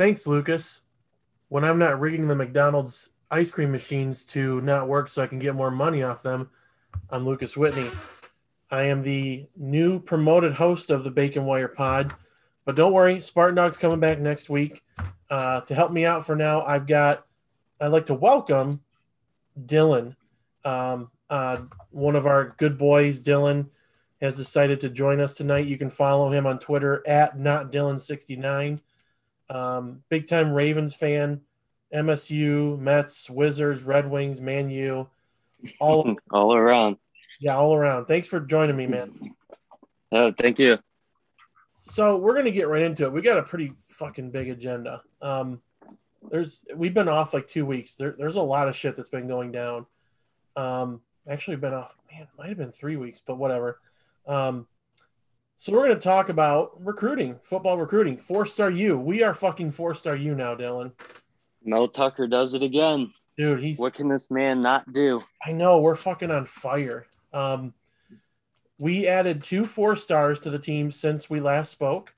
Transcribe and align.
Thanks, 0.00 0.26
Lucas. 0.26 0.80
When 1.50 1.62
I'm 1.62 1.78
not 1.78 2.00
rigging 2.00 2.26
the 2.26 2.34
McDonald's 2.34 3.10
ice 3.30 3.50
cream 3.50 3.70
machines 3.70 4.24
to 4.28 4.62
not 4.62 4.88
work 4.88 5.08
so 5.08 5.22
I 5.22 5.26
can 5.26 5.38
get 5.38 5.54
more 5.54 5.70
money 5.70 6.02
off 6.02 6.22
them, 6.22 6.48
I'm 7.10 7.26
Lucas 7.26 7.54
Whitney. 7.54 7.86
I 8.70 8.84
am 8.84 9.02
the 9.02 9.46
new 9.58 10.00
promoted 10.00 10.54
host 10.54 10.88
of 10.88 11.04
the 11.04 11.10
Bacon 11.10 11.44
Wire 11.44 11.68
Pod. 11.68 12.14
But 12.64 12.76
don't 12.76 12.94
worry, 12.94 13.20
Spartan 13.20 13.56
Dog's 13.56 13.76
coming 13.76 14.00
back 14.00 14.18
next 14.18 14.48
week. 14.48 14.82
Uh, 15.28 15.60
to 15.60 15.74
help 15.74 15.92
me 15.92 16.06
out 16.06 16.24
for 16.24 16.34
now, 16.34 16.62
I've 16.62 16.86
got, 16.86 17.26
I'd 17.78 17.88
like 17.88 18.06
to 18.06 18.14
welcome 18.14 18.80
Dylan. 19.66 20.16
Um, 20.64 21.10
uh, 21.28 21.58
one 21.90 22.16
of 22.16 22.26
our 22.26 22.54
good 22.56 22.78
boys, 22.78 23.22
Dylan, 23.22 23.66
has 24.22 24.38
decided 24.38 24.80
to 24.80 24.88
join 24.88 25.20
us 25.20 25.34
tonight. 25.34 25.66
You 25.66 25.76
can 25.76 25.90
follow 25.90 26.32
him 26.32 26.46
on 26.46 26.58
Twitter 26.58 27.06
at 27.06 27.36
notdylan69. 27.36 28.80
Um, 29.50 30.02
big 30.08 30.28
time 30.28 30.52
Ravens 30.52 30.94
fan, 30.94 31.40
MSU, 31.92 32.78
Mets, 32.78 33.28
Wizards, 33.28 33.82
Red 33.82 34.08
Wings, 34.08 34.40
Man 34.40 34.70
U, 34.70 35.08
all 35.80 36.16
all 36.30 36.54
around. 36.54 36.96
Yeah, 37.40 37.56
all 37.56 37.74
around. 37.74 38.06
Thanks 38.06 38.28
for 38.28 38.40
joining 38.40 38.76
me, 38.76 38.86
man. 38.86 39.34
Oh, 40.12 40.32
thank 40.32 40.58
you. 40.58 40.78
So 41.80 42.16
we're 42.16 42.34
gonna 42.34 42.52
get 42.52 42.68
right 42.68 42.82
into 42.82 43.04
it. 43.04 43.12
We 43.12 43.22
got 43.22 43.38
a 43.38 43.42
pretty 43.42 43.72
fucking 43.88 44.30
big 44.30 44.48
agenda. 44.48 45.02
Um, 45.20 45.60
there's 46.30 46.64
we've 46.74 46.94
been 46.94 47.08
off 47.08 47.34
like 47.34 47.46
two 47.46 47.66
weeks. 47.66 47.96
There, 47.96 48.14
there's 48.16 48.36
a 48.36 48.42
lot 48.42 48.68
of 48.68 48.76
shit 48.76 48.94
that's 48.94 49.08
been 49.08 49.26
going 49.26 49.50
down. 49.50 49.86
Um, 50.56 51.00
actually 51.28 51.56
been 51.56 51.74
off. 51.74 51.94
Man, 52.12 52.28
might 52.38 52.48
have 52.48 52.58
been 52.58 52.72
three 52.72 52.96
weeks, 52.96 53.20
but 53.26 53.36
whatever. 53.36 53.80
Um, 54.26 54.66
so 55.60 55.72
we're 55.72 55.84
going 55.84 55.94
to 55.94 56.00
talk 56.00 56.30
about 56.30 56.72
recruiting, 56.82 57.38
football 57.42 57.76
recruiting, 57.76 58.16
four 58.16 58.46
star 58.46 58.70
U. 58.70 58.98
We 58.98 59.22
are 59.22 59.34
fucking 59.34 59.72
four 59.72 59.94
star 59.94 60.16
U 60.16 60.34
now, 60.34 60.54
Dylan. 60.54 60.92
Mel 61.62 61.86
Tucker 61.86 62.26
does 62.26 62.54
it 62.54 62.62
again, 62.62 63.12
dude. 63.36 63.62
He's 63.62 63.78
what 63.78 63.92
can 63.92 64.08
this 64.08 64.30
man 64.30 64.62
not 64.62 64.90
do? 64.90 65.22
I 65.44 65.52
know 65.52 65.78
we're 65.78 65.96
fucking 65.96 66.30
on 66.30 66.46
fire. 66.46 67.04
Um, 67.34 67.74
we 68.78 69.06
added 69.06 69.44
two 69.44 69.66
four 69.66 69.96
stars 69.96 70.40
to 70.40 70.50
the 70.50 70.58
team 70.58 70.90
since 70.90 71.28
we 71.28 71.40
last 71.40 71.70
spoke. 71.70 72.14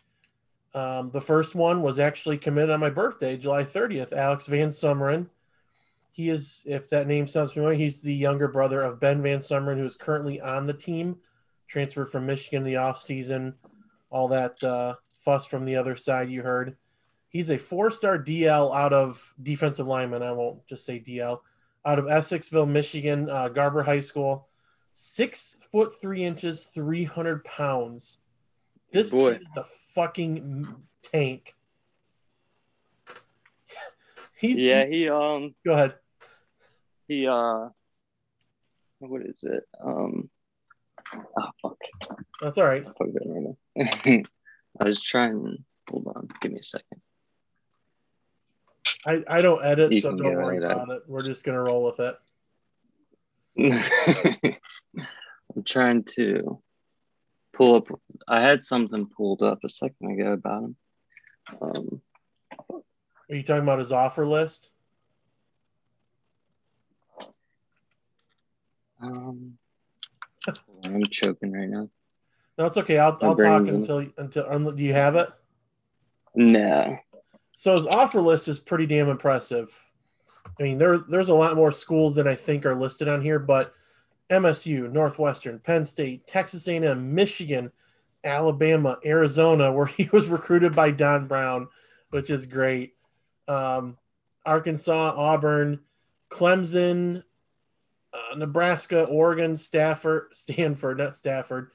Um, 0.72 1.10
the 1.10 1.20
first 1.20 1.56
one 1.56 1.82
was 1.82 1.98
actually 1.98 2.38
committed 2.38 2.70
on 2.70 2.78
my 2.78 2.90
birthday, 2.90 3.36
July 3.36 3.64
30th. 3.64 4.12
Alex 4.12 4.46
Van 4.46 4.68
Sumeren. 4.68 5.26
He 6.12 6.30
is, 6.30 6.62
if 6.64 6.88
that 6.90 7.08
name 7.08 7.26
sounds 7.26 7.54
familiar, 7.54 7.74
he's 7.74 8.02
the 8.02 8.14
younger 8.14 8.46
brother 8.46 8.82
of 8.82 9.00
Ben 9.00 9.20
Van 9.20 9.40
Sumeren, 9.40 9.78
who 9.78 9.84
is 9.84 9.96
currently 9.96 10.40
on 10.40 10.68
the 10.68 10.74
team, 10.74 11.16
transferred 11.68 12.10
from 12.10 12.26
Michigan 12.26 12.58
in 12.58 12.64
the 12.64 12.74
offseason. 12.78 13.54
All 14.10 14.28
that 14.28 14.62
uh, 14.62 14.94
fuss 15.18 15.46
from 15.46 15.64
the 15.64 15.76
other 15.76 15.96
side 15.96 16.30
you 16.30 16.42
heard. 16.42 16.76
He's 17.28 17.50
a 17.50 17.56
four 17.58 17.90
star 17.90 18.18
DL 18.18 18.76
out 18.76 18.92
of 18.92 19.32
defensive 19.42 19.86
lineman. 19.86 20.22
I 20.22 20.32
won't 20.32 20.66
just 20.66 20.84
say 20.84 21.00
DL. 21.00 21.40
Out 21.84 21.98
of 21.98 22.04
Essexville, 22.04 22.68
Michigan, 22.68 23.28
uh, 23.30 23.48
Garber 23.48 23.82
High 23.82 24.00
School. 24.00 24.48
Six 24.92 25.56
foot 25.72 25.98
three 26.00 26.22
inches, 26.22 26.66
300 26.66 27.42
pounds. 27.44 28.18
This 28.92 29.10
Boy. 29.10 29.32
kid 29.32 29.40
is 29.42 29.46
a 29.56 29.64
fucking 29.94 30.66
tank. 31.02 31.54
He's 34.36 34.58
Yeah, 34.58 34.84
he 34.86 35.08
um 35.08 35.54
Go 35.64 35.72
ahead. 35.72 35.94
he 37.08 37.26
uh 37.26 37.68
what 38.98 39.22
is 39.22 39.38
it? 39.42 39.64
Um 39.82 40.28
oh 41.14 41.50
fuck. 41.60 41.78
That's 42.40 42.58
all 42.58 42.64
right. 42.64 42.84
Right 42.84 43.06
now. 43.16 43.56
I 44.80 44.84
was 44.84 45.00
trying 45.00 45.64
hold 45.88 46.06
on, 46.14 46.28
give 46.40 46.52
me 46.52 46.60
a 46.60 46.62
second. 46.62 47.00
I, 49.06 49.22
I 49.28 49.40
don't 49.40 49.64
edit, 49.64 49.92
You 49.92 50.00
so 50.00 50.16
don't 50.16 50.34
worry 50.34 50.58
about 50.58 50.90
it. 50.90 51.02
We're 51.06 51.22
just 51.24 51.44
gonna 51.44 51.60
roll 51.60 51.84
with 51.84 52.00
it. 52.00 52.16
I'm 55.54 55.64
trying 55.64 56.04
to 56.16 56.62
pull 57.52 57.74
up 57.76 57.88
I 58.26 58.40
had 58.40 58.62
something 58.62 59.06
pulled 59.06 59.42
up 59.42 59.58
a 59.64 59.68
second 59.68 60.12
ago 60.12 60.32
about 60.32 60.64
him. 60.64 60.76
Um 61.60 62.00
Are 62.70 63.34
you 63.34 63.42
talking 63.42 63.62
about 63.62 63.78
his 63.78 63.92
offer 63.92 64.26
list? 64.26 64.70
um 69.00 69.58
I'm 70.84 71.02
choking 71.04 71.52
right 71.52 71.68
now. 71.68 71.88
No, 72.58 72.66
it's 72.66 72.76
okay. 72.76 72.98
I'll, 72.98 73.16
My 73.20 73.28
I'll 73.28 73.36
talk 73.36 73.62
in- 73.62 73.68
until 73.68 74.06
until. 74.18 74.46
Um, 74.48 74.76
do 74.76 74.82
you 74.82 74.92
have 74.92 75.16
it? 75.16 75.28
No. 76.34 76.98
So 77.54 77.76
his 77.76 77.86
offer 77.86 78.20
list 78.20 78.48
is 78.48 78.58
pretty 78.58 78.86
damn 78.86 79.08
impressive. 79.08 79.78
I 80.58 80.62
mean, 80.62 80.78
there, 80.78 80.98
there's 80.98 81.28
a 81.28 81.34
lot 81.34 81.56
more 81.56 81.72
schools 81.72 82.16
than 82.16 82.26
I 82.26 82.34
think 82.34 82.66
are 82.66 82.74
listed 82.74 83.08
on 83.08 83.22
here, 83.22 83.38
but 83.38 83.72
MSU, 84.30 84.90
Northwestern, 84.90 85.58
Penn 85.58 85.84
State, 85.84 86.26
Texas 86.26 86.66
A&M, 86.66 87.14
Michigan, 87.14 87.70
Alabama, 88.24 88.98
Arizona, 89.04 89.72
where 89.72 89.86
he 89.98 90.08
was 90.12 90.26
recruited 90.26 90.74
by 90.74 90.90
Don 90.90 91.26
Brown, 91.26 91.68
which 92.10 92.30
is 92.30 92.46
great. 92.46 92.94
Um, 93.46 93.98
Arkansas, 94.44 95.14
Auburn, 95.16 95.80
Clemson, 96.30 97.22
uh, 98.12 98.36
Nebraska, 98.36 99.04
Oregon, 99.04 99.56
Stafford, 99.56 100.28
Stanford, 100.32 100.98
not 100.98 101.16
Stafford, 101.16 101.70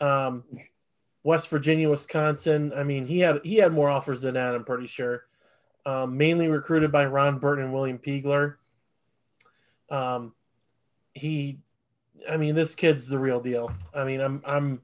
um, 0.00 0.44
West 1.22 1.48
Virginia, 1.48 1.88
Wisconsin. 1.88 2.72
I 2.74 2.84
mean, 2.84 3.06
he 3.06 3.20
had 3.20 3.40
he 3.44 3.56
had 3.56 3.72
more 3.72 3.88
offers 3.88 4.22
than 4.22 4.34
that. 4.34 4.54
I'm 4.54 4.64
pretty 4.64 4.86
sure. 4.86 5.24
Um, 5.86 6.16
mainly 6.16 6.48
recruited 6.48 6.92
by 6.92 7.06
Ron 7.06 7.38
Burton 7.38 7.64
and 7.64 7.72
William 7.72 7.98
Peagler. 7.98 8.56
Um, 9.90 10.34
he, 11.14 11.60
I 12.28 12.36
mean, 12.36 12.54
this 12.54 12.74
kid's 12.74 13.08
the 13.08 13.18
real 13.18 13.40
deal. 13.40 13.72
I 13.94 14.04
mean, 14.04 14.20
I'm 14.20 14.42
I'm 14.46 14.82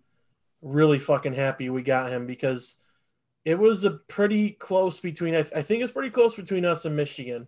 really 0.63 0.99
fucking 0.99 1.35
happy 1.35 1.69
we 1.69 1.83
got 1.83 2.11
him 2.11 2.27
because 2.27 2.77
it 3.45 3.59
was 3.59 3.85
a 3.85 3.91
pretty 3.91 4.51
close 4.51 5.01
between. 5.01 5.35
I, 5.35 5.41
I 5.55 5.63
think 5.63 5.83
it's 5.83 5.93
pretty 5.93 6.11
close 6.11 6.35
between 6.35 6.65
us 6.65 6.85
and 6.85 6.97
Michigan. 6.97 7.47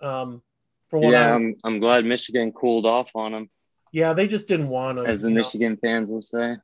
Um, 0.00 0.42
for 0.88 0.98
what 0.98 1.10
Yeah, 1.10 1.34
was, 1.34 1.42
I'm 1.42 1.56
I'm 1.64 1.80
glad 1.80 2.04
Michigan 2.04 2.52
cooled 2.52 2.86
off 2.86 3.10
on 3.14 3.34
him, 3.34 3.50
yeah, 3.92 4.12
they 4.12 4.28
just 4.28 4.48
didn't 4.48 4.68
want 4.68 4.98
him. 4.98 5.06
as 5.06 5.22
the 5.22 5.28
you 5.28 5.34
know? 5.34 5.38
Michigan 5.40 5.76
fans 5.76 6.10
will 6.10 6.20
say. 6.20 6.56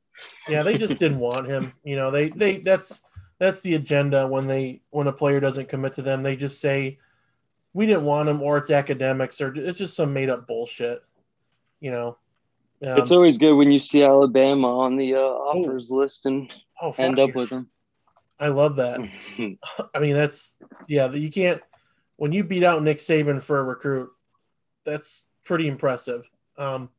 Yeah, 0.47 0.63
they 0.63 0.77
just 0.77 0.99
didn't 0.99 1.19
want 1.29 1.47
him. 1.47 1.73
You 1.83 1.95
know, 1.95 2.11
they 2.11 2.29
they 2.29 2.57
that's 2.57 3.03
that's 3.39 3.61
the 3.61 3.75
agenda 3.75 4.27
when 4.27 4.47
they 4.47 4.81
when 4.91 5.07
a 5.07 5.11
player 5.13 5.39
doesn't 5.39 5.69
commit 5.69 5.93
to 5.93 6.01
them, 6.01 6.23
they 6.23 6.35
just 6.35 6.61
say 6.61 6.99
we 7.73 7.85
didn't 7.85 8.05
want 8.05 8.29
him 8.29 8.41
or 8.41 8.57
it's 8.57 8.69
academics 8.69 9.41
or 9.41 9.53
it's 9.55 9.77
just 9.77 9.95
some 9.95 10.13
made 10.13 10.29
up 10.29 10.47
bullshit. 10.47 11.03
You 11.79 11.91
know. 11.91 12.17
Um, 12.85 12.99
it's 12.99 13.11
always 13.11 13.37
good 13.37 13.53
when 13.55 13.71
you 13.71 13.79
see 13.79 14.03
Alabama 14.03 14.79
on 14.79 14.95
the 14.95 15.15
uh, 15.15 15.19
offers 15.19 15.89
list 15.89 16.25
and 16.25 16.53
oh, 16.81 16.93
end 16.97 17.19
up 17.19 17.33
with 17.33 17.49
them. 17.49 17.69
I 18.39 18.49
love 18.49 18.75
that. 18.75 18.99
I 19.95 19.99
mean, 19.99 20.13
that's 20.13 20.59
yeah. 20.87 21.11
You 21.11 21.31
can't 21.31 21.61
when 22.17 22.31
you 22.31 22.43
beat 22.43 22.63
out 22.63 22.83
Nick 22.83 22.99
Saban 22.99 23.41
for 23.41 23.59
a 23.59 23.63
recruit. 23.63 24.11
That's 24.85 25.29
pretty 25.43 25.67
impressive. 25.67 26.29
Um, 26.57 26.89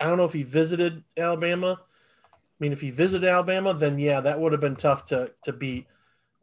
I 0.00 0.04
don't 0.04 0.18
know 0.18 0.24
if 0.24 0.32
he 0.32 0.42
visited 0.42 1.02
Alabama. 1.16 1.80
I 1.80 2.34
mean, 2.60 2.72
if 2.72 2.80
he 2.80 2.90
visited 2.90 3.28
Alabama, 3.28 3.74
then 3.74 3.98
yeah, 3.98 4.20
that 4.20 4.38
would 4.38 4.52
have 4.52 4.60
been 4.60 4.76
tough 4.76 5.06
to 5.06 5.32
to 5.44 5.52
beat. 5.52 5.86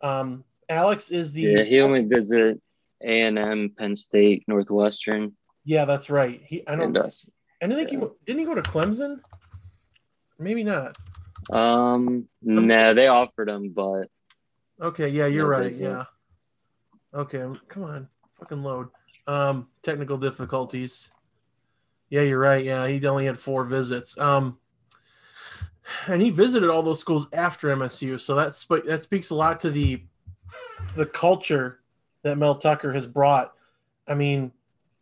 Um, 0.01 0.44
Alex 0.69 1.12
is 1.12 1.33
the 1.33 1.41
yeah, 1.41 1.63
he 1.63 1.79
only 1.81 2.03
visited 2.03 2.59
A 3.01 3.22
and 3.22 3.39
M, 3.39 3.73
Penn 3.78 3.95
State, 3.95 4.44
Northwestern, 4.47 5.33
yeah, 5.66 5.85
that's 5.85 6.09
right. 6.09 6.41
He 6.45 6.67
I 6.67 6.75
don't. 6.75 6.95
us. 6.97 7.28
I 7.62 7.67
didn't 7.67 7.88
think 7.88 8.01
he 8.01 8.07
didn't 8.25 8.39
he 8.39 8.45
go 8.45 8.56
to 8.56 8.62
Clemson. 8.62 9.19
Maybe 10.38 10.63
not. 10.63 10.97
Um, 11.53 12.28
nah, 12.41 12.94
they 12.94 13.07
offered 13.07 13.50
him, 13.50 13.69
but 13.69 14.09
Okay, 14.81 15.09
yeah, 15.09 15.27
you're 15.27 15.45
No 15.45 15.50
right. 15.50 15.71
visit. 15.71 15.86
Yeah. 15.86 16.03
Okay, 17.13 17.45
come 17.69 17.83
on, 17.83 18.07
fucking 18.39 18.63
load. 18.63 18.89
Um, 19.25 19.67
technical 19.81 20.17
difficulties. 20.17 21.09
Yeah, 22.09 22.21
you're 22.21 22.39
right. 22.39 22.63
Yeah, 22.63 22.85
he 22.87 23.05
only 23.07 23.25
had 23.25 23.39
four 23.39 23.63
visits. 23.63 24.17
Um, 24.19 24.57
and 26.07 26.21
he 26.21 26.29
visited 26.29 26.69
all 26.69 26.83
those 26.83 26.99
schools 26.99 27.27
after 27.33 27.69
MSU, 27.69 28.19
so 28.19 28.35
that's 28.35 28.65
that 28.85 29.03
speaks 29.03 29.29
a 29.29 29.35
lot 29.35 29.59
to 29.61 29.69
the 29.69 30.03
the 30.95 31.05
culture 31.05 31.79
that 32.23 32.37
Mel 32.37 32.55
Tucker 32.55 32.93
has 32.93 33.07
brought. 33.07 33.53
I 34.07 34.13
mean, 34.15 34.51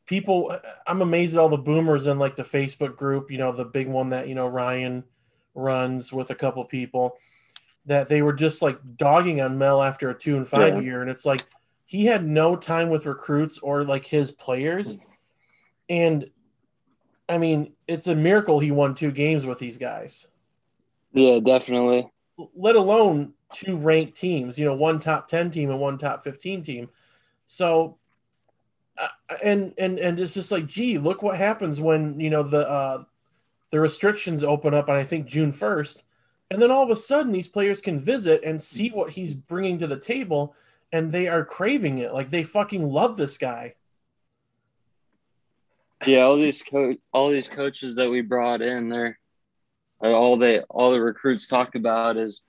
people. 0.05 0.55
I'm 0.87 1.01
amazed 1.01 1.35
at 1.35 1.39
all 1.39 1.49
the 1.49 1.57
boomers 1.57 2.07
in 2.07 2.17
like 2.19 2.35
the 2.35 2.43
Facebook 2.43 2.95
group. 2.95 3.29
You 3.31 3.37
know, 3.37 3.51
the 3.51 3.65
big 3.65 3.87
one 3.87 4.09
that 4.09 4.27
you 4.27 4.35
know 4.35 4.47
Ryan 4.47 5.03
runs 5.53 6.13
with 6.13 6.29
a 6.29 6.35
couple 6.35 6.63
people 6.65 7.17
that 7.85 8.07
they 8.07 8.21
were 8.21 8.33
just 8.33 8.61
like 8.61 8.79
dogging 8.97 9.41
on 9.41 9.57
Mel 9.57 9.81
after 9.81 10.09
a 10.09 10.17
two 10.17 10.37
and 10.37 10.47
five 10.47 10.75
Yeah. 10.75 10.81
year, 10.81 11.01
and 11.01 11.09
it's 11.09 11.25
like 11.25 11.45
he 11.91 12.05
had 12.05 12.25
no 12.25 12.55
time 12.55 12.89
with 12.89 13.05
recruits 13.05 13.57
or 13.57 13.83
like 13.83 14.05
his 14.05 14.31
players, 14.31 14.97
and 15.89 16.29
I 17.27 17.37
mean, 17.37 17.73
it's 17.85 18.07
a 18.07 18.15
miracle 18.15 18.59
he 18.59 18.71
won 18.71 18.95
two 18.95 19.11
games 19.11 19.45
with 19.45 19.59
these 19.59 19.77
guys. 19.77 20.27
yeah, 21.11 21.39
definitely. 21.39 22.09
Let 22.55 22.77
alone 22.77 23.33
two 23.53 23.75
ranked 23.75 24.15
teams, 24.15 24.57
you 24.57 24.63
know, 24.63 24.73
one 24.73 25.01
top 25.01 25.27
10 25.27 25.51
team 25.51 25.69
and 25.69 25.81
one 25.81 25.97
top 25.97 26.23
15 26.23 26.61
team. 26.61 26.89
So, 27.45 27.97
uh, 28.97 29.09
and, 29.43 29.73
and, 29.77 29.99
and 29.99 30.17
it's 30.17 30.33
just 30.33 30.49
like, 30.49 30.67
gee, 30.67 30.97
look 30.97 31.21
what 31.21 31.35
happens 31.35 31.81
when, 31.81 32.21
you 32.21 32.29
know, 32.29 32.43
the, 32.43 32.69
uh, 32.69 33.03
the 33.71 33.81
restrictions 33.81 34.45
open 34.45 34.73
up 34.73 34.87
on, 34.87 34.95
I 34.95 35.03
think, 35.03 35.25
June 35.25 35.51
1st. 35.51 36.03
And 36.51 36.61
then 36.61 36.71
all 36.71 36.83
of 36.83 36.89
a 36.89 36.95
sudden, 36.95 37.33
these 37.33 37.49
players 37.49 37.81
can 37.81 37.99
visit 37.99 38.45
and 38.45 38.61
see 38.61 38.91
what 38.91 39.11
he's 39.11 39.33
bringing 39.33 39.77
to 39.79 39.87
the 39.87 39.99
table, 39.99 40.55
and 40.91 41.11
they 41.11 41.27
are 41.27 41.45
craving 41.45 41.99
it. 41.99 42.13
Like 42.13 42.29
they 42.29 42.43
fucking 42.43 42.87
love 42.87 43.17
this 43.17 43.37
guy. 43.37 43.75
Yeah, 46.05 46.21
all 46.21 46.35
these 46.35 46.63
co- 46.63 46.97
all 47.13 47.29
these 47.29 47.49
coaches 47.49 47.95
that 47.95 48.09
we 48.09 48.21
brought 48.21 48.61
in, 48.61 48.89
they're 48.89 49.17
all 50.01 50.37
they 50.37 50.61
all 50.61 50.91
the 50.91 51.01
recruits 51.01 51.47
talk 51.47 51.75
about 51.75 52.17
is 52.17 52.43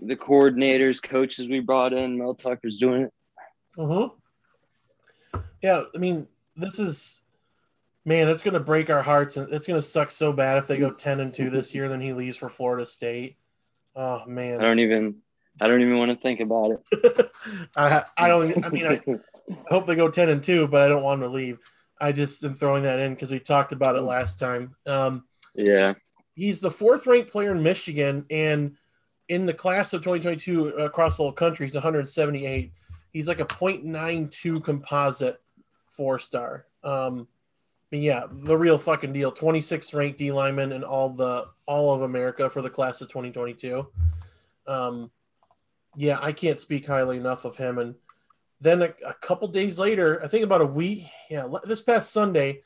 the 0.00 0.16
coordinators, 0.16 1.02
coaches 1.02 1.48
we 1.48 1.60
brought 1.60 1.92
in. 1.92 2.18
Mel 2.18 2.34
Tucker's 2.34 2.78
doing 2.78 3.02
it. 3.02 3.12
Mm-hmm. 3.76 4.14
Yeah, 5.62 5.82
I 5.94 5.98
mean, 5.98 6.28
this 6.56 6.78
is 6.78 7.24
man, 8.04 8.28
it's 8.28 8.42
gonna 8.42 8.60
break 8.60 8.88
our 8.88 9.02
hearts, 9.02 9.36
and 9.36 9.52
it's 9.52 9.66
gonna 9.66 9.82
suck 9.82 10.10
so 10.10 10.32
bad 10.32 10.56
if 10.56 10.66
they 10.66 10.78
go 10.78 10.90
ten 10.90 11.20
and 11.20 11.34
two 11.34 11.50
this 11.50 11.74
year. 11.74 11.88
Then 11.88 12.00
he 12.00 12.12
leaves 12.14 12.38
for 12.38 12.48
Florida 12.48 12.86
State. 12.86 13.36
Oh 13.94 14.24
man, 14.26 14.60
I 14.60 14.64
don't 14.64 14.78
even, 14.78 15.16
I 15.60 15.68
don't 15.68 15.80
even 15.80 15.98
want 15.98 16.10
to 16.10 16.16
think 16.16 16.40
about 16.40 16.72
it. 16.72 17.30
I, 17.76 18.04
I 18.16 18.28
don't. 18.28 18.64
I 18.64 18.68
mean, 18.68 18.86
I 18.86 19.00
hope 19.68 19.86
they 19.86 19.96
go 19.96 20.10
ten 20.10 20.28
and 20.28 20.42
two, 20.42 20.66
but 20.66 20.80
I 20.82 20.88
don't 20.88 21.02
want 21.02 21.22
to 21.22 21.28
leave. 21.28 21.58
I 22.00 22.12
just 22.12 22.44
am 22.44 22.54
throwing 22.54 22.84
that 22.84 22.98
in 22.98 23.14
because 23.14 23.30
we 23.30 23.40
talked 23.40 23.72
about 23.72 23.96
it 23.96 24.02
last 24.02 24.38
time. 24.38 24.74
Um, 24.86 25.24
yeah, 25.54 25.94
he's 26.34 26.60
the 26.60 26.70
fourth 26.70 27.06
ranked 27.06 27.30
player 27.30 27.52
in 27.52 27.62
Michigan, 27.62 28.26
and 28.30 28.76
in 29.28 29.46
the 29.46 29.54
class 29.54 29.92
of 29.92 30.02
2022 30.02 30.68
across 30.68 31.16
the 31.16 31.22
whole 31.22 31.32
country, 31.32 31.66
he's 31.66 31.74
178. 31.74 32.72
He's 33.12 33.28
like 33.28 33.40
a 33.40 33.44
0.92 33.44 34.62
composite 34.62 35.40
four 35.92 36.18
star. 36.18 36.66
Um, 36.82 37.26
but 37.90 38.00
yeah, 38.00 38.24
the 38.30 38.56
real 38.56 38.78
fucking 38.78 39.12
deal. 39.12 39.32
26th 39.32 39.94
ranked 39.94 40.18
D 40.18 40.30
lineman 40.30 40.72
in 40.72 40.84
all 40.84 41.10
the 41.10 41.46
all 41.66 41.94
of 41.94 42.02
America 42.02 42.48
for 42.50 42.62
the 42.62 42.70
class 42.70 43.00
of 43.00 43.08
2022. 43.08 43.86
Um, 44.66 45.10
yeah, 45.98 46.18
I 46.22 46.30
can't 46.30 46.60
speak 46.60 46.86
highly 46.86 47.16
enough 47.16 47.44
of 47.44 47.56
him. 47.56 47.78
And 47.78 47.96
then 48.60 48.82
a, 48.82 48.94
a 49.04 49.14
couple 49.14 49.48
days 49.48 49.80
later, 49.80 50.22
I 50.22 50.28
think 50.28 50.44
about 50.44 50.60
a 50.60 50.66
week, 50.66 51.08
yeah, 51.28 51.48
this 51.64 51.82
past 51.82 52.12
Sunday, 52.12 52.62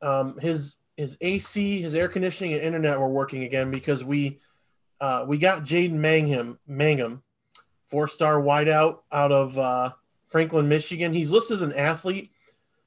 um, 0.00 0.38
his 0.38 0.78
his 0.96 1.18
AC, 1.20 1.82
his 1.82 1.94
air 1.94 2.08
conditioning, 2.08 2.54
and 2.54 2.62
internet 2.62 2.98
were 2.98 3.08
working 3.08 3.44
again 3.44 3.70
because 3.70 4.02
we 4.02 4.40
uh, 5.02 5.24
we 5.28 5.36
got 5.36 5.64
Jaden 5.64 5.98
Mangham, 5.98 6.56
Mangum, 6.66 7.22
four 7.88 8.08
star 8.08 8.40
wideout 8.40 9.00
out 9.12 9.32
of 9.32 9.58
uh, 9.58 9.92
Franklin, 10.28 10.66
Michigan. 10.66 11.12
He's 11.12 11.30
listed 11.30 11.56
as 11.56 11.62
an 11.62 11.74
athlete 11.74 12.30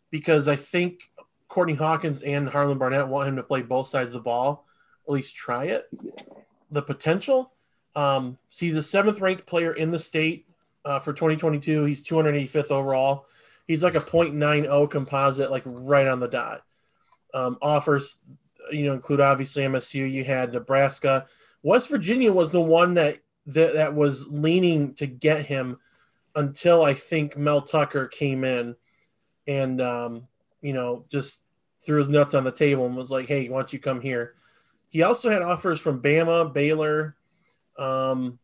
because 0.10 0.48
I 0.48 0.56
think 0.56 1.12
Courtney 1.48 1.76
Hawkins 1.76 2.24
and 2.24 2.50
Harlon 2.50 2.80
Barnett 2.80 3.08
want 3.08 3.30
him 3.30 3.36
to 3.36 3.44
play 3.44 3.62
both 3.62 3.88
sides 3.88 4.10
of 4.10 4.14
the 4.14 4.22
ball, 4.22 4.66
at 5.08 5.14
least 5.14 5.36
try 5.36 5.66
it. 5.66 5.86
The 6.72 6.82
potential. 6.82 7.52
Um, 7.96 8.38
so 8.50 8.66
he's 8.66 8.76
the 8.76 8.84
seventh 8.84 9.22
ranked 9.22 9.46
player 9.46 9.74
in 9.74 9.92
the 9.92 10.00
state 10.00 10.46
uh, 10.84 11.00
for 11.00 11.14
2022. 11.14 11.86
He's 11.86 12.06
285th 12.06 12.72
overall. 12.72 13.26
He's 13.68 13.84
like 13.84 13.96
a 13.96 14.02
0.90 14.02 14.90
composite, 14.90 15.50
like 15.50 15.64
right 15.66 16.08
on 16.08 16.20
the 16.20 16.28
dot. 16.28 16.64
Um, 17.34 17.58
offers, 17.62 18.22
you 18.72 18.86
know, 18.86 18.94
include 18.94 19.22
obviously 19.22 19.64
MSU. 19.64 20.10
You 20.10 20.24
had 20.24 20.54
Nebraska. 20.54 21.26
West 21.64 21.90
Virginia 21.90 22.32
was 22.32 22.52
the 22.52 22.62
one 22.62 22.94
that 22.94 23.20
that, 23.48 23.74
that 23.74 23.94
was 23.94 24.28
leaning 24.28 24.94
to 24.96 25.06
get 25.06 25.46
him 25.46 25.78
until 26.36 26.84
I 26.84 26.94
think 26.94 27.38
Mel 27.38 27.62
Tucker 27.62 28.08
came 28.08 28.44
in 28.44 28.76
and 29.48 29.82
um, 29.82 30.28
you 30.62 30.74
know 30.74 31.06
just 31.10 31.46
threw 31.82 32.00
his 32.00 32.10
nuts 32.10 32.34
on 32.34 32.44
the 32.44 32.52
table 32.52 32.86
and 32.86 32.96
was 32.96 33.12
like, 33.12 33.28
"Hey, 33.28 33.50
why 33.50 33.60
don't 33.60 33.74
you 33.74 33.80
come 33.80 34.02
here?" 34.02 34.36
He 34.90 35.04
also 35.04 35.30
had 35.30 35.42
offers 35.42 35.80
from 35.80 36.02
Bama, 36.02 36.54
Baylor, 36.54 37.16
um, 37.78 38.40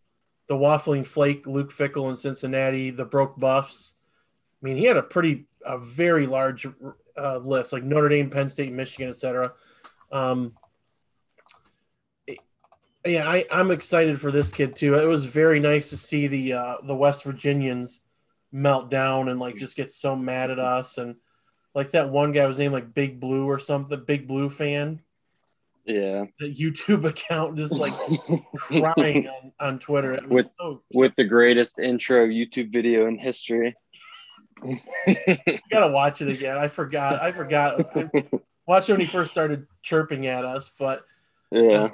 the 0.48 0.56
Waffling 0.56 1.06
Flake, 1.06 1.46
Luke 1.48 1.72
Fickell 1.72 2.10
in 2.10 2.16
Cincinnati, 2.16 2.92
the 2.92 3.06
Broke 3.06 3.40
Buffs. 3.40 3.96
I 4.62 4.66
mean, 4.66 4.78
he 4.78 4.86
had 4.86 4.98
a 4.98 5.04
pretty, 5.04 5.46
a 5.66 5.78
very 5.78 6.28
large 6.28 6.68
uh, 7.18 7.38
list, 7.38 7.74
like 7.74 7.84
Notre 7.84 8.10
Dame, 8.10 8.30
Penn 8.30 8.50
State, 8.50 8.72
Michigan, 8.72 9.10
etc. 9.10 9.54
Um, 10.12 10.54
yeah, 13.06 13.28
I, 13.28 13.46
I'm 13.52 13.72
excited 13.72 14.20
for 14.20 14.32
this 14.32 14.52
kid 14.52 14.76
too. 14.76 14.96
It 14.96 15.08
was 15.08 15.26
very 15.26 15.60
nice 15.60 15.90
to 15.90 15.98
see 15.98 16.28
the 16.28 16.54
uh, 16.54 16.76
the 16.84 16.96
West 16.96 17.24
Virginians 17.24 18.02
melt 18.52 18.92
down 18.92 19.30
and 19.30 19.40
like 19.40 19.56
just 19.56 19.76
get 19.76 19.90
so 19.90 20.16
mad 20.16 20.52
at 20.52 20.60
us 20.60 20.98
and 20.98 21.16
like 21.74 21.92
that 21.92 22.10
one 22.10 22.32
guy 22.34 22.46
was 22.46 22.60
named 22.60 22.74
like 22.74 22.94
Big 22.94 23.20
Blue 23.20 23.50
or 23.50 23.60
something, 23.60 24.04
Big 24.06 24.28
Blue 24.28 24.50
fan. 24.50 25.02
Yeah. 25.86 26.26
The 26.40 26.54
YouTube 26.54 27.06
account 27.06 27.58
just 27.58 27.78
like 27.78 27.94
crying 28.56 29.28
on, 29.28 29.52
on 29.60 29.80
Twitter. 29.80 30.20
with 30.28 30.50
so, 30.60 30.82
with 30.94 31.14
the 31.16 31.24
greatest 31.24 31.80
intro 31.80 32.28
YouTube 32.28 32.72
video 32.72 33.08
in 33.08 33.18
history. 33.18 33.76
I 34.64 35.60
gotta 35.72 35.92
watch 35.92 36.22
it 36.22 36.30
again. 36.30 36.58
I 36.58 36.68
forgot. 36.68 37.22
I 37.22 37.32
forgot. 37.32 37.98
I 37.98 38.10
watched 38.68 38.90
when 38.90 39.00
he 39.00 39.08
first 39.08 39.32
started 39.32 39.66
chirping 39.82 40.28
at 40.28 40.46
us, 40.46 40.72
but 40.78 41.04
yeah. 41.52 41.90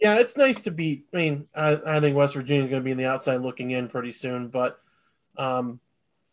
Yeah, 0.00 0.16
it's 0.16 0.36
nice 0.36 0.62
to 0.64 0.70
beat. 0.70 1.06
I 1.14 1.16
mean, 1.16 1.46
I, 1.54 1.80
I 1.86 2.00
think 2.00 2.16
West 2.16 2.34
Virginia 2.34 2.62
is 2.62 2.68
going 2.68 2.82
to 2.82 2.84
be 2.84 2.90
in 2.90 2.98
the 2.98 3.06
outside 3.06 3.40
looking 3.40 3.70
in 3.70 3.88
pretty 3.88 4.12
soon, 4.12 4.48
but 4.48 4.78
um, 5.38 5.80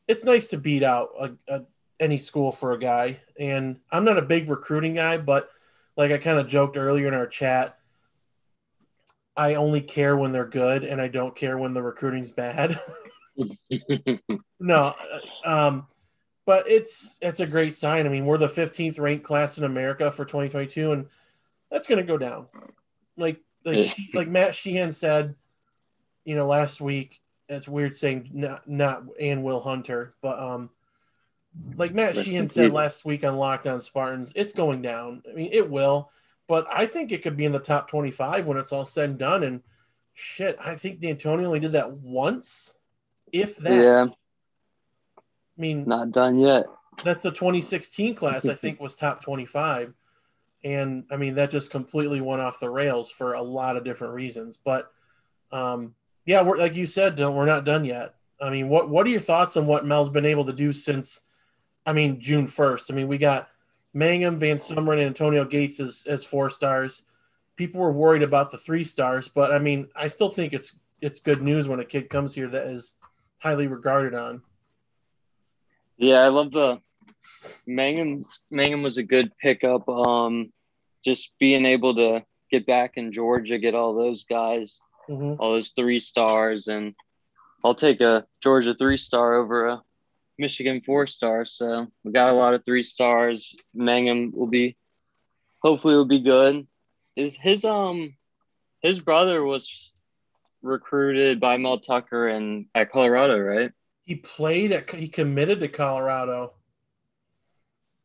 it's 0.07 0.25
nice 0.25 0.49
to 0.49 0.57
beat 0.57 0.83
out 0.83 1.09
a, 1.19 1.31
a, 1.47 1.61
any 1.99 2.17
school 2.17 2.51
for 2.51 2.73
a 2.73 2.79
guy. 2.79 3.19
And 3.39 3.79
I'm 3.91 4.03
not 4.03 4.17
a 4.17 4.23
big 4.23 4.49
recruiting 4.49 4.95
guy, 4.95 5.17
but 5.17 5.49
like 5.95 6.11
I 6.11 6.17
kind 6.17 6.39
of 6.39 6.47
joked 6.47 6.77
earlier 6.77 7.07
in 7.07 7.13
our 7.13 7.27
chat, 7.27 7.77
I 9.35 9.55
only 9.55 9.81
care 9.81 10.15
when 10.15 10.31
they're 10.31 10.45
good, 10.45 10.83
and 10.83 11.01
I 11.01 11.07
don't 11.07 11.35
care 11.35 11.57
when 11.57 11.73
the 11.73 11.81
recruiting's 11.81 12.31
bad. 12.31 12.79
no, 14.59 14.93
uh, 15.45 15.49
um, 15.49 15.87
but 16.45 16.69
it's 16.69 17.17
it's 17.21 17.39
a 17.39 17.47
great 17.47 17.73
sign. 17.73 18.05
I 18.05 18.09
mean, 18.09 18.25
we're 18.25 18.37
the 18.37 18.47
15th 18.47 18.99
ranked 18.99 19.23
class 19.23 19.57
in 19.57 19.63
America 19.63 20.11
for 20.11 20.25
2022, 20.25 20.91
and 20.91 21.07
that's 21.71 21.87
going 21.87 21.99
to 21.99 22.07
go 22.07 22.17
down. 22.17 22.47
Like 23.17 23.41
like 23.65 23.85
she, 23.85 24.09
like 24.13 24.27
Matt 24.27 24.55
Sheehan 24.55 24.91
said, 24.91 25.35
you 26.25 26.35
know, 26.35 26.47
last 26.47 26.81
week. 26.81 27.19
It's 27.49 27.67
weird 27.67 27.93
saying 27.93 28.29
not 28.33 28.67
not 28.67 29.03
and 29.19 29.43
Will 29.43 29.59
Hunter, 29.59 30.15
but 30.21 30.39
um, 30.39 30.69
like 31.75 31.93
Matt 31.93 32.15
Sheehan 32.15 32.47
said 32.47 32.71
last 32.71 33.05
week 33.05 33.23
on 33.23 33.35
Lockdown 33.35 33.81
Spartans, 33.81 34.33
it's 34.35 34.53
going 34.53 34.81
down. 34.81 35.23
I 35.29 35.33
mean, 35.33 35.49
it 35.51 35.69
will, 35.69 36.11
but 36.47 36.67
I 36.71 36.85
think 36.85 37.11
it 37.11 37.21
could 37.21 37.37
be 37.37 37.45
in 37.45 37.51
the 37.51 37.59
top 37.59 37.89
twenty-five 37.89 38.45
when 38.45 38.57
it's 38.57 38.71
all 38.71 38.85
said 38.85 39.11
and 39.11 39.19
done. 39.19 39.43
And 39.43 39.61
shit, 40.13 40.57
I 40.63 40.75
think 40.75 40.99
Dantonio 40.99 41.45
only 41.45 41.59
did 41.59 41.73
that 41.73 41.91
once, 41.91 42.73
if 43.31 43.57
that. 43.57 43.83
Yeah. 43.83 44.07
I 45.17 45.61
mean, 45.61 45.85
not 45.85 46.11
done 46.11 46.39
yet. 46.39 46.65
That's 47.03 47.21
the 47.21 47.29
2016 47.29 48.15
class. 48.15 48.47
I 48.47 48.53
think 48.55 48.79
was 48.79 48.95
top 48.95 49.21
25 49.21 49.93
and 50.63 51.03
I 51.11 51.17
mean 51.17 51.35
that 51.35 51.51
just 51.51 51.71
completely 51.71 52.21
went 52.21 52.41
off 52.41 52.59
the 52.59 52.69
rails 52.69 53.11
for 53.11 53.33
a 53.33 53.41
lot 53.41 53.77
of 53.77 53.83
different 53.83 54.13
reasons. 54.13 54.57
But 54.57 54.89
um, 55.51 55.95
yeah, 56.25 56.41
we're 56.41 56.57
like 56.57 56.75
you 56.75 56.85
said, 56.85 57.19
we're 57.19 57.45
not 57.45 57.65
done 57.65 57.85
yet. 57.85 58.15
I 58.41 58.49
mean, 58.49 58.69
what 58.69 58.89
what 58.89 59.05
are 59.05 59.09
your 59.09 59.19
thoughts 59.19 59.57
on 59.57 59.67
what 59.67 59.85
Mel's 59.85 60.09
been 60.09 60.25
able 60.25 60.45
to 60.45 60.53
do 60.53 60.71
since? 60.73 61.21
I 61.85 61.93
mean, 61.93 62.19
June 62.19 62.47
first. 62.47 62.91
I 62.91 62.93
mean, 62.93 63.07
we 63.07 63.17
got 63.17 63.49
Mangham, 63.95 64.37
Van 64.37 64.55
Sumeren, 64.55 64.93
and 64.93 65.07
Antonio 65.07 65.45
Gates 65.45 65.79
as 65.79 66.05
as 66.07 66.23
four 66.23 66.49
stars. 66.49 67.05
People 67.55 67.81
were 67.81 67.91
worried 67.91 68.23
about 68.23 68.51
the 68.51 68.57
three 68.57 68.83
stars, 68.83 69.27
but 69.27 69.51
I 69.51 69.59
mean, 69.59 69.87
I 69.95 70.07
still 70.07 70.29
think 70.29 70.53
it's 70.53 70.77
it's 71.01 71.19
good 71.19 71.41
news 71.41 71.67
when 71.67 71.79
a 71.79 71.85
kid 71.85 72.09
comes 72.09 72.33
here 72.33 72.47
that 72.47 72.67
is 72.67 72.95
highly 73.37 73.67
regarded 73.67 74.15
on. 74.15 74.41
Yeah, 75.97 76.21
I 76.21 76.29
love 76.29 76.51
the 76.51 76.79
Mangham 77.67 78.25
Mangham 78.51 78.81
was 78.81 78.97
a 78.97 79.03
good 79.03 79.31
pickup. 79.37 79.87
Um, 79.87 80.51
just 81.03 81.33
being 81.39 81.65
able 81.65 81.95
to 81.95 82.23
get 82.49 82.65
back 82.65 82.93
in 82.95 83.11
Georgia, 83.11 83.57
get 83.57 83.75
all 83.75 83.93
those 83.93 84.23
guys, 84.23 84.79
mm-hmm. 85.09 85.35
all 85.39 85.53
those 85.53 85.73
three 85.75 85.99
stars, 85.99 86.67
and 86.67 86.95
I'll 87.63 87.75
take 87.75 88.01
a 88.01 88.25
Georgia 88.41 88.73
three 88.73 88.97
star 88.97 89.35
over 89.35 89.67
a 89.67 89.81
Michigan 90.37 90.81
four 90.85 91.07
star. 91.07 91.45
So 91.45 91.87
we 92.03 92.11
got 92.11 92.29
a 92.29 92.33
lot 92.33 92.53
of 92.53 92.65
three 92.65 92.83
stars. 92.83 93.55
Mangham 93.75 94.33
will 94.33 94.47
be, 94.47 94.77
hopefully, 95.61 95.95
will 95.95 96.05
be 96.05 96.21
good. 96.21 96.67
Is 97.15 97.35
his 97.35 97.65
um 97.65 98.15
his 98.81 98.99
brother 98.99 99.43
was 99.43 99.91
recruited 100.61 101.39
by 101.39 101.57
Mel 101.57 101.79
Tucker 101.79 102.27
and 102.27 102.65
at 102.73 102.91
Colorado, 102.91 103.37
right? 103.39 103.71
He 104.03 104.15
played 104.15 104.71
at 104.71 104.89
he 104.89 105.07
committed 105.07 105.59
to 105.59 105.67
Colorado. 105.67 106.53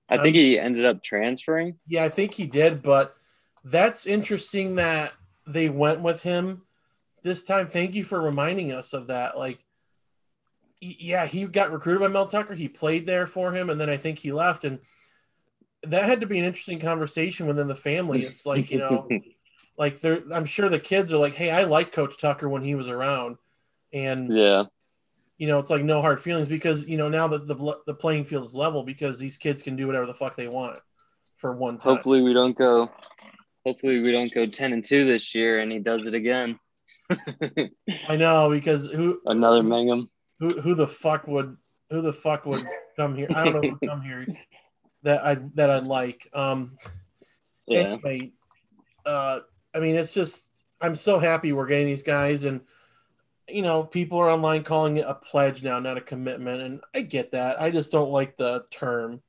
I 0.09 0.17
think 0.17 0.37
um, 0.37 0.41
he 0.41 0.59
ended 0.59 0.85
up 0.85 1.03
transferring. 1.03 1.79
Yeah, 1.87 2.05
I 2.05 2.09
think 2.09 2.33
he 2.35 2.47
did, 2.47 2.83
but 2.83 3.15
that's 3.65 4.07
interesting 4.07 4.77
that 4.77 5.13
they 5.47 5.69
went 5.69 6.01
with 6.01 6.23
him 6.23 6.63
this 7.23 7.45
time, 7.45 7.67
thank 7.67 7.95
you 7.95 8.05
for 8.05 8.21
reminding 8.21 8.73
us 8.73 8.93
of 8.93 9.09
that. 9.09 9.39
Like, 9.39 9.59
yeah, 10.81 11.27
he 11.27 11.45
got 11.45 11.73
recruited 11.73 12.01
by 12.01 12.09
Mel 12.09 12.27
Tucker. 12.27 12.55
He 12.55 12.69
played 12.69 13.07
there 13.07 13.27
for 13.27 13.53
him, 13.53 13.71
and 13.71 13.81
then 13.81 13.91
I 13.91 13.97
think 13.97 14.19
he 14.19 14.33
left. 14.33 14.65
And 14.65 14.79
that 15.83 16.05
had 16.05 16.21
to 16.21 16.27
be 16.27 16.39
an 16.39 16.45
interesting 16.45 16.81
conversation 16.81 17.47
within 17.47 17.69
the 17.69 17.75
family. 17.75 18.23
It's 18.23 18.47
like 18.47 18.71
you 18.71 18.79
know, 18.79 19.09
like 19.79 20.01
they're. 20.01 20.23
I'm 20.33 20.47
sure 20.47 20.69
the 20.69 20.79
kids 20.79 21.13
are 21.13 21.19
like, 21.19 21.35
"Hey, 21.35 21.51
I 21.51 21.65
like 21.65 21.93
Coach 21.93 22.19
Tucker 22.19 22.49
when 22.49 22.63
he 22.63 22.75
was 22.75 22.89
around," 22.89 23.39
and 23.93 24.33
yeah, 24.33 24.65
you 25.37 25.49
know, 25.49 25.59
it's 25.59 25.71
like 25.71 25.83
no 25.83 26.01
hard 26.01 26.21
feelings 26.21 26.49
because 26.49 26.87
you 26.87 26.97
know 26.97 27.09
now 27.09 27.29
that 27.29 27.47
the 27.47 27.77
the 27.87 27.95
playing 27.95 28.25
field 28.25 28.45
is 28.45 28.55
level 28.55 28.83
because 28.83 29.19
these 29.19 29.37
kids 29.37 29.63
can 29.63 29.77
do 29.77 29.87
whatever 29.87 30.07
the 30.07 30.15
fuck 30.15 30.37
they 30.37 30.49
want 30.49 30.79
for 31.37 31.53
one 31.53 31.79
time. 31.79 31.95
Hopefully, 31.95 32.23
we 32.23 32.33
don't 32.33 32.57
go. 32.57 32.91
Hopefully, 33.67 34.01
we 34.01 34.13
don't 34.13 34.33
go 34.33 34.47
ten 34.47 34.73
and 34.73 34.85
two 34.85 35.05
this 35.05 35.35
year, 35.35 35.59
and 35.59 35.73
he 35.73 35.81
does 35.81 36.07
it 36.07 36.15
again. 36.15 36.59
I 38.09 38.17
know 38.17 38.51
because 38.51 38.91
who 38.91 39.21
another 39.27 39.61
Mangham 39.61 40.09
who 40.39 40.61
who 40.61 40.75
the 40.75 40.89
fuck 40.89 41.27
would 41.27 41.57
who 41.91 42.03
the 42.03 42.13
fuck 42.13 42.47
would 42.47 42.65
come 42.97 43.17
here? 43.17 43.29
I 43.35 43.45
don't 43.45 43.55
know 43.55 43.71
who 43.71 43.89
come 43.89 44.03
here 44.03 44.27
that 45.03 45.25
I 45.25 45.37
that 45.55 45.71
I 45.71 45.79
like. 45.79 46.29
Um 46.33 46.79
yeah. 47.67 47.81
anyway, 47.81 48.33
uh 49.07 49.41
I 49.75 49.81
mean 49.81 49.97
it's 49.97 50.15
just 50.15 50.65
I'm 50.81 50.95
so 50.95 51.19
happy 51.19 51.53
we're 51.53 51.67
getting 51.67 51.87
these 51.87 52.03
guys 52.03 52.45
and 52.45 52.61
you 53.49 53.63
know, 53.63 53.83
people 53.83 54.19
are 54.19 54.29
online 54.29 54.63
calling 54.63 54.99
it 54.99 55.07
a 55.09 55.15
pledge 55.15 55.65
now, 55.65 55.79
not 55.79 55.97
a 55.97 56.03
commitment, 56.03 56.61
and 56.61 56.81
I 56.95 57.01
get 57.01 57.33
that. 57.33 57.59
I 57.59 57.71
just 57.71 57.91
don't 57.91 58.11
like 58.11 58.37
the 58.37 58.65
term. 58.71 59.23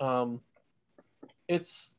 Um 0.00 0.40
it's 1.46 1.96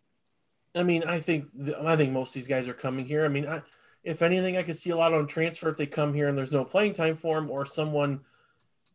I 0.76 0.84
mean, 0.84 1.04
I 1.04 1.20
think 1.20 1.48
I 1.84 1.96
think 1.96 2.14
most 2.14 2.30
of 2.30 2.34
these 2.36 2.48
guys 2.48 2.68
are 2.68 2.74
coming 2.74 3.06
here. 3.06 3.26
I 3.26 3.30
mean, 3.30 3.48
I 3.48 3.62
if 4.10 4.24
anything, 4.24 4.58
I 4.58 4.63
could 4.63 4.75
see 4.75 4.89
a 4.89 4.98
lot 4.98 5.13
on 5.13 5.28
transfer 5.28 5.70
if 5.70 5.78
they 5.78 5.86
come 5.86 6.16
here 6.16 6.28
and 6.30 6.38
there's 6.38 6.51
no 6.51 6.66
playing 6.66 6.94
time 6.94 7.16
for 7.16 7.36
them, 7.36 7.51
or 7.51 7.63
someone, 7.63 8.22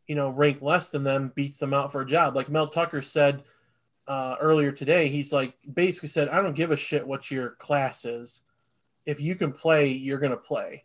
you 0.09 0.16
know, 0.16 0.28
ranked 0.28 0.61
less 0.61 0.90
than 0.90 1.04
them 1.04 1.30
beats 1.37 1.56
them 1.56 1.73
out 1.73 1.92
for 1.92 2.00
a 2.00 2.06
job. 2.06 2.35
Like 2.35 2.49
Mel 2.49 2.66
Tucker 2.66 3.00
said 3.00 3.44
uh, 4.09 4.35
earlier 4.40 4.73
today, 4.73 5.06
he's 5.06 5.33
like 5.33 5.54
basically 5.73 6.09
said, 6.09 6.28
"I 6.30 6.42
don't 6.42 6.56
give 6.56 6.73
a 6.73 6.76
shit 6.76 7.06
what 7.06 7.30
your 7.30 7.50
class 7.50 8.04
is. 8.04 8.42
If 9.06 9.21
you 9.21 9.37
can 9.37 9.52
play, 9.52 9.92
you're 9.92 10.18
gonna 10.18 10.37
play." 10.37 10.83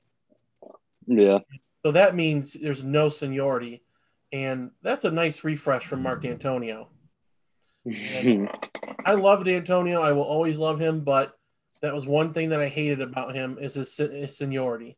Yeah. 1.08 1.40
So 1.84 1.92
that 1.92 2.16
means 2.16 2.54
there's 2.54 2.84
no 2.84 3.10
seniority, 3.10 3.82
and 4.32 4.70
that's 4.84 5.06
a 5.06 5.12
nice 5.12 5.44
refresh 5.44 5.88
from 5.88 6.04
Mark 6.04 6.22
Dantonio. 6.22 6.90
I 7.88 9.14
love 9.16 9.44
Dantonio. 9.44 10.04
I 10.04 10.12
will 10.12 10.22
always 10.22 10.60
love 10.60 10.80
him, 10.80 11.00
but 11.00 11.39
that 11.82 11.94
was 11.94 12.06
one 12.06 12.34
thing 12.34 12.50
that 12.50 12.62
I 12.62 12.68
hated 12.68 13.02
about 13.02 13.36
him 13.36 13.58
is 13.60 13.76
his, 13.76 13.96
his 13.96 14.38
seniority, 14.38 14.98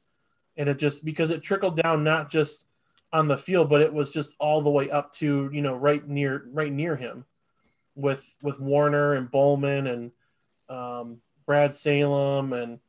and 0.57 0.67
it 0.67 0.79
just 0.79 1.05
because 1.05 1.29
it 1.29 1.43
trickled 1.43 1.81
down 1.81 2.03
not 2.03 2.29
just 2.29 2.65
on 3.13 3.27
the 3.27 3.37
field, 3.37 3.69
but 3.69 3.81
it 3.81 3.93
was 3.93 4.13
just 4.13 4.35
all 4.39 4.61
the 4.61 4.69
way 4.69 4.89
up 4.89 5.13
to 5.15 5.49
you 5.53 5.61
know 5.61 5.75
right 5.75 6.07
near 6.07 6.45
right 6.51 6.71
near 6.71 6.95
him, 6.95 7.25
with 7.95 8.35
with 8.41 8.59
Warner 8.59 9.13
and 9.13 9.31
Bollman 9.31 9.91
and 9.91 10.11
um, 10.69 11.17
Brad 11.45 11.73
Salem 11.73 12.53
and 12.53 12.79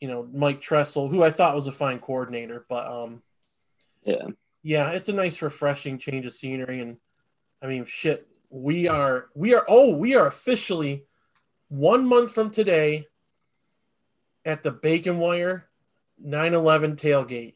you 0.00 0.08
know 0.08 0.28
Mike 0.32 0.60
Tressel, 0.60 1.08
who 1.08 1.22
I 1.22 1.30
thought 1.30 1.54
was 1.54 1.66
a 1.66 1.72
fine 1.72 2.00
coordinator, 2.00 2.66
but 2.68 2.86
um, 2.86 3.22
yeah, 4.04 4.26
yeah, 4.62 4.90
it's 4.90 5.08
a 5.08 5.14
nice 5.14 5.40
refreshing 5.40 5.98
change 5.98 6.26
of 6.26 6.32
scenery, 6.32 6.80
and 6.80 6.98
I 7.62 7.66
mean 7.66 7.86
shit, 7.86 8.26
we 8.50 8.88
are 8.88 9.28
we 9.34 9.54
are 9.54 9.64
oh 9.68 9.96
we 9.96 10.16
are 10.16 10.26
officially 10.26 11.06
one 11.68 12.04
month 12.04 12.32
from 12.32 12.50
today 12.50 13.06
at 14.44 14.62
the 14.62 14.70
Bacon 14.70 15.18
Wire 15.18 15.68
9 16.18 16.54
11 16.54 16.96
tailgate 16.96 17.54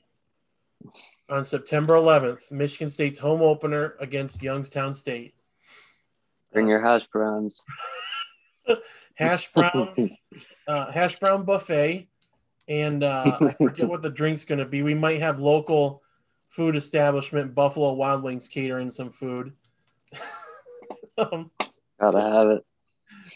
on 1.29 1.45
September 1.45 1.95
11th, 1.95 2.51
Michigan 2.51 2.89
State's 2.89 3.19
home 3.19 3.43
opener 3.43 3.97
against 4.01 4.43
Youngstown 4.43 4.93
State. 4.93 5.35
Bring 6.53 6.69
your 6.69 6.81
hash 6.81 7.07
browns. 7.09 7.65
hash 9.15 9.53
browns, 9.53 9.99
uh, 10.67 10.91
hash 10.91 11.19
brown 11.19 11.45
buffet, 11.45 12.09
and 12.69 13.03
uh, 13.03 13.39
I 13.41 13.53
forget 13.53 13.89
what 13.89 14.03
the 14.03 14.11
drink's 14.11 14.45
going 14.45 14.59
to 14.59 14.65
be. 14.65 14.83
We 14.83 14.95
might 14.95 15.21
have 15.21 15.41
local 15.41 16.03
food 16.49 16.77
establishment, 16.77 17.55
Buffalo 17.55 17.93
Wild 17.93 18.23
Wings, 18.23 18.49
catering 18.49 18.91
some 18.91 19.11
food. 19.11 19.53
um, 21.19 21.51
Gotta 22.01 22.21
have 22.21 22.49
it. 22.49 22.65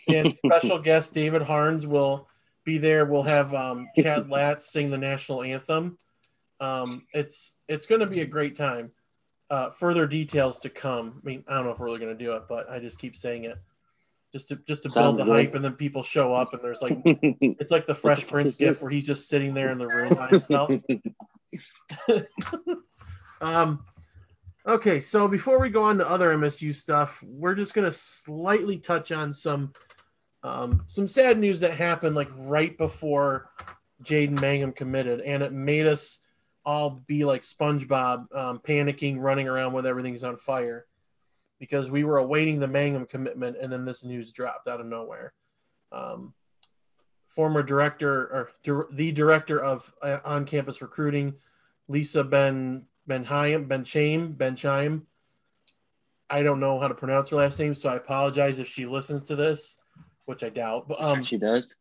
and 0.09 0.35
special 0.35 0.79
guest 0.79 1.15
David 1.15 1.43
Harns 1.43 1.87
will 1.87 2.29
be 2.65 2.79
there. 2.79 3.05
We'll 3.05 3.23
have 3.23 3.55
um, 3.55 3.89
Chad 3.97 4.31
Latz 4.31 4.71
sing 4.71 4.91
the 4.91 4.99
national 4.99 5.43
anthem. 5.43 5.97
Um, 6.61 7.07
it's 7.13 7.65
it's 7.69 7.87
going 7.87 8.01
to 8.01 8.07
be 8.07 8.21
a 8.21 8.27
great 8.27 8.57
time. 8.57 8.91
Uh, 9.49 9.71
further 9.71 10.07
details 10.07 10.61
to 10.61 10.71
come. 10.71 11.21
I 11.23 11.27
mean, 11.27 11.45
I 11.49 11.55
don't 11.55 11.65
know 11.65 11.73
if 11.73 11.79
we're 11.79 11.87
really 11.87 11.99
going 11.99 12.17
to 12.17 12.25
do 12.25 12.33
it, 12.35 12.45
but 12.49 12.71
I 12.71 12.79
just 12.79 12.99
keep 12.99 13.17
saying 13.17 13.45
it 13.45 13.59
just 14.33 14.49
to 14.49 14.57
just 14.57 14.83
to 14.85 14.91
Sounds 14.91 15.17
build 15.17 15.19
the 15.19 15.25
good. 15.25 15.47
hype, 15.47 15.55
and 15.55 15.65
then 15.65 15.73
people 15.73 16.03
show 16.03 16.33
up, 16.33 16.53
and 16.53 16.63
there's 16.63 16.83
like 16.83 16.99
it's 17.05 17.71
like 17.71 17.87
the 17.87 17.95
Fresh 17.95 18.27
Prince 18.27 18.57
gift 18.57 18.83
where 18.83 18.91
he's 18.91 19.07
just 19.07 19.29
sitting 19.29 19.55
there 19.55 19.73
in 19.73 19.79
the 19.79 19.87
room 19.87 20.15
by 20.15 20.29
himself. 20.29 20.71
um, 23.41 23.85
okay, 24.67 25.01
so 25.01 25.27
before 25.27 25.59
we 25.59 25.69
go 25.69 25.83
on 25.83 25.99
to 25.99 26.09
other 26.09 26.37
MSU 26.37 26.75
stuff, 26.75 27.23
we're 27.23 27.55
just 27.55 27.75
going 27.75 27.91
to 27.91 27.97
slightly 27.97 28.79
touch 28.79 29.13
on 29.13 29.33
some 29.33 29.73
um, 30.43 30.85
some 30.87 31.09
sad 31.09 31.39
news 31.39 31.61
that 31.61 31.73
happened 31.73 32.17
like 32.17 32.31
right 32.37 32.77
before 32.77 33.51
Jaden 34.03 34.39
Mangham 34.39 34.75
committed, 34.75 35.21
and 35.21 35.43
it 35.43 35.53
made 35.53 35.87
us 35.87 36.21
all 36.65 36.91
be 37.07 37.25
like 37.25 37.43
SpongeBob, 37.43 38.35
um, 38.35 38.59
panicking, 38.59 39.19
running 39.19 39.49
around 39.49 39.73
with 39.73 39.87
everything's 39.87 40.25
on 40.25 40.37
fire, 40.37 40.87
because 41.59 41.91
we 41.91 42.05
were 42.05 42.19
awaiting 42.19 42.61
the 42.61 42.67
Mangham 42.67 43.09
commitment, 43.09 43.57
and 43.61 43.73
then 43.73 43.85
this 43.85 44.05
news 44.05 44.33
dropped 44.33 44.67
out 44.69 44.81
of 44.81 44.87
nowhere. 44.87 45.33
Um, 45.93 46.35
former 47.29 47.63
director 47.63 48.13
or 48.13 48.51
di- 48.63 48.95
the 48.97 49.13
director 49.13 49.61
of 49.61 49.93
uh, 50.03 50.19
on-campus 50.25 50.83
recruiting, 50.83 51.35
Lisa 51.89 52.25
Ben 52.25 52.87
Ben 53.07 53.25
Chaim 53.25 53.67
Ben 53.67 53.85
Chaim 53.85 54.33
Ben 54.33 54.57
Chaim. 54.57 55.07
I 56.29 56.43
don't 56.43 56.61
know 56.61 56.79
how 56.79 56.89
to 56.89 56.95
pronounce 56.95 57.29
her 57.31 57.37
last 57.37 57.59
name, 57.59 57.75
so 57.75 57.89
I 57.89 57.97
apologize 57.97 58.59
if 58.59 58.69
she 58.69 58.87
listens 58.87 59.27
to 59.27 59.37
this 59.37 59.79
which 60.31 60.45
I 60.45 60.49
doubt. 60.49 60.87
But 60.89 61.03
um, 61.03 61.23
she 61.23 61.37
does. 61.37 61.77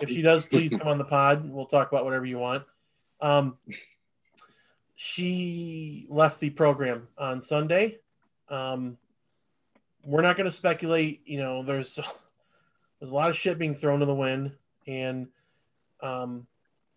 If 0.00 0.08
she 0.08 0.22
does, 0.22 0.44
please 0.46 0.72
come 0.72 0.88
on 0.88 0.98
the 0.98 1.04
pod. 1.04 1.48
We'll 1.48 1.66
talk 1.66 1.92
about 1.92 2.06
whatever 2.06 2.24
you 2.24 2.38
want. 2.38 2.64
Um, 3.20 3.58
she 4.96 6.06
left 6.08 6.40
the 6.40 6.48
program 6.50 7.06
on 7.18 7.40
Sunday. 7.40 7.98
Um, 8.48 8.96
we're 10.02 10.22
not 10.22 10.36
going 10.36 10.46
to 10.46 10.50
speculate. 10.50 11.20
You 11.26 11.38
know, 11.38 11.62
there's 11.62 11.96
there's 12.98 13.10
a 13.10 13.14
lot 13.14 13.28
of 13.28 13.36
shit 13.36 13.58
being 13.58 13.74
thrown 13.74 14.00
to 14.00 14.06
the 14.06 14.14
wind, 14.14 14.52
and 14.86 15.28
um, 16.00 16.46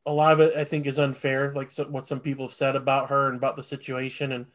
a 0.06 0.14
lot 0.14 0.32
of 0.32 0.40
it 0.40 0.56
I 0.56 0.64
think 0.64 0.88
is 0.88 0.98
unfair. 0.98 1.52
Like 1.54 1.72
so, 1.72 1.84
what 1.84 2.06
some 2.06 2.22
people 2.22 2.48
have 2.48 2.56
said 2.56 2.78
about 2.78 3.10
her 3.10 3.28
and 3.28 3.36
about 3.36 3.58
the 3.58 3.64
situation, 3.64 4.32
and 4.32 4.46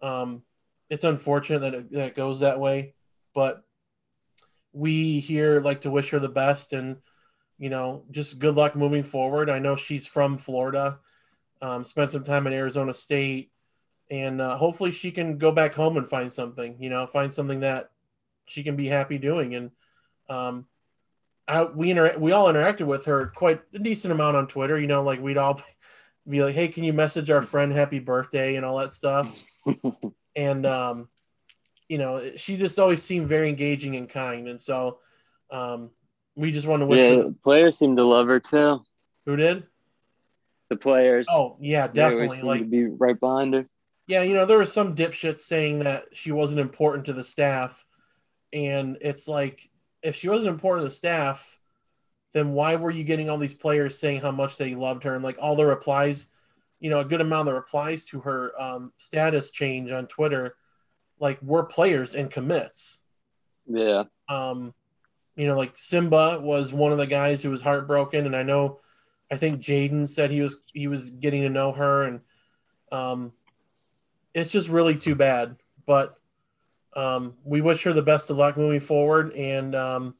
um, 0.00 0.42
it's 0.88 1.04
unfortunate 1.04 1.60
that 1.60 1.74
it, 1.74 1.92
that 1.92 2.06
it 2.06 2.16
goes 2.16 2.40
that 2.40 2.58
way. 2.58 2.94
But 3.34 3.62
we 4.72 5.20
here 5.20 5.60
like 5.60 5.82
to 5.82 5.90
wish 5.90 6.10
her 6.10 6.18
the 6.18 6.28
best 6.28 6.72
and 6.72 6.96
you 7.58 7.70
know 7.70 8.04
just 8.10 8.38
good 8.38 8.54
luck 8.54 8.76
moving 8.76 9.02
forward. 9.02 9.50
I 9.50 9.58
know 9.58 9.76
she's 9.76 10.06
from 10.06 10.38
Florida, 10.38 10.98
um, 11.60 11.84
spent 11.84 12.10
some 12.10 12.24
time 12.24 12.46
in 12.46 12.52
Arizona 12.52 12.94
State, 12.94 13.50
and 14.10 14.40
uh, 14.40 14.56
hopefully 14.56 14.92
she 14.92 15.10
can 15.10 15.38
go 15.38 15.52
back 15.52 15.74
home 15.74 15.96
and 15.96 16.08
find 16.08 16.32
something. 16.32 16.76
You 16.80 16.90
know, 16.90 17.06
find 17.06 17.32
something 17.32 17.60
that 17.60 17.90
she 18.46 18.62
can 18.62 18.76
be 18.76 18.86
happy 18.86 19.18
doing. 19.18 19.54
And 19.54 19.70
um, 20.28 20.66
I, 21.46 21.64
we 21.64 21.90
inter- 21.90 22.18
we 22.18 22.32
all 22.32 22.46
interacted 22.46 22.86
with 22.86 23.06
her 23.06 23.26
quite 23.34 23.60
a 23.74 23.78
decent 23.78 24.12
amount 24.12 24.36
on 24.36 24.46
Twitter. 24.48 24.78
You 24.78 24.86
know, 24.86 25.02
like 25.02 25.20
we'd 25.20 25.38
all 25.38 25.62
be 26.28 26.42
like, 26.42 26.54
"Hey, 26.54 26.68
can 26.68 26.84
you 26.84 26.92
message 26.92 27.30
our 27.30 27.42
friend 27.42 27.72
happy 27.72 27.98
birthday?" 27.98 28.56
and 28.56 28.64
all 28.64 28.78
that 28.78 28.92
stuff. 28.92 29.44
and 30.36 30.66
um, 30.66 31.08
you 31.90 31.98
know, 31.98 32.30
she 32.36 32.56
just 32.56 32.78
always 32.78 33.02
seemed 33.02 33.26
very 33.26 33.48
engaging 33.48 33.96
and 33.96 34.08
kind. 34.08 34.46
And 34.46 34.60
so 34.60 35.00
um, 35.50 35.90
we 36.36 36.52
just 36.52 36.68
want 36.68 36.82
to 36.82 36.86
wish 36.86 37.00
yeah, 37.00 37.24
players 37.42 37.76
seem 37.76 37.96
to 37.96 38.04
love 38.04 38.28
her 38.28 38.38
too. 38.38 38.80
Who 39.26 39.34
did? 39.34 39.64
The 40.68 40.76
players. 40.76 41.26
Oh, 41.28 41.56
yeah, 41.58 41.88
definitely. 41.88 42.42
Like, 42.42 42.70
be 42.70 42.86
right 42.86 43.18
behind 43.18 43.54
her. 43.54 43.66
Yeah, 44.06 44.22
you 44.22 44.34
know, 44.34 44.46
there 44.46 44.56
were 44.56 44.66
some 44.66 44.94
dipshits 44.94 45.40
saying 45.40 45.80
that 45.80 46.04
she 46.12 46.30
wasn't 46.30 46.60
important 46.60 47.06
to 47.06 47.12
the 47.12 47.24
staff. 47.24 47.84
And 48.52 48.96
it's 49.00 49.26
like, 49.26 49.68
if 50.00 50.14
she 50.14 50.28
wasn't 50.28 50.50
important 50.50 50.84
to 50.84 50.90
the 50.90 50.94
staff, 50.94 51.58
then 52.34 52.52
why 52.52 52.76
were 52.76 52.92
you 52.92 53.02
getting 53.02 53.28
all 53.28 53.38
these 53.38 53.52
players 53.52 53.98
saying 53.98 54.20
how 54.20 54.30
much 54.30 54.56
they 54.56 54.76
loved 54.76 55.02
her 55.02 55.16
and 55.16 55.24
like 55.24 55.38
all 55.40 55.56
the 55.56 55.66
replies, 55.66 56.28
you 56.78 56.88
know, 56.88 57.00
a 57.00 57.04
good 57.04 57.20
amount 57.20 57.48
of 57.48 57.52
the 57.52 57.60
replies 57.60 58.04
to 58.04 58.20
her 58.20 58.52
um, 58.62 58.92
status 58.96 59.50
change 59.50 59.90
on 59.90 60.06
Twitter 60.06 60.54
like 61.20 61.40
were 61.42 61.64
players 61.64 62.14
and 62.14 62.30
commits. 62.30 62.98
Yeah. 63.66 64.04
Um, 64.28 64.74
you 65.36 65.46
know, 65.46 65.56
like 65.56 65.76
Simba 65.76 66.40
was 66.40 66.72
one 66.72 66.92
of 66.92 66.98
the 66.98 67.06
guys 67.06 67.42
who 67.42 67.50
was 67.50 67.62
heartbroken, 67.62 68.26
and 68.26 68.34
I 68.34 68.42
know 68.42 68.80
I 69.30 69.36
think 69.36 69.60
Jaden 69.60 70.08
said 70.08 70.30
he 70.30 70.40
was 70.40 70.56
he 70.72 70.88
was 70.88 71.10
getting 71.10 71.42
to 71.42 71.48
know 71.48 71.72
her, 71.72 72.04
and 72.04 72.20
um, 72.90 73.32
it's 74.34 74.50
just 74.50 74.68
really 74.68 74.96
too 74.96 75.14
bad. 75.14 75.56
But 75.86 76.16
um, 76.96 77.34
we 77.44 77.60
wish 77.60 77.84
her 77.84 77.92
the 77.92 78.02
best 78.02 78.30
of 78.30 78.36
luck 78.36 78.56
moving 78.56 78.80
forward, 78.80 79.32
and 79.34 79.74
um, 79.74 80.14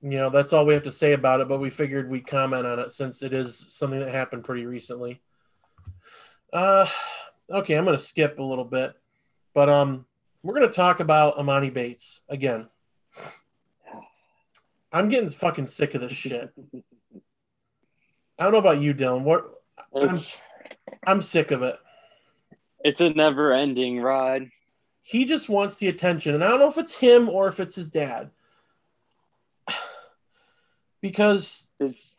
you 0.00 0.18
know 0.18 0.30
that's 0.30 0.52
all 0.52 0.64
we 0.64 0.74
have 0.74 0.84
to 0.84 0.92
say 0.92 1.12
about 1.12 1.40
it. 1.40 1.48
But 1.48 1.60
we 1.60 1.68
figured 1.68 2.10
we'd 2.10 2.26
comment 2.26 2.66
on 2.66 2.78
it 2.78 2.90
since 2.90 3.22
it 3.22 3.34
is 3.34 3.66
something 3.68 4.00
that 4.00 4.10
happened 4.10 4.44
pretty 4.44 4.64
recently. 4.64 5.20
Uh, 6.52 6.86
okay, 7.50 7.74
I'm 7.76 7.84
going 7.84 7.96
to 7.96 8.02
skip 8.02 8.38
a 8.38 8.42
little 8.42 8.64
bit, 8.64 8.94
but 9.54 9.68
um, 9.68 10.06
we're 10.42 10.54
going 10.54 10.68
to 10.68 10.74
talk 10.74 11.00
about 11.00 11.36
Emoni 11.36 11.72
Bates 11.72 12.22
again. 12.28 12.66
I'm 14.92 15.08
getting 15.08 15.28
fucking 15.28 15.66
sick 15.66 15.94
of 15.94 16.00
this 16.00 16.12
shit. 16.12 16.52
I 18.38 18.44
don't 18.44 18.52
know 18.52 18.58
about 18.58 18.80
you, 18.80 18.92
Dylan. 18.92 19.22
What? 19.22 19.44
I'm, 19.94 20.16
I'm 21.06 21.22
sick 21.22 21.50
of 21.50 21.62
it. 21.62 21.76
It's 22.84 23.00
a 23.00 23.10
never-ending 23.10 24.00
ride. 24.00 24.50
He 25.02 25.24
just 25.24 25.48
wants 25.48 25.76
the 25.76 25.88
attention, 25.88 26.34
and 26.34 26.44
I 26.44 26.48
don't 26.48 26.58
know 26.58 26.70
if 26.70 26.78
it's 26.78 26.94
him 26.94 27.28
or 27.28 27.48
if 27.48 27.60
it's 27.60 27.74
his 27.74 27.90
dad. 27.90 28.30
Because 31.00 31.72
it's. 31.80 32.14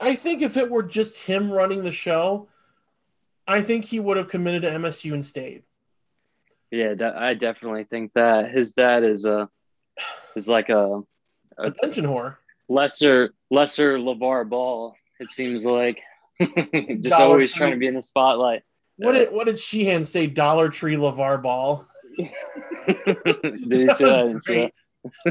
I 0.00 0.16
think 0.16 0.42
if 0.42 0.56
it 0.56 0.68
were 0.68 0.82
just 0.82 1.22
him 1.22 1.52
running 1.52 1.84
the 1.84 1.92
show, 1.92 2.48
I 3.46 3.62
think 3.62 3.84
he 3.84 4.00
would 4.00 4.16
have 4.16 4.26
committed 4.26 4.62
to 4.62 4.70
MSU 4.70 5.12
and 5.12 5.24
stayed. 5.24 5.62
Yeah, 6.74 7.12
I 7.16 7.34
definitely 7.34 7.84
think 7.84 8.14
that 8.14 8.50
his 8.50 8.72
dad 8.72 9.04
is 9.04 9.24
a 9.24 9.48
is 10.34 10.48
like 10.48 10.70
a, 10.70 11.02
a 11.56 11.62
attention 11.62 12.04
whore. 12.04 12.36
Lesser 12.68 13.32
lesser 13.48 13.96
LeVar 13.96 14.48
Ball. 14.48 14.96
It 15.20 15.30
seems 15.30 15.64
like 15.64 16.02
just 16.40 17.04
Dollar 17.04 17.24
always 17.24 17.52
Tree. 17.52 17.58
trying 17.58 17.70
to 17.72 17.76
be 17.76 17.86
in 17.86 17.94
the 17.94 18.02
spotlight. 18.02 18.62
What 18.96 19.12
did 19.12 19.32
what 19.32 19.44
did 19.44 19.60
Sheehan 19.60 20.02
say? 20.02 20.26
Dollar 20.26 20.68
Tree 20.68 20.96
LeVar 20.96 21.42
Ball. 21.44 21.86
did 22.16 22.28
he 23.70 23.88
say 23.90 24.34
that? 24.46 24.72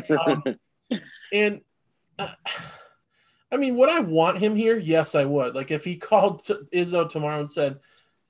um, 0.26 0.44
and 1.34 1.60
uh, 2.20 2.30
I 3.52 3.58
mean, 3.58 3.76
would 3.76 3.90
I 3.90 4.00
want 4.00 4.38
him 4.38 4.56
here? 4.56 4.78
Yes, 4.78 5.14
I 5.14 5.26
would. 5.26 5.56
Like 5.56 5.72
if 5.72 5.84
he 5.84 5.98
called 5.98 6.42
Izzo 6.74 7.10
tomorrow 7.10 7.40
and 7.40 7.50
said, 7.50 7.80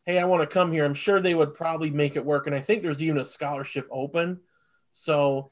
"Hey, 0.06 0.20
I 0.20 0.26
want 0.26 0.42
to 0.42 0.54
come 0.54 0.72
here," 0.72 0.86
I'm 0.86 0.94
sure 0.94 1.22
they 1.22 1.36
would 1.36 1.54
probably 1.54 1.92
make 1.92 2.16
it 2.16 2.26
work. 2.26 2.48
And 2.48 2.56
I 2.56 2.62
think 2.62 2.84
there's 2.84 3.02
even 3.02 3.18
a 3.18 3.26
scholarship 3.26 3.88
open. 3.92 4.42
So, 4.92 5.52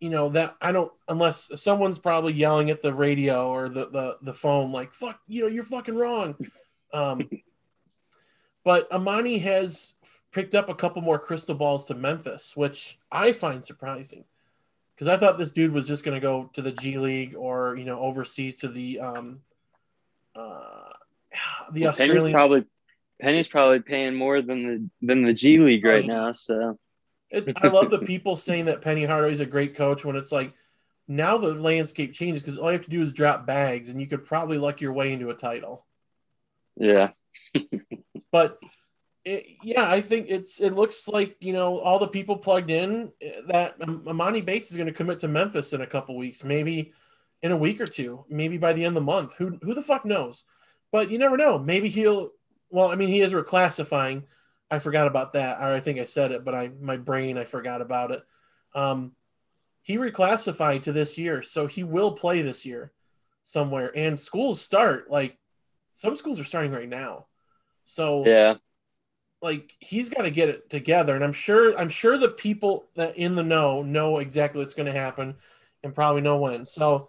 you 0.00 0.10
know 0.10 0.30
that 0.30 0.56
I 0.60 0.72
don't 0.72 0.92
unless 1.08 1.60
someone's 1.60 1.98
probably 1.98 2.32
yelling 2.32 2.70
at 2.70 2.82
the 2.82 2.92
radio 2.92 3.48
or 3.48 3.68
the 3.68 3.88
the, 3.88 4.16
the 4.22 4.34
phone 4.34 4.72
like, 4.72 4.94
"Fuck, 4.94 5.20
you 5.28 5.42
know, 5.42 5.48
you're 5.48 5.64
fucking 5.64 5.96
wrong." 5.96 6.36
Um, 6.94 7.30
but 8.64 8.90
Emoni 8.90 9.40
has 9.40 9.94
picked 10.30 10.54
up 10.54 10.68
a 10.68 10.74
couple 10.74 11.00
more 11.00 11.18
crystal 11.18 11.54
balls 11.54 11.86
to 11.86 11.94
Memphis, 11.94 12.54
which 12.54 12.98
I 13.10 13.32
find 13.32 13.64
surprising 13.64 14.24
because 14.94 15.08
I 15.08 15.16
thought 15.16 15.38
this 15.38 15.52
dude 15.52 15.72
was 15.72 15.86
just 15.86 16.04
going 16.04 16.14
to 16.14 16.20
go 16.20 16.50
to 16.52 16.62
the 16.62 16.72
G 16.72 16.98
League 16.98 17.34
or 17.34 17.76
you 17.76 17.84
know 17.84 17.98
overseas 18.00 18.58
to 18.58 18.68
the 18.68 19.00
um 19.00 19.40
uh 20.34 20.90
the 21.72 21.82
well, 21.82 21.90
Australian. 21.90 22.32
Probably 22.32 22.64
Penny's 23.22 23.48
probably 23.48 23.80
paying 23.80 24.14
more 24.14 24.42
than 24.42 24.66
the 24.66 25.06
than 25.06 25.22
the 25.22 25.32
G 25.32 25.58
League 25.58 25.84
right 25.84 26.04
now. 26.04 26.32
So 26.32 26.78
it, 27.30 27.56
I 27.62 27.68
love 27.68 27.90
the 27.90 28.00
people 28.00 28.36
saying 28.36 28.66
that 28.66 28.82
Penny 28.82 29.04
Hardaway 29.04 29.32
is 29.32 29.40
a 29.40 29.46
great 29.46 29.76
coach 29.76 30.04
when 30.04 30.16
it's 30.16 30.32
like 30.32 30.52
now 31.06 31.38
the 31.38 31.54
landscape 31.54 32.12
changes 32.12 32.42
because 32.42 32.58
all 32.58 32.70
you 32.70 32.78
have 32.78 32.84
to 32.84 32.90
do 32.90 33.00
is 33.00 33.12
drop 33.12 33.46
bags 33.46 33.88
and 33.88 34.00
you 34.00 34.08
could 34.08 34.24
probably 34.24 34.58
luck 34.58 34.80
your 34.80 34.92
way 34.92 35.12
into 35.12 35.30
a 35.30 35.34
title. 35.34 35.86
Yeah. 36.76 37.10
but 38.32 38.58
it, 39.24 39.46
yeah, 39.62 39.88
I 39.88 40.00
think 40.00 40.26
it's 40.28 40.60
it 40.60 40.72
looks 40.72 41.06
like 41.06 41.36
you 41.38 41.52
know 41.52 41.78
all 41.78 42.00
the 42.00 42.08
people 42.08 42.36
plugged 42.36 42.72
in 42.72 43.12
eh, 43.20 43.40
that 43.46 43.78
Emoni 43.78 44.44
Bates 44.44 44.72
is 44.72 44.76
going 44.76 44.88
to 44.88 44.92
commit 44.92 45.20
to 45.20 45.28
Memphis 45.28 45.72
in 45.72 45.80
a 45.80 45.86
couple 45.86 46.16
weeks, 46.16 46.42
maybe 46.42 46.92
in 47.40 47.52
a 47.52 47.56
week 47.56 47.80
or 47.80 47.86
two, 47.86 48.24
maybe 48.28 48.58
by 48.58 48.72
the 48.72 48.84
end 48.84 48.96
of 48.96 49.02
the 49.02 49.06
month. 49.06 49.34
Who 49.34 49.58
who 49.62 49.74
the 49.74 49.82
fuck 49.82 50.04
knows? 50.04 50.42
But 50.90 51.10
you 51.12 51.18
never 51.18 51.36
know. 51.36 51.56
Maybe 51.56 51.88
he'll. 51.88 52.32
Well, 52.72 52.90
I 52.90 52.96
mean, 52.96 53.08
he 53.08 53.20
is 53.20 53.32
reclassifying. 53.32 54.24
I 54.70 54.78
forgot 54.78 55.06
about 55.06 55.34
that, 55.34 55.60
or 55.60 55.74
I 55.74 55.80
think 55.80 56.00
I 56.00 56.04
said 56.04 56.32
it, 56.32 56.44
but 56.44 56.54
I 56.54 56.70
my 56.80 56.96
brain 56.96 57.38
I 57.38 57.44
forgot 57.44 57.80
about 57.80 58.10
it. 58.10 58.22
Um, 58.74 59.12
he 59.82 59.98
reclassified 59.98 60.84
to 60.84 60.92
this 60.92 61.18
year, 61.18 61.42
so 61.42 61.66
he 61.66 61.84
will 61.84 62.12
play 62.12 62.42
this 62.42 62.64
year 62.64 62.92
somewhere. 63.42 63.92
And 63.94 64.18
schools 64.18 64.60
start 64.60 65.10
like 65.10 65.38
some 65.92 66.16
schools 66.16 66.40
are 66.40 66.44
starting 66.44 66.72
right 66.72 66.88
now. 66.88 67.26
So 67.84 68.24
yeah, 68.26 68.54
like 69.42 69.74
he's 69.80 70.08
got 70.08 70.22
to 70.22 70.30
get 70.30 70.48
it 70.48 70.70
together 70.70 71.14
and 71.14 71.24
i'm 71.24 71.32
sure 71.32 71.76
i'm 71.76 71.88
sure 71.88 72.16
the 72.16 72.28
people 72.28 72.86
that 72.94 73.16
in 73.16 73.34
the 73.34 73.42
know 73.42 73.82
know 73.82 74.18
exactly 74.18 74.60
what's 74.60 74.72
going 74.72 74.86
to 74.86 74.92
happen 74.92 75.34
and 75.82 75.94
probably 75.94 76.22
know 76.22 76.38
when 76.38 76.64
so 76.64 77.08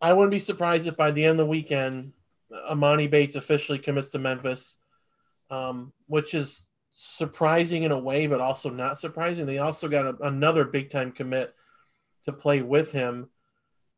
i 0.00 0.12
wouldn't 0.12 0.30
be 0.30 0.38
surprised 0.38 0.86
if 0.86 0.96
by 0.96 1.10
the 1.10 1.24
end 1.24 1.32
of 1.32 1.38
the 1.38 1.46
weekend 1.46 2.12
Emoni 2.70 3.10
bates 3.10 3.34
officially 3.34 3.78
commits 3.78 4.10
to 4.10 4.18
memphis 4.18 4.76
um, 5.52 5.92
which 6.06 6.34
is 6.34 6.66
surprising 6.90 7.84
in 7.84 7.92
a 7.92 7.98
way 7.98 8.26
but 8.26 8.40
also 8.40 8.68
not 8.68 8.98
surprising 8.98 9.46
they 9.46 9.58
also 9.58 9.88
got 9.88 10.06
a, 10.06 10.16
another 10.26 10.64
big 10.64 10.90
time 10.90 11.12
commit 11.12 11.54
to 12.24 12.32
play 12.32 12.60
with 12.60 12.92
him 12.92 13.28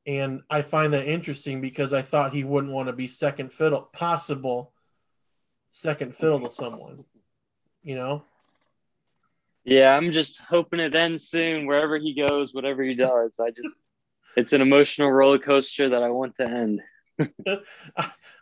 and 0.06 0.42
i 0.48 0.62
find 0.62 0.92
that 0.92 1.08
interesting 1.08 1.60
because 1.60 1.92
i 1.92 2.02
thought 2.02 2.32
he 2.32 2.44
wouldn't 2.44 2.72
want 2.72 2.86
to 2.86 2.92
be 2.92 3.08
second 3.08 3.52
fiddle 3.52 3.88
possible 3.92 4.72
second 5.72 6.14
fiddle 6.14 6.40
to 6.40 6.50
someone 6.50 7.04
you 7.84 7.94
know? 7.94 8.24
Yeah, 9.64 9.96
I'm 9.96 10.10
just 10.10 10.38
hoping 10.38 10.80
it 10.80 10.94
ends 10.94 11.28
soon 11.28 11.66
wherever 11.66 11.96
he 11.98 12.14
goes, 12.14 12.52
whatever 12.52 12.82
he 12.82 12.94
does. 12.94 13.38
I 13.38 13.50
just, 13.50 13.78
it's 14.36 14.52
an 14.52 14.60
emotional 14.60 15.10
roller 15.10 15.38
coaster 15.38 15.90
that 15.90 16.02
I 16.02 16.10
want 16.10 16.34
to 16.38 16.46
end. 16.46 16.80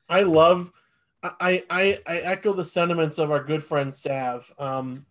I 0.08 0.22
love, 0.22 0.72
I, 1.22 1.64
I, 1.70 1.98
I 2.06 2.16
echo 2.18 2.52
the 2.52 2.64
sentiments 2.64 3.18
of 3.18 3.30
our 3.30 3.44
good 3.44 3.62
friend 3.62 3.92
Sav. 3.94 4.52
Um, 4.58 5.06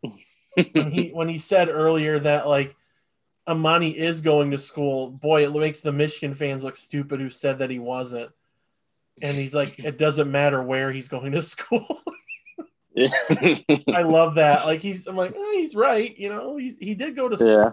when 0.74 0.92
he 0.92 1.10
when 1.14 1.30
he 1.30 1.38
said 1.38 1.70
earlier 1.70 2.20
that 2.20 2.48
like 2.48 2.76
Emoni 3.48 3.94
is 3.94 4.22
going 4.22 4.52
to 4.52 4.58
school, 4.58 5.10
boy, 5.10 5.44
it 5.44 5.54
makes 5.54 5.82
the 5.82 5.92
Michigan 5.92 6.34
fans 6.34 6.64
look 6.64 6.76
stupid 6.76 7.20
who 7.20 7.30
said 7.30 7.60
that 7.60 7.70
he 7.70 7.80
wasn't. 7.80 8.32
And 9.22 9.38
he's 9.38 9.54
like, 9.54 9.80
it 9.80 9.98
doesn't 9.98 10.32
matter 10.32 10.62
where 10.62 10.92
he's 10.92 11.08
going 11.08 11.32
to 11.34 11.42
school. 11.42 12.02
I 12.98 14.02
love 14.02 14.36
that. 14.36 14.66
Like 14.66 14.82
he's, 14.82 15.08
I'm 15.08 15.16
like, 15.16 15.36
eh, 15.36 15.52
he's 15.54 15.76
right. 15.76 16.18
You 16.18 16.30
know, 16.30 16.58
he 16.58 16.76
he 16.80 16.96
did 16.96 17.16
go 17.16 17.30
to 17.30 17.38
school. 17.38 17.50
Yeah. 17.50 17.72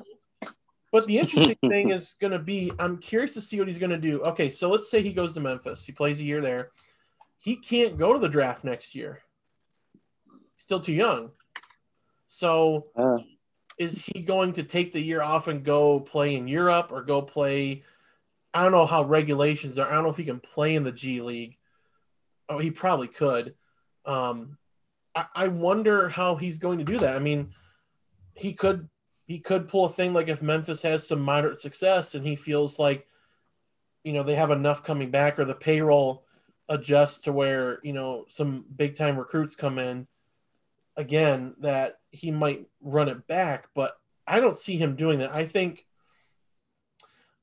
But 0.90 1.07
the 1.07 1.18
interesting 1.18 1.57
thing 1.68 1.90
is 1.90 2.14
going 2.18 2.33
to 2.33 2.38
be, 2.38 2.72
I'm 2.79 2.96
curious 2.98 3.35
to 3.35 3.42
see 3.42 3.59
what 3.59 3.68
he's 3.68 3.79
going 3.79 3.90
to 3.90 3.98
do. 3.98 4.22
Okay, 4.22 4.48
so 4.48 4.70
let's 4.70 4.90
say 4.90 5.03
he 5.03 5.12
goes 5.12 5.35
to 5.35 5.40
Memphis. 5.40 5.85
He 5.85 5.92
plays 5.92 6.18
a 6.18 6.22
year 6.22 6.40
there. 6.40 6.70
He 7.38 7.57
can't 7.57 7.98
go 7.98 8.12
to 8.12 8.18
the 8.18 8.29
draft 8.29 8.64
next 8.64 8.94
year. 8.94 9.22
He's 10.27 10.64
still 10.64 10.81
too 10.81 10.92
young. 10.92 11.31
So, 12.27 12.88
uh. 12.96 13.18
is 13.79 14.05
he 14.05 14.22
going 14.22 14.53
to 14.55 14.62
take 14.62 14.92
the 14.92 15.01
year 15.01 15.22
off 15.22 15.48
and 15.48 15.64
go 15.64 16.01
play 16.01 16.35
in 16.35 16.48
Europe 16.48 16.88
or 16.90 17.03
go 17.03 17.22
play? 17.22 17.85
I 18.53 18.62
don't 18.62 18.72
know 18.72 18.87
how 18.87 19.05
regulations 19.05 19.79
are. 19.79 19.88
I 19.88 19.94
don't 19.94 20.05
know 20.05 20.11
if 20.11 20.16
he 20.16 20.24
can 20.24 20.40
play 20.40 20.74
in 20.74 20.85
the 20.85 20.92
G 20.92 21.22
League. 21.22 21.57
Oh, 22.48 22.59
he 22.59 22.70
probably 22.70 23.09
could. 23.09 23.55
Um, 24.05 24.59
I, 25.35 25.48
wonder 25.48 26.09
how 26.09 26.37
he's 26.37 26.59
going 26.59 26.79
to 26.79 26.85
do 26.85 26.98
that. 26.98 27.16
I 27.16 27.18
mean, 27.18 27.55
he 28.35 28.53
could 28.53 28.88
he 29.27 29.38
could 29.38 29.68
pull 29.68 29.85
a 29.85 29.90
thing 29.90 30.12
like 30.12 30.29
if 30.29 30.40
Memphis 30.40 30.83
has 30.83 31.07
some 31.07 31.20
moderate 31.20 31.59
success 31.59 32.14
and 32.14 32.27
he 32.27 32.37
feels 32.37 32.79
like, 32.79 33.07
you 34.03 34.12
know, 34.12 34.22
they 34.22 34.35
have 34.35 34.51
enough 34.51 34.83
coming 34.83 35.11
back 35.11 35.38
or 35.38 35.44
the 35.44 35.55
payroll 35.55 36.24
adjusts 36.68 37.22
to 37.22 37.33
where, 37.33 37.78
you 37.83 37.92
know, 37.92 38.24
some 38.28 38.64
big 38.74 38.94
time 38.94 39.18
recruits 39.18 39.54
come 39.54 39.78
in 39.78 40.07
again 40.96 41.54
that 41.61 41.98
he 42.11 42.31
might 42.31 42.66
run 42.81 43.09
it 43.09 43.26
back, 43.26 43.68
but 43.74 43.98
I 44.26 44.40
don't 44.40 44.57
see 44.57 44.76
him 44.76 44.96
doing 44.96 45.20
that. 45.20 45.35
I 45.35 45.46
think 45.46 45.87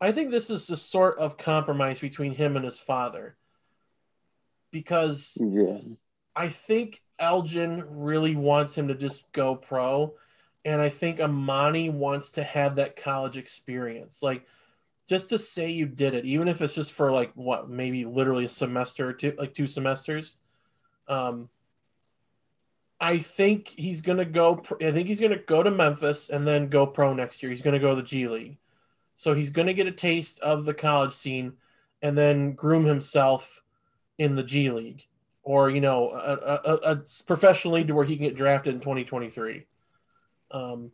I 0.01 0.11
think 0.11 0.29
this 0.29 0.49
is 0.49 0.67
the 0.67 0.77
sort 0.77 1.17
of 1.17 1.37
compromise 1.37 1.99
between 1.99 2.33
him 2.33 2.55
and 2.55 2.65
his 2.65 2.79
father. 2.79 3.37
Because 4.71 5.37
yeah. 5.39 5.79
I 6.35 6.49
think 6.49 7.01
Elgin 7.17 7.83
really 7.87 8.35
wants 8.35 8.77
him 8.77 8.89
to 8.89 8.95
just 8.95 9.23
go 9.31 9.55
pro. 9.55 10.13
And 10.65 10.81
I 10.81 10.89
think 10.89 11.19
Emoni 11.19 11.91
wants 11.91 12.31
to 12.31 12.43
have 12.43 12.75
that 12.75 12.97
college 12.97 13.37
experience. 13.37 14.21
Like, 14.21 14.45
just 15.07 15.29
to 15.29 15.39
say 15.39 15.71
you 15.71 15.85
did 15.85 16.13
it, 16.13 16.25
even 16.25 16.47
if 16.47 16.61
it's 16.61 16.75
just 16.75 16.93
for 16.93 17.11
like 17.11 17.31
what, 17.35 17.69
maybe 17.69 18.05
literally 18.05 18.45
a 18.45 18.49
semester 18.49 19.09
or 19.09 19.13
two, 19.13 19.33
like 19.37 19.53
two 19.53 19.67
semesters. 19.67 20.37
Um, 21.07 21.49
I 22.99 23.17
think 23.17 23.67
he's 23.67 24.01
to 24.17 24.25
go, 24.25 24.61
I 24.81 24.91
think 24.91 25.07
he's 25.07 25.19
to 25.31 25.37
go 25.37 25.61
to 25.61 25.71
Memphis 25.71 26.29
and 26.29 26.47
then 26.47 26.69
go 26.69 26.87
pro 26.87 27.13
next 27.13 27.43
year. 27.43 27.51
He's 27.51 27.61
to 27.73 27.79
go 27.79 27.89
to 27.89 27.95
the 27.95 28.03
G 28.03 28.27
League. 28.27 28.57
So 29.15 29.33
he's 29.33 29.51
to 29.67 29.73
get 29.73 29.87
a 29.87 29.91
taste 29.91 30.39
of 30.39 30.65
the 30.65 30.73
college 30.73 31.13
scene 31.13 31.53
and 32.01 32.17
then 32.17 32.53
groom 32.53 32.85
himself 32.85 33.61
in 34.17 34.35
the 34.35 34.43
G 34.43 34.71
League 34.71 35.05
or 35.45 35.69
you 35.69 35.79
know, 35.79 36.09
a, 36.09 36.59
a, 36.65 36.73
a 36.91 37.03
professional 37.25 37.75
league 37.75 37.87
to 37.87 37.93
where 37.93 38.03
he 38.03 38.17
can 38.17 38.25
get 38.25 38.35
drafted 38.35 38.73
in 38.73 38.81
2023. 38.81 39.65
Um, 40.51 40.91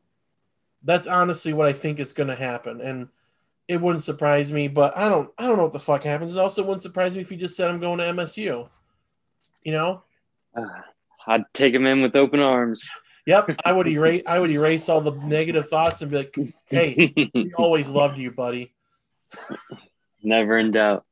that's 0.84 1.08
honestly 1.08 1.54
what 1.54 1.67
I 1.67 1.74
think 1.74 2.00
is 2.00 2.12
going 2.12 2.28
to 2.28 2.36
happen, 2.36 2.82
and 2.82 3.08
it 3.72 3.82
wouldn't 3.82 4.04
surprise 4.04 4.52
me. 4.52 4.68
But 4.68 4.98
I 4.98 5.10
don't, 5.10 5.30
I 5.38 5.48
don't 5.48 5.58
know 5.58 5.64
what 5.64 5.74
the 5.74 5.80
fuck 5.80 6.04
happens. 6.04 6.36
It 6.36 6.40
also 6.40 6.64
wouldn't 6.64 6.82
surprise 6.82 7.16
me 7.16 7.22
if 7.22 7.30
he 7.30 7.38
just 7.38 7.56
said 7.56 7.70
I'm 7.70 7.80
going 7.80 8.00
to 8.00 8.06
MSU. 8.06 8.68
You 9.64 9.72
know, 9.72 10.04
uh, 10.56 10.66
I'd 11.28 11.46
take 11.54 11.74
him 11.74 11.86
in 11.86 12.02
with 12.02 12.16
open 12.16 12.40
arms. 12.40 12.90
Yep, 13.28 13.62
I 13.66 13.72
would 13.72 13.88
erase, 13.88 14.24
I 14.26 14.40
would 14.40 14.50
erase 14.50 14.90
all 14.90 15.02
the 15.02 15.12
negative 15.12 15.70
thoughts 15.70 16.02
and 16.02 16.10
be 16.10 16.18
like, 16.18 16.36
"Hey, 16.66 17.14
we 17.36 17.52
always 17.58 17.88
loved 17.88 18.18
you, 18.18 18.32
buddy." 18.32 18.74
Never 20.24 20.58
in 20.58 20.72
doubt. 20.72 21.06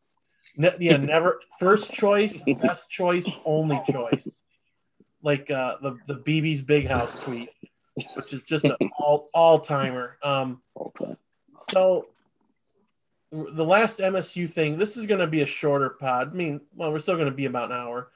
Ne- 0.57 0.75
yeah, 0.79 0.97
never 0.97 1.39
first 1.59 1.91
choice, 1.91 2.41
best 2.59 2.89
choice, 2.89 3.31
only 3.45 3.79
choice. 3.91 4.41
Like 5.21 5.51
uh, 5.51 5.75
the 5.83 5.99
the 6.07 6.15
BB's 6.15 6.63
Big 6.63 6.87
House 6.87 7.19
tweet 7.19 7.49
which 8.15 8.33
is 8.33 8.43
just 8.43 8.65
an 8.65 8.75
all 8.99 9.29
all 9.33 9.59
timer. 9.59 10.17
Um, 10.23 10.61
so 11.57 12.07
the 13.31 13.65
last 13.65 13.99
MSU 13.99 14.49
thing. 14.49 14.77
This 14.77 14.97
is 14.97 15.05
going 15.05 15.19
to 15.19 15.27
be 15.27 15.41
a 15.41 15.45
shorter 15.45 15.91
pod. 15.91 16.31
I 16.31 16.35
mean, 16.35 16.61
well, 16.75 16.91
we're 16.91 16.99
still 16.99 17.15
going 17.15 17.29
to 17.29 17.35
be 17.35 17.45
about 17.45 17.71
an 17.71 17.77
hour. 17.77 18.11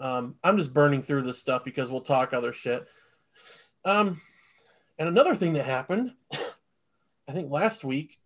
Um, 0.00 0.36
I'm 0.42 0.56
just 0.56 0.74
burning 0.74 1.02
through 1.02 1.22
this 1.22 1.38
stuff 1.38 1.64
because 1.64 1.90
we'll 1.90 2.00
talk 2.00 2.32
other 2.32 2.52
shit. 2.52 2.86
Um, 3.84 4.20
and 4.98 5.08
another 5.08 5.34
thing 5.34 5.54
that 5.54 5.64
happened, 5.64 6.12
I 7.28 7.32
think 7.32 7.50
last 7.50 7.84
week, 7.84 8.18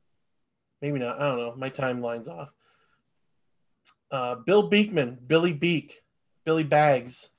maybe 0.81 0.99
not. 0.99 1.21
I 1.21 1.29
don't 1.29 1.39
know. 1.39 1.55
My 1.57 1.71
timeline's 1.71 2.29
off. 2.29 2.53
Uh, 4.11 4.37
Bill 4.37 4.65
Beekman, 4.65 5.19
Billy 5.27 5.53
Beak, 5.53 6.03
Billy 6.45 6.65
Bags, 6.65 7.31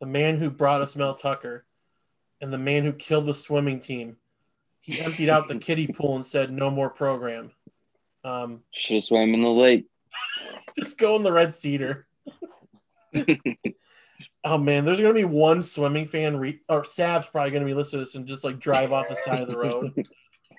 the 0.00 0.06
man 0.06 0.36
who 0.36 0.50
brought 0.50 0.82
us 0.82 0.94
Mel 0.94 1.14
Tucker, 1.14 1.64
and 2.40 2.52
the 2.52 2.58
man 2.58 2.84
who 2.84 2.92
killed 2.92 3.26
the 3.26 3.34
swimming 3.34 3.80
team. 3.80 4.16
He 4.80 5.00
emptied 5.00 5.28
out 5.28 5.48
the 5.48 5.58
kiddie 5.58 5.88
pool 5.88 6.14
and 6.14 6.24
said, 6.24 6.52
"No 6.52 6.70
more 6.70 6.90
program." 6.90 7.50
Um, 8.26 8.62
Should 8.72 8.94
have 8.94 9.04
swam 9.04 9.34
in 9.34 9.42
the 9.42 9.48
lake. 9.48 9.86
just 10.78 10.98
go 10.98 11.14
in 11.16 11.22
the 11.22 11.32
red 11.32 11.54
cedar. 11.54 12.06
oh 14.44 14.58
man, 14.58 14.84
there's 14.84 15.00
gonna 15.00 15.14
be 15.14 15.24
one 15.24 15.62
swimming 15.62 16.06
fan, 16.06 16.36
re- 16.36 16.60
or 16.68 16.84
Sab's 16.84 17.28
probably 17.28 17.52
gonna 17.52 17.64
be 17.64 17.74
listening 17.74 18.00
to 18.00 18.04
this 18.04 18.14
and 18.16 18.26
just 18.26 18.42
like 18.42 18.58
drive 18.58 18.92
off 18.92 19.08
the 19.08 19.14
side 19.14 19.40
of 19.40 19.48
the 19.48 19.56
road. 19.56 19.94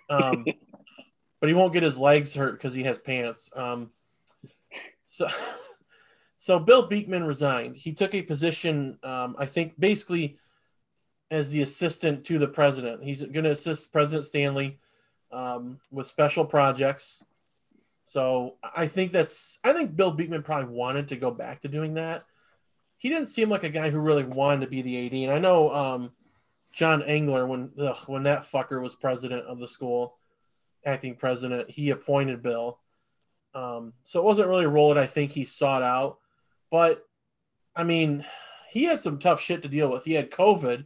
Um, 0.09 0.45
but 1.41 1.49
he 1.49 1.53
won't 1.53 1.73
get 1.73 1.83
his 1.83 1.99
legs 1.99 2.33
hurt 2.33 2.53
because 2.53 2.73
he 2.73 2.83
has 2.83 2.97
pants. 2.97 3.51
Um, 3.53 3.91
so, 5.03 5.27
so 6.37 6.59
Bill 6.59 6.87
Beekman 6.87 7.25
resigned. 7.25 7.75
He 7.75 7.93
took 7.93 8.15
a 8.15 8.21
position, 8.21 8.97
um, 9.03 9.35
I 9.37 9.45
think, 9.45 9.77
basically 9.77 10.37
as 11.29 11.49
the 11.49 11.61
assistant 11.61 12.23
to 12.25 12.39
the 12.39 12.47
president. 12.47 13.03
He's 13.03 13.21
going 13.21 13.43
to 13.43 13.51
assist 13.51 13.91
President 13.91 14.25
Stanley 14.25 14.79
um, 15.29 15.79
with 15.91 16.07
special 16.07 16.45
projects. 16.45 17.23
So 18.07 18.55
I 18.63 18.87
think 18.87 19.11
that's 19.11 19.59
I 19.63 19.73
think 19.73 19.95
Bill 19.95 20.11
Beekman 20.11 20.43
probably 20.43 20.73
wanted 20.73 21.09
to 21.09 21.17
go 21.17 21.29
back 21.29 21.61
to 21.61 21.67
doing 21.67 21.95
that. 21.95 22.23
He 22.97 23.09
didn't 23.09 23.25
seem 23.25 23.49
like 23.49 23.63
a 23.63 23.69
guy 23.69 23.89
who 23.89 23.99
really 23.99 24.23
wanted 24.23 24.61
to 24.61 24.71
be 24.71 24.81
the 24.81 25.05
AD. 25.05 25.13
And 25.13 25.31
I 25.31 25.39
know 25.39 25.73
um, 25.75 26.11
John 26.71 27.03
Engler 27.03 27.45
when 27.45 27.71
ugh, 27.77 27.97
when 28.07 28.23
that 28.23 28.43
fucker 28.43 28.81
was 28.81 28.95
president 28.95 29.45
of 29.45 29.59
the 29.59 29.67
school, 29.67 30.15
acting 30.85 31.15
president, 31.15 31.69
he 31.69 31.89
appointed 31.89 32.41
Bill. 32.41 32.79
Um, 33.53 33.91
so 34.03 34.19
it 34.19 34.25
wasn't 34.25 34.47
really 34.47 34.65
a 34.65 34.69
role 34.69 34.93
that 34.93 35.03
I 35.03 35.07
think 35.07 35.31
he 35.31 35.43
sought 35.43 35.83
out. 35.83 36.19
But 36.71 37.05
I 37.75 37.83
mean, 37.83 38.25
he 38.69 38.85
had 38.85 39.01
some 39.01 39.19
tough 39.19 39.41
shit 39.41 39.63
to 39.63 39.69
deal 39.69 39.89
with. 39.89 40.05
He 40.05 40.13
had 40.13 40.31
COVID 40.31 40.85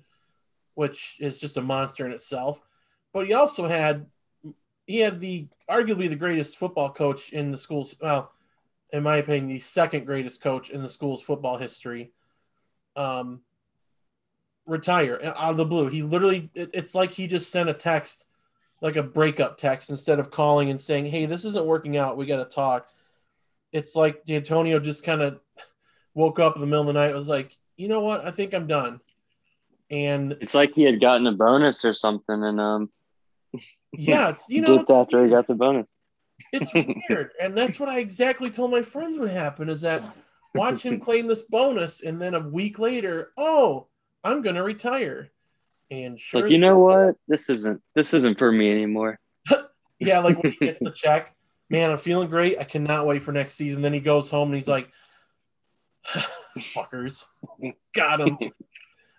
which 0.76 1.18
is 1.20 1.40
just 1.40 1.58
a 1.58 1.62
monster 1.62 2.06
in 2.06 2.12
itself. 2.12 2.62
But 3.14 3.28
he 3.28 3.34
also 3.34 3.68
had 3.68 4.06
he 4.92 5.00
had 5.00 5.20
the 5.20 5.48
arguably 5.70 6.10
the 6.10 6.16
greatest 6.18 6.58
football 6.58 6.92
coach 6.92 7.32
in 7.32 7.52
the 7.52 7.58
school's 7.58 7.96
well, 8.02 8.32
in 8.92 9.04
my 9.04 9.18
opinion, 9.18 9.48
the 9.48 9.60
second 9.60 10.06
greatest 10.06 10.42
coach 10.42 10.70
in 10.70 10.82
the 10.82 10.90
school's 10.90 11.22
football 11.22 11.58
history. 11.58 12.12
Um, 12.98 13.42
retire 14.66 15.20
out 15.24 15.52
of 15.52 15.58
the 15.58 15.66
blue. 15.66 15.88
He 15.88 16.04
literally 16.04 16.50
it, 16.54 16.72
it's 16.74 16.94
like 16.94 17.12
he 17.12 17.28
just 17.28 17.52
sent 17.52 17.70
a 17.70 17.74
text, 17.74 18.26
like 18.82 18.98
a 18.98 19.04
breakup 19.04 19.58
text, 19.58 19.90
instead 19.90 20.20
of 20.20 20.30
calling 20.30 20.70
and 20.70 20.80
saying, 20.80 21.06
"Hey, 21.06 21.26
this 21.26 21.46
isn't 21.46 21.66
working 21.66 21.96
out. 21.96 22.18
We 22.18 22.26
got 22.26 22.44
to 22.44 22.54
talk." 22.54 22.88
It's 23.72 23.96
like 23.96 24.26
Dantonio 24.26 24.84
just 24.84 25.06
kind 25.06 25.22
of 25.22 25.40
woke 26.14 26.40
up 26.40 26.56
in 26.56 26.62
the 26.62 26.68
middle 26.68 26.82
of 26.82 26.88
the 26.88 26.94
night. 26.94 27.16
Was 27.16 27.30
like, 27.30 27.58
you 27.78 27.88
know 27.88 28.02
what? 28.02 28.26
I 28.26 28.32
think 28.32 28.54
I'm 28.54 28.68
done 28.68 29.00
and 29.90 30.38
it's 30.40 30.56
like 30.56 30.74
he 30.74 30.84
had 30.84 31.02
gotten 31.02 31.28
a 31.28 31.34
bonus 31.34 31.84
or 31.84 31.94
something, 31.94 32.44
and 32.44 32.62
um, 32.62 32.90
yeah, 33.94 34.30
it's 34.30 34.50
you 34.50 34.62
know, 34.62 34.78
just 34.78 34.90
after 34.90 35.24
he 35.24 35.30
got 35.30 35.48
the 35.48 35.56
bonus. 35.56 35.90
It's 36.52 36.74
weird, 37.10 37.32
and 37.40 37.58
that's 37.58 37.80
what 37.80 37.90
I 37.90 38.00
exactly 38.00 38.50
told 38.50 38.72
my 38.72 38.82
friends 38.82 39.18
would 39.18 39.30
happen: 39.30 39.70
is 39.70 39.82
that 39.82 40.10
watch 40.56 40.84
him 40.84 41.00
claim 41.00 41.28
this 41.28 41.44
bonus, 41.44 42.02
and 42.02 42.22
then 42.22 42.34
a 42.34 42.40
week 42.40 42.80
later, 42.80 43.32
oh, 43.38 43.88
I'm 44.24 44.42
gonna 44.42 44.64
retire, 44.64 45.32
and 45.90 46.20
sure, 46.20 46.44
like 46.44 46.52
you 46.52 46.58
know 46.58 46.78
what, 46.80 47.16
this 47.28 47.50
isn't 47.50 47.82
this 47.96 48.14
isn't 48.14 48.38
for 48.38 48.52
me 48.52 48.72
anymore. 48.72 49.20
yeah, 50.00 50.20
like 50.20 50.42
when 50.42 50.52
he 50.52 50.66
gets 50.66 50.80
the 50.80 50.92
check, 50.92 51.36
man, 51.70 51.92
I'm 51.92 51.98
feeling 51.98 52.30
great. 52.30 52.60
I 52.60 52.64
cannot 52.64 53.08
wait 53.08 53.22
for 53.22 53.32
next 53.32 53.56
season. 53.56 53.82
Then 53.82 53.94
he 53.94 54.00
goes 54.00 54.30
home 54.30 54.50
and 54.50 54.56
he's 54.56 54.68
like, 54.68 54.90
fuckers, 56.58 57.24
got 57.94 58.22
him. 58.22 58.38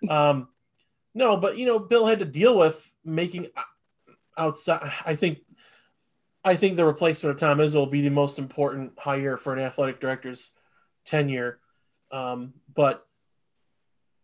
Um, 0.07 0.49
no, 1.15 1.37
but 1.37 1.57
you 1.57 1.65
know, 1.65 1.79
Bill 1.79 2.05
had 2.05 2.19
to 2.19 2.25
deal 2.25 2.57
with 2.57 2.91
making 3.05 3.47
outside. 4.37 4.91
I 5.05 5.15
think, 5.15 5.39
I 6.43 6.55
think 6.55 6.75
the 6.75 6.85
replacement 6.85 7.35
of 7.35 7.39
Tom 7.39 7.59
Izzo 7.59 7.75
will 7.75 7.85
be 7.85 8.01
the 8.01 8.09
most 8.09 8.39
important 8.39 8.93
hire 8.97 9.37
for 9.37 9.53
an 9.53 9.59
athletic 9.59 9.99
director's 9.99 10.51
tenure. 11.05 11.59
Um, 12.11 12.53
but 12.73 13.07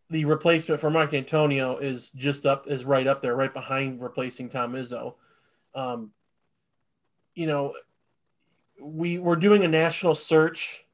the 0.09 0.25
replacement 0.25 0.81
for 0.81 0.89
Mike 0.89 1.11
Dantonio 1.11 1.81
is 1.81 2.11
just 2.11 2.45
up, 2.45 2.67
is 2.67 2.83
right 2.83 3.07
up 3.07 3.21
there, 3.21 3.35
right 3.35 3.53
behind 3.53 4.01
replacing 4.01 4.49
Tom 4.49 4.73
Izzo. 4.73 5.15
Um, 5.75 6.11
you 7.35 7.47
know, 7.47 7.73
we 8.81 9.17
we're 9.17 9.35
doing 9.35 9.63
a 9.63 9.67
national 9.67 10.15
search 10.15 10.85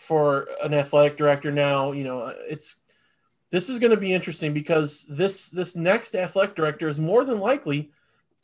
for 0.00 0.48
an 0.62 0.74
athletic 0.74 1.16
director 1.16 1.50
now. 1.50 1.92
You 1.92 2.04
know, 2.04 2.34
it's 2.48 2.82
this 3.50 3.68
is 3.68 3.78
going 3.78 3.90
to 3.90 3.96
be 3.96 4.12
interesting 4.12 4.52
because 4.52 5.06
this 5.08 5.50
this 5.50 5.76
next 5.76 6.14
athletic 6.14 6.54
director 6.54 6.88
is 6.88 6.98
more 6.98 7.24
than 7.24 7.38
likely 7.38 7.90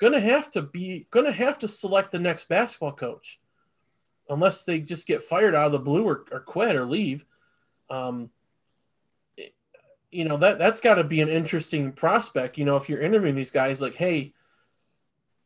going 0.03 0.13
to 0.13 0.21
have 0.21 0.51
to 0.51 0.61
be 0.61 1.07
going 1.13 1.27
to 1.27 1.33
have 1.33 1.61
to 1.61 1.69
select 1.69 2.11
the 2.11 2.19
next 2.19 2.49
basketball 2.49 2.91
coach 2.91 3.39
unless 4.29 4.65
they 4.65 4.81
just 4.81 5.07
get 5.07 5.23
fired 5.23 5.55
out 5.55 5.67
of 5.67 5.73
the 5.73 5.79
blue 5.79 6.05
or, 6.05 6.25
or 6.33 6.41
quit 6.41 6.75
or 6.75 6.85
leave. 6.85 7.25
Um, 7.89 8.31
you 10.11 10.25
know 10.25 10.37
that 10.39 10.59
that's 10.59 10.81
got 10.81 10.97
to 10.97 11.05
be 11.05 11.21
an 11.21 11.29
interesting 11.29 11.93
prospect 11.93 12.59
you 12.59 12.65
know 12.65 12.77
if 12.77 12.89
you're 12.89 13.01
interviewing 13.01 13.35
these 13.35 13.51
guys 13.51 13.81
like 13.81 13.95
hey 13.95 14.35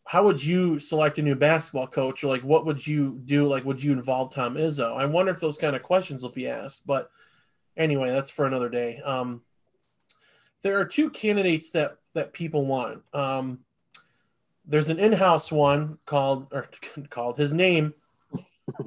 how 0.05 0.25
would 0.25 0.43
you 0.43 0.79
select 0.79 1.19
a 1.19 1.23
new 1.23 1.35
basketball 1.35 1.89
coach? 1.89 2.23
Or 2.23 2.29
like 2.29 2.43
what 2.43 2.65
would 2.65 2.87
you 2.87 3.21
do? 3.25 3.49
Like 3.49 3.65
would 3.65 3.83
you 3.83 3.93
involve 3.93 4.33
tom 4.33 4.55
izzo? 4.55 4.97
I 4.97 5.05
wonder 5.05 5.33
if 5.33 5.41
those 5.41 5.57
kind 5.57 5.77
of 5.77 5.83
questions 5.83 6.23
will 6.23 6.31
be 6.31 6.49
asked 6.49 6.87
but 6.87 7.11
anyway 7.77 8.11
that's 8.11 8.31
for 8.31 8.47
another 8.47 8.71
day. 8.71 9.01
Um, 9.05 9.43
there 10.63 10.81
are 10.81 10.87
two 10.87 11.11
candidates 11.11 11.73
that 11.73 11.99
that 12.15 12.33
people 12.33 12.65
want. 12.65 13.03
Um, 13.13 13.61
there's 14.67 14.91
an 14.91 14.99
in-house 14.99 15.53
one 15.53 15.99
called 16.07 16.49
or 16.53 16.69
called 17.11 17.37
his 17.37 17.55
name. 17.55 17.95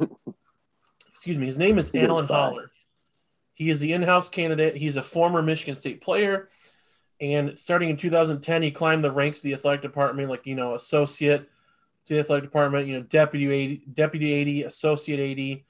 excuse 1.10 1.38
me. 1.38 1.46
His 1.46 1.58
name 1.58 1.78
is 1.78 1.94
Alan 1.96 2.26
Haller. 2.26 2.72
He 3.54 3.70
is 3.70 3.80
the 3.80 3.94
in-house 3.94 4.30
candidate. 4.30 4.78
He's 4.78 4.96
a 4.96 5.04
former 5.04 5.42
Michigan 5.42 5.76
State 5.76 6.02
player, 6.02 6.50
and 7.20 7.60
starting 7.60 7.90
in 7.90 7.98
2010, 7.98 8.62
he 8.62 8.72
climbed 8.72 9.04
the 9.04 9.12
ranks 9.12 9.40
of 9.40 9.44
the 9.44 9.54
athletic 9.54 9.82
department, 9.82 10.30
like 10.30 10.46
you 10.46 10.56
know, 10.56 10.76
associate 10.76 11.50
to 12.06 12.14
the 12.14 12.20
athletic 12.22 12.46
department, 12.46 12.88
you 12.88 12.96
know, 12.96 13.04
deputy 13.04 13.82
AD, 13.86 13.94
deputy 13.94 14.62
AD, 14.62 14.68
associate 14.68 15.64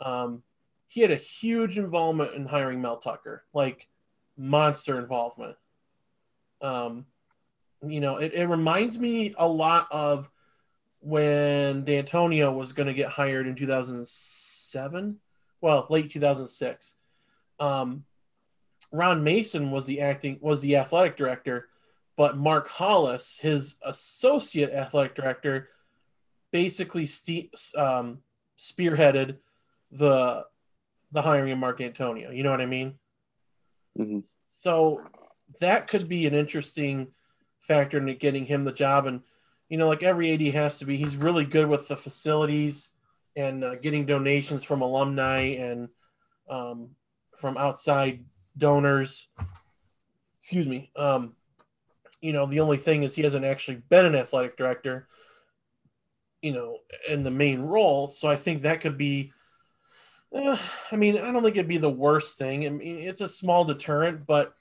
AD. 0.00 0.06
Um, 0.06 0.42
he 0.88 1.00
had 1.00 1.10
a 1.10 1.16
huge 1.16 1.78
involvement 1.78 2.34
in 2.34 2.46
hiring 2.46 2.82
Mel 2.82 2.98
Tucker, 2.98 3.44
like 3.52 3.88
monster 4.36 4.98
involvement. 4.98 5.56
Um, 6.60 7.06
you 7.90 8.00
know, 8.00 8.16
it, 8.16 8.32
it 8.34 8.46
reminds 8.46 8.98
me 8.98 9.34
a 9.38 9.48
lot 9.48 9.88
of 9.90 10.30
when 11.00 11.84
Dantonio 11.84 12.54
was 12.54 12.72
going 12.72 12.88
to 12.88 12.94
get 12.94 13.10
hired 13.10 13.46
in 13.46 13.54
2007, 13.54 15.16
well, 15.60 15.86
late 15.88 16.10
2006. 16.10 16.94
Um, 17.58 18.04
Ron 18.92 19.22
Mason 19.24 19.70
was 19.70 19.86
the 19.86 20.00
acting 20.00 20.38
was 20.40 20.60
the 20.60 20.76
athletic 20.76 21.16
director, 21.16 21.68
but 22.16 22.36
Mark 22.36 22.68
Hollis, 22.68 23.38
his 23.40 23.76
associate 23.82 24.72
athletic 24.72 25.14
director, 25.14 25.68
basically 26.50 27.08
um, 27.76 28.18
spearheaded 28.58 29.38
the 29.90 30.44
the 31.12 31.22
hiring 31.22 31.52
of 31.52 31.58
Mark 31.58 31.78
Dantonio. 31.78 32.34
You 32.34 32.42
know 32.42 32.50
what 32.50 32.60
I 32.60 32.66
mean? 32.66 32.94
Mm-hmm. 33.98 34.20
So 34.50 35.02
that 35.60 35.88
could 35.88 36.08
be 36.08 36.26
an 36.26 36.34
interesting 36.34 37.08
factor 37.66 37.98
in 37.98 38.16
getting 38.16 38.46
him 38.46 38.64
the 38.64 38.72
job. 38.72 39.06
And 39.06 39.22
you 39.68 39.78
know, 39.78 39.88
like 39.88 40.02
every 40.02 40.32
AD 40.32 40.54
has 40.54 40.78
to 40.78 40.84
be, 40.84 40.96
he's 40.96 41.16
really 41.16 41.44
good 41.44 41.68
with 41.68 41.88
the 41.88 41.96
facilities 41.96 42.90
and 43.34 43.64
uh, 43.64 43.74
getting 43.76 44.06
donations 44.06 44.62
from 44.62 44.80
alumni 44.80 45.40
and 45.40 45.88
um, 46.48 46.90
from 47.36 47.56
outside 47.56 48.24
donors. 48.56 49.28
Excuse 50.38 50.66
me. 50.66 50.90
Um, 50.96 51.34
you 52.20 52.32
know, 52.32 52.46
the 52.46 52.60
only 52.60 52.76
thing 52.76 53.02
is 53.02 53.14
he 53.14 53.22
hasn't 53.22 53.44
actually 53.44 53.82
been 53.88 54.06
an 54.06 54.14
athletic 54.14 54.56
director, 54.56 55.08
you 56.40 56.52
know, 56.52 56.78
in 57.08 57.22
the 57.22 57.30
main 57.30 57.60
role. 57.60 58.08
So 58.08 58.28
I 58.28 58.36
think 58.36 58.62
that 58.62 58.80
could 58.80 58.96
be. 58.96 59.32
Uh, 60.34 60.58
I 60.90 60.96
mean, 60.96 61.18
I 61.18 61.32
don't 61.32 61.42
think 61.42 61.56
it'd 61.56 61.68
be 61.68 61.76
the 61.78 61.88
worst 61.88 62.38
thing. 62.38 62.66
I 62.66 62.70
mean, 62.70 62.98
it's 62.98 63.20
a 63.20 63.28
small 63.28 63.64
deterrent, 63.64 64.26
but 64.26 64.54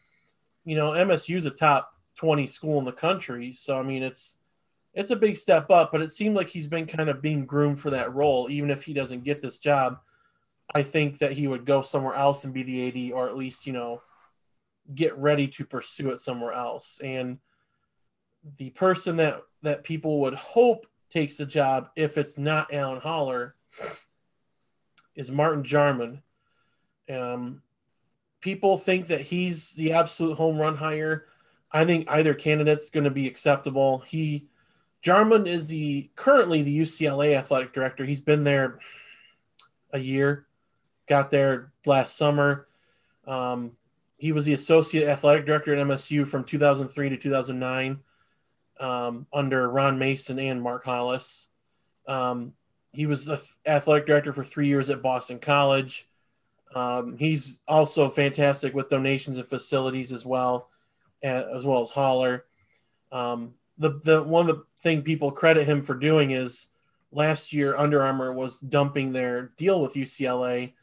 you 0.64 0.76
know, 0.76 0.92
MSU 0.92 1.38
is 1.38 1.46
a 1.46 1.52
top 1.52 1.95
twenty 2.16 2.46
school 2.46 2.80
in 2.80 2.86
the 2.86 2.92
country, 2.92 3.54
so 3.54 3.78
I 3.78 3.84
mean, 3.84 4.04
it's 4.04 4.38
it's 4.94 5.12
a 5.12 5.16
big 5.16 5.38
step 5.38 5.70
up. 5.70 5.92
But 5.92 6.02
it 6.02 6.10
seemed 6.10 6.36
like 6.36 6.50
he's 6.50 6.68
been 6.68 6.86
kind 6.86 7.10
of 7.10 7.22
being 7.22 7.46
groomed 7.46 7.80
for 7.80 7.90
that 7.92 8.14
role, 8.14 8.48
even 8.50 8.70
if 8.70 8.84
he 8.84 8.94
doesn't 8.94 9.24
get 9.24 9.42
this 9.42 9.60
job. 9.60 10.00
I 10.74 10.82
think 10.82 11.20
that 11.20 11.34
he 11.34 11.48
would 11.48 11.66
go 11.66 11.82
somewhere 11.82 12.16
else 12.16 12.44
and 12.44 12.54
be 12.54 12.64
the 12.64 12.88
AD, 12.88 13.14
or 13.14 13.30
at 13.30 13.38
least 13.38 13.68
you 13.68 13.74
know 13.74 14.02
get 14.94 15.18
ready 15.18 15.48
to 15.48 15.66
pursue 15.66 16.12
it 16.12 16.20
somewhere 16.20 16.54
else. 16.54 17.00
And 17.04 17.40
the 18.58 18.70
person 18.72 19.18
that 19.18 19.42
that 19.64 19.84
people 19.84 20.22
would 20.22 20.36
hope 20.36 20.88
takes 21.10 21.38
the 21.38 21.46
job, 21.46 21.90
if 21.96 22.18
it's 22.18 22.38
not 22.38 22.74
Alan 22.74 23.02
Haller, 23.02 23.56
is 25.16 25.32
Martin 25.32 25.64
Jarmond. 25.64 26.22
Um, 27.10 27.62
people 28.42 28.78
think 28.78 29.08
that 29.08 29.22
he's 29.22 29.72
the 29.72 29.94
absolute 29.94 30.36
home 30.36 30.58
run 30.58 30.76
hire. 30.76 31.26
I 31.76 31.84
think 31.84 32.10
either 32.10 32.34
candidate's 32.34 32.90
going 32.90 33.04
to 33.04 33.12
be 33.12 33.28
acceptable. 33.28 34.00
He 34.08 34.48
Jarmond 35.04 35.46
is 35.48 35.68
the 35.68 36.10
currently 36.16 36.64
the 36.64 36.80
UCLA 36.80 37.36
athletic 37.36 37.74
director. 37.74 38.06
He's 38.06 38.22
been 38.22 38.46
there 38.46 38.80
a 39.92 40.00
year, 40.00 40.48
got 41.06 41.30
there 41.30 41.74
last 41.86 42.16
summer. 42.16 42.66
Um, 43.28 43.74
he 44.18 44.32
was 44.32 44.46
the 44.46 44.54
associate 44.54 45.06
athletic 45.06 45.46
director 45.46 45.76
at 45.76 45.86
MSU 45.86 46.26
from 46.26 46.46
2003 46.46 47.10
to 47.10 47.18
2009 47.18 48.00
um, 48.80 49.28
under 49.34 49.70
Ron 49.70 50.00
Mason 50.00 50.40
and 50.40 50.62
Mark 50.62 50.86
Hollis. 50.86 51.50
Um, 52.08 52.54
he 52.94 53.06
was 53.06 53.26
the 53.26 53.46
athletic 53.66 54.08
director 54.08 54.32
for 54.32 54.46
three 54.46 54.68
years 54.68 54.90
at 54.90 55.02
Boston 55.02 55.40
College. 55.40 56.08
Um, 56.74 57.18
he's 57.18 57.64
also 57.68 58.10
fantastic 58.10 58.74
with 58.74 58.88
donations 58.88 59.38
and 59.38 59.48
facilities 59.48 60.14
as 60.14 60.26
well, 60.26 60.70
as 61.24 61.66
well 61.66 61.82
as 61.82 61.90
Haller. 61.90 62.46
Um, 63.12 63.54
the 63.78 64.00
the 64.04 64.24
one 64.24 64.50
of 64.50 64.56
the 64.56 64.64
thing 64.80 65.02
people 65.02 65.32
credit 65.32 65.68
him 65.68 65.82
for 65.82 65.96
doing 65.96 66.32
is 66.32 66.70
last 67.12 67.54
year 67.54 67.76
Under 67.76 68.04
Armour 68.04 68.34
was 68.34 68.58
dumping 68.58 69.12
their 69.12 69.52
deal 69.58 69.82
with 69.82 69.94
UCLA, 69.94 70.74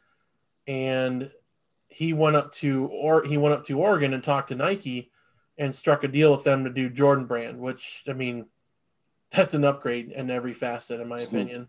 and 0.67 1.31
he 1.87 2.13
went 2.13 2.35
up 2.35 2.51
to 2.53 2.87
or 2.87 3.23
he 3.23 3.37
went 3.37 3.53
up 3.53 3.65
to 3.65 3.79
Oregon 3.79 4.13
and 4.13 4.23
talked 4.23 4.49
to 4.49 4.55
Nike 4.55 5.11
and 5.57 5.73
struck 5.73 6.03
a 6.03 6.07
deal 6.07 6.31
with 6.31 6.43
them 6.43 6.63
to 6.63 6.69
do 6.69 6.89
Jordan 6.89 7.25
brand, 7.25 7.59
which 7.59 8.03
I 8.07 8.13
mean, 8.13 8.47
that's 9.31 9.53
an 9.53 9.63
upgrade 9.63 10.11
in 10.11 10.29
every 10.29 10.53
facet, 10.53 10.99
in 10.99 11.07
my 11.07 11.23
hmm. 11.23 11.35
opinion. 11.35 11.67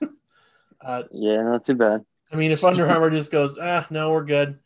uh, 0.80 1.02
yeah, 1.12 1.42
not 1.42 1.64
too 1.64 1.74
bad. 1.74 2.04
I 2.32 2.36
mean, 2.36 2.50
if 2.50 2.64
Under 2.64 2.88
Armour 2.88 3.10
just 3.10 3.30
goes, 3.30 3.58
ah, 3.60 3.86
no, 3.90 4.10
we're 4.10 4.24
good, 4.24 4.58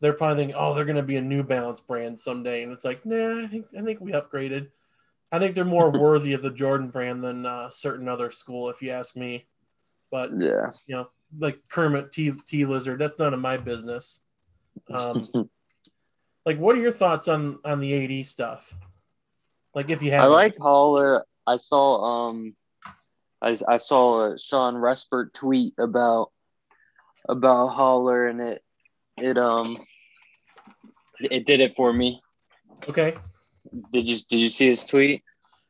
they're 0.00 0.12
probably 0.12 0.36
thinking, 0.36 0.56
oh, 0.58 0.74
they're 0.74 0.84
going 0.84 0.96
to 0.96 1.02
be 1.02 1.16
a 1.16 1.22
New 1.22 1.42
Balance 1.42 1.80
brand 1.80 2.18
someday, 2.18 2.62
and 2.62 2.72
it's 2.72 2.84
like, 2.84 3.04
nah, 3.04 3.44
I 3.44 3.46
think 3.46 3.66
I 3.76 3.82
think 3.82 4.00
we 4.00 4.12
upgraded. 4.12 4.68
I 5.30 5.38
think 5.38 5.54
they're 5.54 5.64
more 5.64 5.90
worthy 6.00 6.32
of 6.34 6.42
the 6.42 6.50
Jordan 6.50 6.88
brand 6.88 7.22
than 7.22 7.46
uh, 7.46 7.70
certain 7.70 8.08
other 8.08 8.30
school, 8.30 8.70
if 8.70 8.80
you 8.82 8.90
ask 8.90 9.16
me. 9.16 9.46
But 10.10 10.30
yeah, 10.38 10.70
you 10.86 10.96
know, 10.96 11.08
like 11.36 11.60
Kermit 11.68 12.12
T, 12.12 12.32
T 12.46 12.64
Lizard. 12.64 12.98
That's 12.98 13.18
none 13.18 13.34
of 13.34 13.40
my 13.40 13.56
business. 13.56 14.20
Um, 14.88 15.28
like, 16.46 16.58
what 16.58 16.76
are 16.76 16.80
your 16.80 16.92
thoughts 16.92 17.28
on 17.28 17.58
on 17.64 17.80
the 17.80 18.20
AD 18.20 18.26
stuff? 18.26 18.74
Like, 19.74 19.90
if 19.90 20.02
you 20.02 20.12
have, 20.12 20.24
I 20.24 20.26
like 20.26 20.56
Haller. 20.56 21.24
I 21.46 21.56
saw 21.56 22.28
um, 22.28 22.54
I 23.42 23.56
I 23.66 23.76
saw 23.78 24.32
a 24.32 24.38
Shawn 24.38 24.76
Respert 24.76 25.34
tweet 25.34 25.74
about 25.78 26.30
about 27.28 27.68
Haller, 27.68 28.28
and 28.28 28.40
it 28.40 28.62
it 29.18 29.36
um 29.36 29.78
it 31.20 31.46
did 31.46 31.60
it 31.60 31.74
for 31.74 31.92
me. 31.92 32.20
Okay. 32.88 33.14
Did 33.92 34.08
you 34.08 34.16
did 34.28 34.38
you 34.38 34.48
see 34.48 34.68
his 34.68 34.84
tweet? 34.84 35.22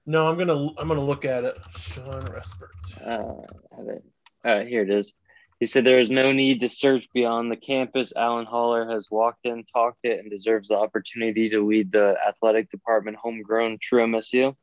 No, 0.06 0.26
I'm 0.26 0.38
gonna 0.38 0.68
I'm 0.78 0.88
gonna 0.88 1.04
look 1.04 1.24
at 1.24 1.44
it. 1.44 1.58
Shawn 1.78 2.22
Respert. 2.22 2.70
Uh, 3.04 3.76
have 3.76 3.88
it. 3.88 4.04
Uh, 4.44 4.64
here 4.64 4.82
it 4.82 4.90
is. 4.90 5.14
He 5.60 5.66
said 5.66 5.84
there 5.84 5.98
is 5.98 6.08
no 6.08 6.30
need 6.30 6.60
to 6.60 6.68
search 6.68 7.08
beyond 7.12 7.50
the 7.50 7.56
campus. 7.56 8.12
Alan 8.16 8.46
Haller 8.46 8.88
has 8.88 9.08
walked 9.10 9.44
in, 9.44 9.64
talked 9.64 9.98
it, 10.04 10.20
and 10.20 10.30
deserves 10.30 10.68
the 10.68 10.76
opportunity 10.76 11.50
to 11.50 11.66
lead 11.66 11.90
the 11.90 12.16
athletic 12.26 12.70
department 12.70 13.16
homegrown 13.16 13.78
true 13.82 14.04
MSU. 14.04 14.54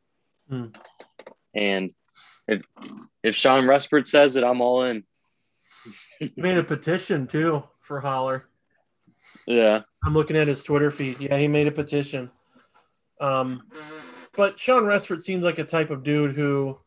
Hmm. 0.49 0.67
And 1.53 1.93
if 2.47 2.61
if 3.23 3.35
Shawn 3.35 3.63
Respert 3.63 4.07
says 4.07 4.37
it, 4.37 4.43
I'm 4.43 4.61
all 4.61 4.83
in. 4.83 5.03
made 6.37 6.57
a 6.57 6.63
petition 6.63 7.27
too 7.27 7.63
for 7.81 7.99
Haller. 7.99 8.47
Yeah. 9.47 9.81
I'm 10.03 10.13
looking 10.13 10.37
at 10.37 10.47
his 10.47 10.63
Twitter 10.63 10.91
feed. 10.91 11.19
Yeah, 11.19 11.37
he 11.37 11.47
made 11.47 11.67
a 11.67 11.71
petition. 11.71 12.31
Um, 13.19 13.63
but 14.35 14.59
Shawn 14.59 14.83
Respert 14.83 15.21
seems 15.21 15.43
like 15.43 15.59
a 15.59 15.63
type 15.63 15.89
of 15.89 16.03
dude 16.03 16.35
who 16.35 16.77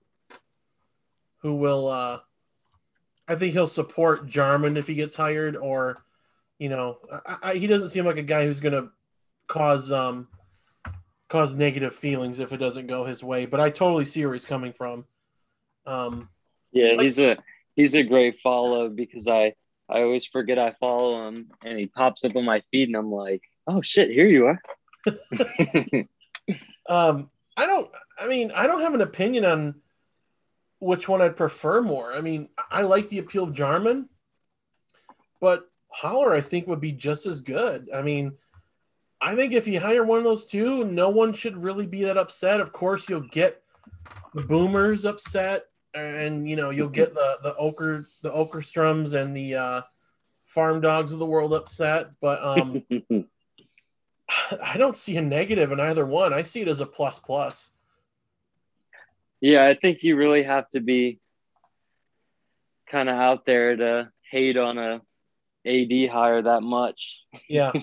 who 1.42 1.54
will 1.54 1.88
uh 1.88 2.18
I 3.28 3.34
think 3.34 3.52
he'll 3.52 3.66
support 3.66 4.26
Jarmond 4.26 4.76
if 4.76 4.86
he 4.86 4.94
gets 4.94 5.14
hired, 5.14 5.56
or 5.56 5.98
you 6.58 6.68
know, 6.68 6.98
I, 7.26 7.36
I, 7.42 7.54
he 7.54 7.66
doesn't 7.66 7.90
seem 7.90 8.04
like 8.04 8.16
a 8.16 8.22
guy 8.22 8.46
who's 8.46 8.60
going 8.60 8.72
to 8.72 8.90
cause 9.46 9.92
um 9.92 10.28
cause 11.28 11.56
negative 11.56 11.94
feelings 11.94 12.40
if 12.40 12.52
it 12.52 12.56
doesn't 12.56 12.86
go 12.86 13.04
his 13.04 13.22
way. 13.22 13.46
But 13.46 13.60
I 13.60 13.70
totally 13.70 14.06
see 14.06 14.24
where 14.24 14.34
he's 14.34 14.46
coming 14.46 14.72
from. 14.72 15.04
Um, 15.86 16.28
yeah, 16.72 16.92
like, 16.92 17.00
he's 17.00 17.18
a 17.18 17.36
he's 17.76 17.94
a 17.94 18.02
great 18.02 18.40
follow 18.40 18.88
because 18.88 19.28
I 19.28 19.54
I 19.88 20.02
always 20.02 20.26
forget 20.26 20.58
I 20.58 20.72
follow 20.72 21.26
him, 21.26 21.50
and 21.64 21.78
he 21.78 21.86
pops 21.86 22.24
up 22.24 22.36
on 22.36 22.44
my 22.44 22.62
feed, 22.70 22.88
and 22.88 22.96
I'm 22.96 23.10
like, 23.10 23.42
oh 23.66 23.80
shit, 23.82 24.10
here 24.10 24.26
you 24.26 24.46
are. 24.46 24.60
um, 26.88 27.30
I 27.56 27.66
don't. 27.66 27.90
I 28.20 28.26
mean, 28.26 28.52
I 28.54 28.66
don't 28.66 28.82
have 28.82 28.94
an 28.94 29.00
opinion 29.00 29.44
on 29.44 29.76
which 30.80 31.08
one 31.08 31.22
I'd 31.22 31.36
prefer 31.36 31.82
more. 31.82 32.12
I 32.12 32.20
mean, 32.20 32.48
I 32.70 32.82
like 32.82 33.08
the 33.08 33.18
appeal 33.18 33.44
of 33.44 33.54
Jarmond, 33.54 34.06
but 35.40 35.68
Haller, 35.88 36.32
I 36.32 36.40
think 36.40 36.66
would 36.66 36.80
be 36.80 36.92
just 36.92 37.26
as 37.26 37.40
good. 37.40 37.88
I 37.94 38.02
mean, 38.02 38.32
I 39.20 39.34
think 39.34 39.52
if 39.52 39.66
you 39.66 39.80
hire 39.80 40.04
one 40.04 40.18
of 40.18 40.24
those 40.24 40.46
two, 40.48 40.84
no 40.84 41.08
one 41.08 41.32
should 41.32 41.60
really 41.60 41.86
be 41.86 42.04
that 42.04 42.18
upset. 42.18 42.60
Of 42.60 42.72
course, 42.72 43.08
you'll 43.08 43.20
get 43.20 43.62
the 44.34 44.42
boomers 44.42 45.04
upset, 45.04 45.64
and 45.98 46.48
you 46.48 46.56
know 46.56 46.70
you'll 46.70 46.88
get 46.88 47.14
the 47.14 47.38
the 47.42 47.54
ochre 47.56 48.06
the 48.22 48.32
ochre 48.32 48.60
Okerstrums 48.60 49.14
and 49.14 49.36
the 49.36 49.54
uh, 49.54 49.82
farm 50.46 50.80
dogs 50.80 51.12
of 51.12 51.18
the 51.18 51.26
world 51.26 51.52
upset. 51.52 52.10
But 52.20 52.42
um, 52.42 52.84
I 54.62 54.76
don't 54.76 54.96
see 54.96 55.16
a 55.16 55.22
negative 55.22 55.72
in 55.72 55.80
either 55.80 56.06
one. 56.06 56.32
I 56.32 56.42
see 56.42 56.60
it 56.60 56.68
as 56.68 56.80
a 56.80 56.86
plus 56.86 57.18
plus. 57.18 57.70
Yeah, 59.40 59.66
I 59.66 59.74
think 59.74 60.02
you 60.02 60.16
really 60.16 60.42
have 60.42 60.68
to 60.70 60.80
be 60.80 61.20
kind 62.88 63.08
of 63.08 63.16
out 63.16 63.46
there 63.46 63.76
to 63.76 64.10
hate 64.30 64.56
on 64.56 64.78
a 64.78 65.00
AD 65.66 66.10
hire 66.10 66.42
that 66.42 66.62
much. 66.62 67.22
Yeah. 67.48 67.72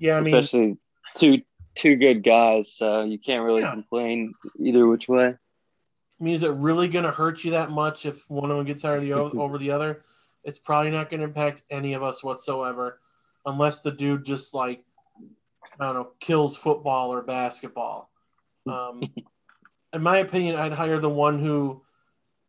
Yeah, 0.00 0.18
I 0.18 0.20
mean, 0.20 0.34
especially 0.34 0.76
two 1.16 1.42
two 1.74 1.96
good 1.96 2.22
guys, 2.22 2.72
so 2.72 3.02
you 3.02 3.18
can't 3.18 3.44
really 3.44 3.62
yeah. 3.62 3.72
complain 3.72 4.32
either 4.60 4.86
which 4.86 5.08
way. 5.08 5.34
I 6.20 6.24
mean, 6.24 6.34
is 6.34 6.42
it 6.42 6.52
really 6.52 6.88
going 6.88 7.04
to 7.04 7.12
hurt 7.12 7.44
you 7.44 7.52
that 7.52 7.70
much 7.70 8.04
if 8.04 8.28
one 8.28 8.50
of 8.50 8.56
them 8.56 8.66
gets 8.66 8.82
hired 8.82 9.08
over 9.12 9.58
the 9.58 9.70
other? 9.70 10.04
It's 10.44 10.58
probably 10.58 10.90
not 10.90 11.10
going 11.10 11.20
to 11.20 11.26
impact 11.26 11.62
any 11.70 11.94
of 11.94 12.02
us 12.02 12.24
whatsoever, 12.24 13.00
unless 13.46 13.82
the 13.82 13.90
dude 13.90 14.24
just 14.24 14.54
like 14.54 14.84
I 15.80 15.86
don't 15.86 15.94
know 15.94 16.08
kills 16.20 16.56
football 16.56 17.12
or 17.12 17.22
basketball. 17.22 18.10
Um, 18.68 19.02
in 19.94 20.02
my 20.02 20.18
opinion, 20.18 20.56
I'd 20.56 20.72
hire 20.72 21.00
the 21.00 21.08
one 21.08 21.38
who 21.38 21.80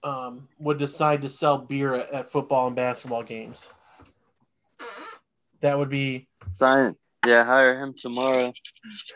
um, 0.03 0.49
would 0.59 0.77
decide 0.77 1.21
to 1.21 1.29
sell 1.29 1.57
beer 1.57 1.95
at, 1.95 2.11
at, 2.11 2.31
football 2.31 2.67
and 2.67 2.75
basketball 2.75 3.23
games. 3.23 3.69
That 5.61 5.77
would 5.77 5.89
be 5.89 6.27
sign. 6.49 6.97
Yeah, 7.25 7.45
hire 7.45 7.81
him 7.81 7.93
tomorrow. 7.93 8.51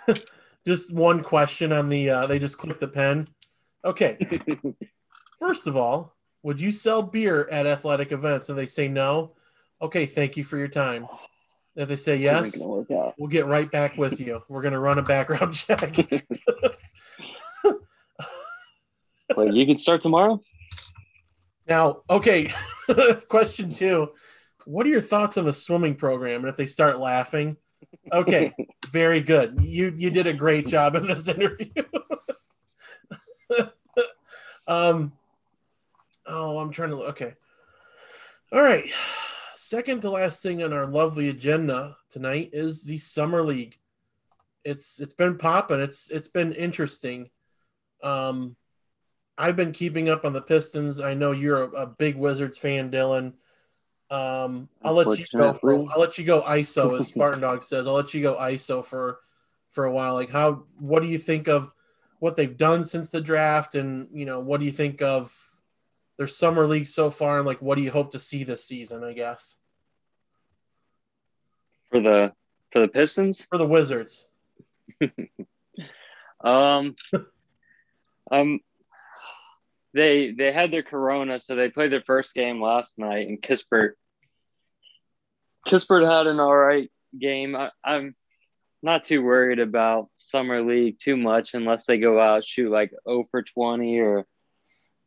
just 0.66 0.94
one 0.94 1.24
question 1.24 1.74
on 1.74 1.90
the. 1.90 2.10
Uh, 2.10 2.28
they 2.28 2.40
just 2.40 2.58
click 2.58 2.80
the 2.80 2.88
pen. 2.88 3.28
Okay. 3.86 4.18
First 5.40 5.68
of 5.68 5.76
all, 5.76 6.16
would 6.42 6.62
you 6.62 6.72
sell 6.72 7.02
beer 7.02 7.48
at 7.50 7.66
athletic 7.66 8.12
events? 8.12 8.50
And 8.50 8.58
they 8.58 8.66
say 8.66 8.88
no. 8.88 9.34
okay, 9.82 10.06
thank 10.06 10.38
you 10.38 10.44
for 10.44 10.58
your 10.58 10.68
time. 10.68 11.08
If 11.76 11.90
they 11.90 11.96
say 11.96 12.18
yes, 12.18 12.56
we'll 12.60 13.30
get 13.30 13.48
right 13.48 13.70
back 13.70 13.98
with 13.98 14.20
you. 14.20 14.44
We're 14.48 14.62
going 14.62 14.74
to 14.74 14.80
run 14.80 15.00
a 15.00 15.04
background 15.04 15.54
check. 15.56 15.98
well, 19.36 19.54
you 19.54 19.66
can 19.66 19.78
start 19.78 20.02
tomorrow. 20.02 20.40
Now, 21.68 22.02
okay. 22.10 22.54
Question 23.28 23.74
two 23.74 24.10
What 24.66 24.86
are 24.86 24.90
your 24.90 25.02
thoughts 25.02 25.38
on 25.38 25.46
the 25.46 25.54
swimming 25.54 25.96
program? 25.96 26.42
And 26.42 26.50
if 26.50 26.58
they 26.58 26.68
start 26.68 27.00
laughing, 27.00 27.58
okay, 28.12 28.54
very 28.90 29.22
good. 29.22 29.60
You 29.62 29.94
you 29.98 30.12
did 30.12 30.28
a 30.28 30.34
great 30.34 30.68
job 30.68 30.96
in 30.96 31.08
this 31.08 31.28
interview. 31.28 31.72
Um, 34.68 35.14
oh, 36.26 36.60
I'm 36.60 36.72
trying 36.72 36.90
to. 36.90 36.98
Look 36.98 37.10
okay, 37.10 37.34
all 38.52 38.62
right. 38.62 38.86
Second 39.56 40.02
to 40.02 40.10
last 40.10 40.44
thing 40.44 40.64
on 40.64 40.74
our 40.74 40.88
lovely 40.88 41.30
agenda 41.30 41.96
tonight 42.10 42.50
is 42.54 42.84
the 42.84 42.98
summer 42.98 43.44
league. 43.44 43.78
It's 44.64 45.00
it's 45.00 45.14
been 45.14 45.38
popping. 45.38 45.80
It's 45.80 46.10
it's 46.12 46.28
been 46.28 46.54
interesting. 46.54 47.30
Um, 48.02 48.56
I've 49.38 49.56
been 49.56 49.72
keeping 49.72 50.10
up 50.10 50.26
on 50.26 50.34
the 50.34 50.42
Pistons. 50.42 51.00
I 51.00 51.14
know 51.14 51.32
you're 51.32 51.64
a, 51.64 51.70
a 51.70 51.88
big 51.88 52.16
Wizards 52.16 52.58
fan, 52.58 52.92
Dylan. 52.92 53.34
Um, 54.12 54.70
I'll 54.84 54.94
let 54.94 55.18
you 55.18 55.26
go. 55.36 55.54
For, 55.54 55.74
I'll 55.92 56.00
let 56.00 56.18
you 56.18 56.26
go 56.26 56.42
ISO, 56.42 57.00
as 57.00 57.08
Spartan 57.08 57.42
Dog 57.42 57.64
says. 57.64 57.88
I'll 57.88 57.96
let 57.96 58.14
you 58.14 58.22
go 58.22 58.36
ISO 58.36 58.86
for 58.86 59.20
for 59.72 59.86
a 59.86 59.92
while. 59.92 60.14
Like, 60.14 60.30
how? 60.30 60.66
What 60.78 61.02
do 61.02 61.10
you 61.10 61.18
think 61.18 61.48
of 61.48 61.72
what 62.24 62.38
they've 62.38 62.56
done 62.56 62.86
since 62.86 63.10
the 63.10 63.20
draft, 63.20 63.76
and 63.76 64.08
you 64.14 64.24
know, 64.26 64.40
what 64.40 64.62
do 64.62 64.66
you 64.66 64.72
think 64.72 65.02
of 65.02 65.38
their 66.18 66.26
summer 66.26 66.66
league 66.66 66.88
so 66.88 67.10
far, 67.10 67.40
and 67.40 67.46
like, 67.46 67.62
what 67.62 67.76
do 67.76 67.82
you 67.82 67.92
hope 67.92 68.12
to 68.12 68.20
see 68.20 68.46
this 68.46 68.64
season? 68.64 69.04
I 69.04 69.12
guess 69.12 69.58
for 71.92 72.00
the 72.00 72.32
for 72.72 72.80
the 72.80 72.88
Pistons 72.88 73.42
for 73.42 73.58
the 73.58 73.66
Wizards. 73.66 74.26
um, 76.46 76.96
um, 78.32 78.62
they 79.94 80.32
they 80.32 80.54
had 80.54 80.72
their 80.72 80.82
corona, 80.82 81.42
so 81.42 81.58
they 81.58 81.68
played 81.68 81.92
their 81.92 82.04
first 82.04 82.34
game 82.34 82.62
last 82.62 82.98
night, 82.98 83.28
and 83.28 83.42
Kispert 83.42 83.96
Kispert 85.68 86.10
had 86.10 86.28
an 86.28 86.40
all 86.40 86.56
right 86.56 86.90
game. 87.20 87.54
I, 87.58 87.70
am 87.84 88.16
not 88.84 89.06
too 89.06 89.24
worried 89.24 89.60
about 89.60 90.10
summer 90.18 90.62
league 90.62 90.98
too 91.00 91.18
much 91.18 91.54
unless 91.54 91.86
they 91.86 91.98
go 91.98 92.20
out 92.20 92.46
shoot 92.46 92.70
like 92.70 92.92
0 93.08 93.26
for 93.32 93.42
20 93.42 94.00
or 94.00 94.26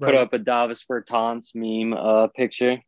put 0.00 0.14
up 0.14 0.32
a 0.32 0.38
Davis 0.38 0.84
Bertans 0.90 1.54
meme 1.54 1.92
uh, 1.92 2.28
picture. 2.28 2.82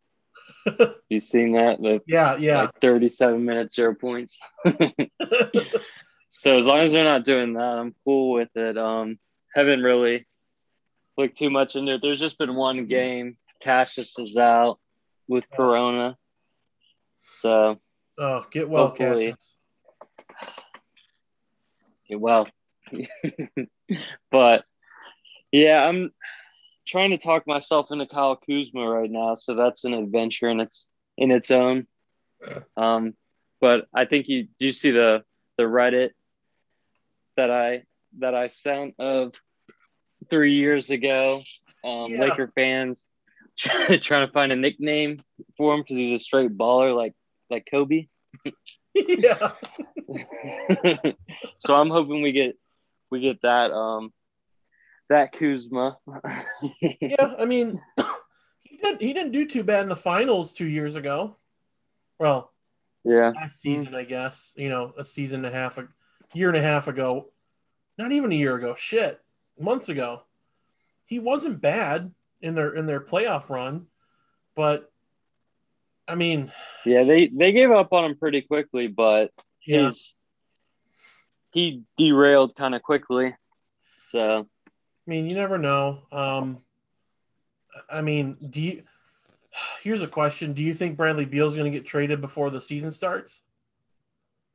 you 1.08 1.18
seen 1.18 1.52
that? 1.52 1.80
The, 1.80 2.00
yeah, 2.06 2.36
yeah. 2.36 2.62
Like 2.62 2.80
37 2.80 3.44
minutes, 3.44 3.76
zero 3.76 3.94
points. 3.94 4.38
so 6.30 6.58
as 6.58 6.66
long 6.66 6.80
as 6.80 6.92
they're 6.92 7.04
not 7.04 7.24
doing 7.24 7.54
that, 7.54 7.78
I'm 7.78 7.94
cool 8.04 8.32
with 8.32 8.54
it. 8.56 8.76
Um, 8.76 9.18
haven't 9.54 9.82
really 9.82 10.26
looked 11.16 11.38
too 11.38 11.50
much 11.50 11.76
into 11.76 11.94
it. 11.94 12.02
There's 12.02 12.20
just 12.20 12.38
been 12.38 12.54
one 12.54 12.86
game. 12.86 13.36
Cassius 13.60 14.18
is 14.18 14.36
out 14.36 14.78
with 15.28 15.44
Corona. 15.54 16.16
So 17.20 17.78
Oh, 18.18 18.44
get 18.50 18.68
well, 18.68 18.90
Cassius. 18.90 19.56
Well. 22.10 22.48
but 24.30 24.64
yeah, 25.52 25.86
I'm 25.86 26.10
trying 26.86 27.10
to 27.10 27.18
talk 27.18 27.46
myself 27.46 27.90
into 27.90 28.06
Kyle 28.06 28.36
Kuzma 28.36 28.88
right 28.88 29.10
now, 29.10 29.34
so 29.34 29.54
that's 29.54 29.84
an 29.84 29.94
adventure 29.94 30.48
in 30.48 30.60
its 30.60 30.86
in 31.16 31.30
its 31.30 31.50
own. 31.50 31.86
Um, 32.76 33.14
but 33.60 33.86
I 33.94 34.04
think 34.04 34.28
you 34.28 34.44
do 34.58 34.66
you 34.66 34.72
see 34.72 34.90
the 34.90 35.22
the 35.56 35.64
Reddit 35.64 36.10
that 37.36 37.50
I 37.50 37.82
that 38.18 38.34
I 38.34 38.48
sent 38.48 38.94
of 38.98 39.34
three 40.30 40.54
years 40.54 40.90
ago. 40.90 41.42
Um, 41.84 42.06
yeah. 42.08 42.20
Laker 42.20 42.50
fans 42.54 43.06
trying 43.58 44.26
to 44.26 44.32
find 44.32 44.52
a 44.52 44.56
nickname 44.56 45.22
for 45.56 45.74
him 45.74 45.80
because 45.80 45.96
he's 45.96 46.20
a 46.20 46.22
straight 46.22 46.56
baller 46.56 46.94
like 46.94 47.14
like 47.50 47.66
Kobe. 47.70 48.08
yeah. 48.94 49.52
so 51.58 51.74
I'm 51.74 51.90
hoping 51.90 52.22
we 52.22 52.32
get 52.32 52.56
we 53.10 53.20
get 53.20 53.42
that 53.42 53.72
um 53.72 54.12
that 55.08 55.32
Kuzma. 55.32 55.98
yeah, 56.80 57.34
I 57.38 57.44
mean 57.44 57.80
he 58.62 58.76
didn't 58.76 59.02
he 59.02 59.12
didn't 59.12 59.32
do 59.32 59.46
too 59.46 59.64
bad 59.64 59.82
in 59.82 59.88
the 59.88 59.96
finals 59.96 60.52
two 60.52 60.66
years 60.66 60.96
ago. 60.96 61.36
Well, 62.18 62.52
yeah, 63.04 63.32
last 63.36 63.60
season 63.60 63.94
I 63.94 64.04
guess 64.04 64.54
you 64.56 64.68
know 64.68 64.92
a 64.96 65.04
season 65.04 65.44
and 65.44 65.54
a 65.54 65.58
half 65.58 65.78
a 65.78 65.88
year 66.34 66.48
and 66.48 66.56
a 66.56 66.62
half 66.62 66.88
ago, 66.88 67.30
not 67.96 68.12
even 68.12 68.32
a 68.32 68.36
year 68.36 68.56
ago. 68.56 68.74
Shit, 68.76 69.20
months 69.58 69.88
ago. 69.88 70.22
He 71.04 71.18
wasn't 71.18 71.62
bad 71.62 72.12
in 72.42 72.54
their 72.54 72.74
in 72.74 72.86
their 72.86 73.00
playoff 73.00 73.48
run, 73.48 73.86
but 74.54 74.92
I 76.08 76.14
mean, 76.14 76.50
yeah, 76.84 77.04
they 77.04 77.28
they 77.28 77.52
gave 77.52 77.70
up 77.70 77.92
on 77.92 78.04
him 78.04 78.16
pretty 78.16 78.40
quickly, 78.40 78.86
but 78.86 79.30
yeah. 79.66 79.86
he's 79.86 80.14
he 81.52 81.82
derailed 81.96 82.54
kind 82.54 82.74
of 82.74 82.82
quickly. 82.82 83.34
So, 83.96 84.40
I 84.40 85.10
mean, 85.10 85.26
you 85.28 85.34
never 85.34 85.58
know. 85.58 86.00
Um, 86.10 86.58
I 87.90 88.00
mean, 88.00 88.36
do 88.48 88.60
you? 88.60 88.82
Here's 89.82 90.02
a 90.02 90.08
question: 90.08 90.54
Do 90.54 90.62
you 90.62 90.72
think 90.72 90.96
Bradley 90.96 91.26
Beal 91.26 91.46
is 91.46 91.54
going 91.54 91.70
to 91.70 91.76
get 91.76 91.86
traded 91.86 92.20
before 92.20 92.50
the 92.50 92.60
season 92.60 92.90
starts? 92.90 93.42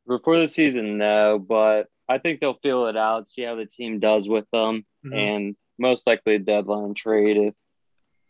Before 0.08 0.40
the 0.40 0.48
season, 0.48 0.98
no, 0.98 1.40
but 1.40 1.88
I 2.10 2.18
think 2.18 2.42
they'll 2.42 2.60
feel 2.62 2.88
it 2.88 2.98
out, 2.98 3.30
see 3.30 3.44
how 3.44 3.56
the 3.56 3.66
team 3.66 4.00
does 4.00 4.28
with 4.28 4.46
them, 4.52 4.86
mm-hmm. 5.06 5.14
and 5.14 5.56
most 5.80 6.06
likely 6.08 6.36
a 6.36 6.40
deadline 6.40 6.94
trade 6.94 7.38
if 7.38 7.54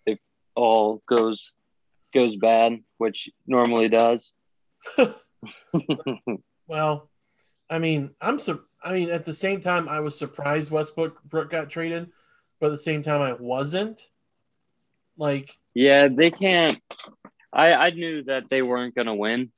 if 0.06 0.20
all 0.56 1.02
goes 1.08 1.52
goes 2.14 2.36
bad, 2.36 2.80
which 2.98 3.30
normally 3.48 3.90
does. 3.90 4.34
well, 6.68 7.10
I 7.70 7.80
mean, 7.80 8.12
I'm 8.22 8.40
so. 8.40 8.62
I 8.84 8.94
mean, 8.94 9.10
at 9.10 9.24
the 9.24 9.34
same 9.34 9.62
time, 9.62 9.88
I 9.88 10.02
was 10.02 10.18
surprised 10.18 10.72
Westbrook 10.72 11.50
got 11.50 11.70
traded, 11.70 12.12
but 12.60 12.68
at 12.68 12.72
the 12.72 12.78
same 12.78 13.02
time, 13.02 13.22
I 13.22 13.34
wasn't. 13.34 14.02
Like, 15.18 15.58
yeah, 15.74 16.08
they 16.10 16.32
can't. 16.32 16.80
I 17.52 17.74
I 17.74 17.90
knew 17.92 18.24
that 18.24 18.50
they 18.50 18.62
weren't 18.62 18.96
going 18.96 19.08
to 19.08 19.14
win. 19.14 19.52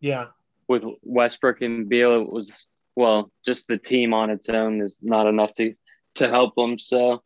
Yeah. 0.00 0.26
With 0.66 0.84
Westbrook 1.02 1.62
and 1.62 1.88
Beal, 1.88 2.20
it 2.20 2.32
was 2.32 2.52
well, 2.96 3.30
just 3.44 3.68
the 3.68 3.78
team 3.78 4.12
on 4.12 4.30
its 4.30 4.48
own 4.48 4.80
is 4.80 4.98
not 5.00 5.26
enough 5.26 5.54
to 5.54 5.74
to 6.16 6.28
help 6.28 6.54
them. 6.56 6.78
So 6.78 7.22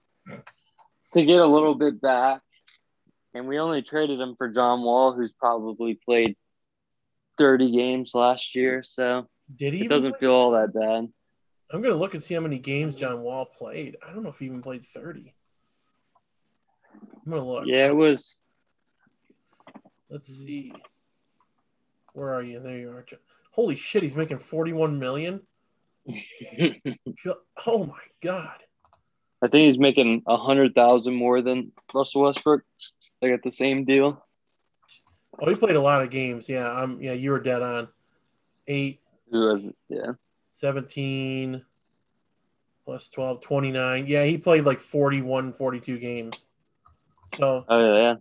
to 1.12 1.24
get 1.24 1.40
a 1.40 1.46
little 1.46 1.74
bit 1.74 2.00
back, 2.00 2.40
and 3.34 3.46
we 3.46 3.58
only 3.58 3.82
traded 3.82 4.20
him 4.20 4.34
for 4.36 4.48
John 4.48 4.82
Wall, 4.82 5.12
who's 5.12 5.32
probably 5.32 5.94
played 5.94 6.36
thirty 7.38 7.72
games 7.72 8.14
last 8.14 8.54
year. 8.54 8.82
So 8.84 9.28
did 9.54 9.74
he? 9.74 9.84
It 9.84 9.88
doesn't 9.88 10.12
play? 10.12 10.20
feel 10.20 10.32
all 10.32 10.50
that 10.52 10.74
bad. 10.74 11.08
I'm 11.70 11.82
gonna 11.82 11.96
look 11.96 12.14
and 12.14 12.22
see 12.22 12.34
how 12.34 12.40
many 12.40 12.58
games 12.58 12.94
John 12.94 13.20
Wall 13.20 13.46
played. 13.46 13.96
I 14.06 14.12
don't 14.12 14.22
know 14.22 14.28
if 14.28 14.38
he 14.38 14.46
even 14.46 14.62
played 14.62 14.84
thirty. 14.84 15.34
I'm 17.24 17.32
gonna 17.32 17.46
look. 17.46 17.64
Yeah, 17.66 17.86
it 17.86 17.96
was. 17.96 18.36
Let's 20.10 20.26
see. 20.26 20.72
Where 22.12 22.34
are 22.34 22.42
you? 22.42 22.60
There 22.60 22.76
you 22.76 22.90
are. 22.90 23.06
Holy 23.52 23.76
shit! 23.76 24.02
He's 24.02 24.16
making 24.16 24.38
41 24.38 24.98
million. 24.98 25.40
oh 27.66 27.84
my 27.84 28.00
god! 28.22 28.56
I 29.42 29.48
think 29.48 29.66
he's 29.66 29.78
making 29.78 30.22
a 30.26 30.36
hundred 30.36 30.74
thousand 30.74 31.14
more 31.14 31.42
than 31.42 31.72
Russell 31.92 32.22
Westbrook. 32.22 32.62
They 33.20 33.30
got 33.30 33.42
the 33.42 33.50
same 33.50 33.84
deal. 33.84 34.24
Oh, 35.40 35.48
he 35.48 35.56
played 35.56 35.76
a 35.76 35.80
lot 35.80 36.02
of 36.02 36.10
games. 36.10 36.48
Yeah, 36.48 36.70
um, 36.70 36.98
yeah, 37.00 37.12
you 37.12 37.32
were 37.32 37.40
dead 37.40 37.62
on. 37.62 37.88
Eight. 38.68 39.00
Was, 39.32 39.64
yeah. 39.88 40.12
17 40.52 41.64
plus 42.84 43.10
12, 43.10 43.40
29. 43.40 44.06
Yeah, 44.06 44.24
he 44.24 44.38
played 44.38 44.64
like 44.64 44.78
41, 44.78 45.54
42 45.54 45.98
games. 45.98 46.46
So. 47.34 47.64
Oh 47.68 47.94
yeah, 47.94 48.14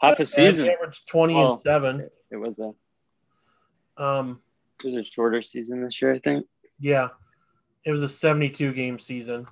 half 0.00 0.18
a 0.18 0.26
season. 0.26 0.68
averaged 0.68 1.06
20 1.08 1.34
oh, 1.34 1.52
and 1.52 1.60
seven. 1.60 2.08
It 2.30 2.36
was 2.36 2.58
a. 2.58 4.02
Um. 4.02 4.40
It 4.84 4.88
was 4.88 4.96
a 4.96 5.04
shorter 5.04 5.42
season 5.42 5.84
this 5.84 6.02
year, 6.02 6.12
I 6.12 6.18
think. 6.18 6.44
Yeah, 6.80 7.10
it 7.84 7.92
was 7.92 8.02
a 8.02 8.08
72 8.08 8.72
game 8.72 8.98
season. 8.98 9.46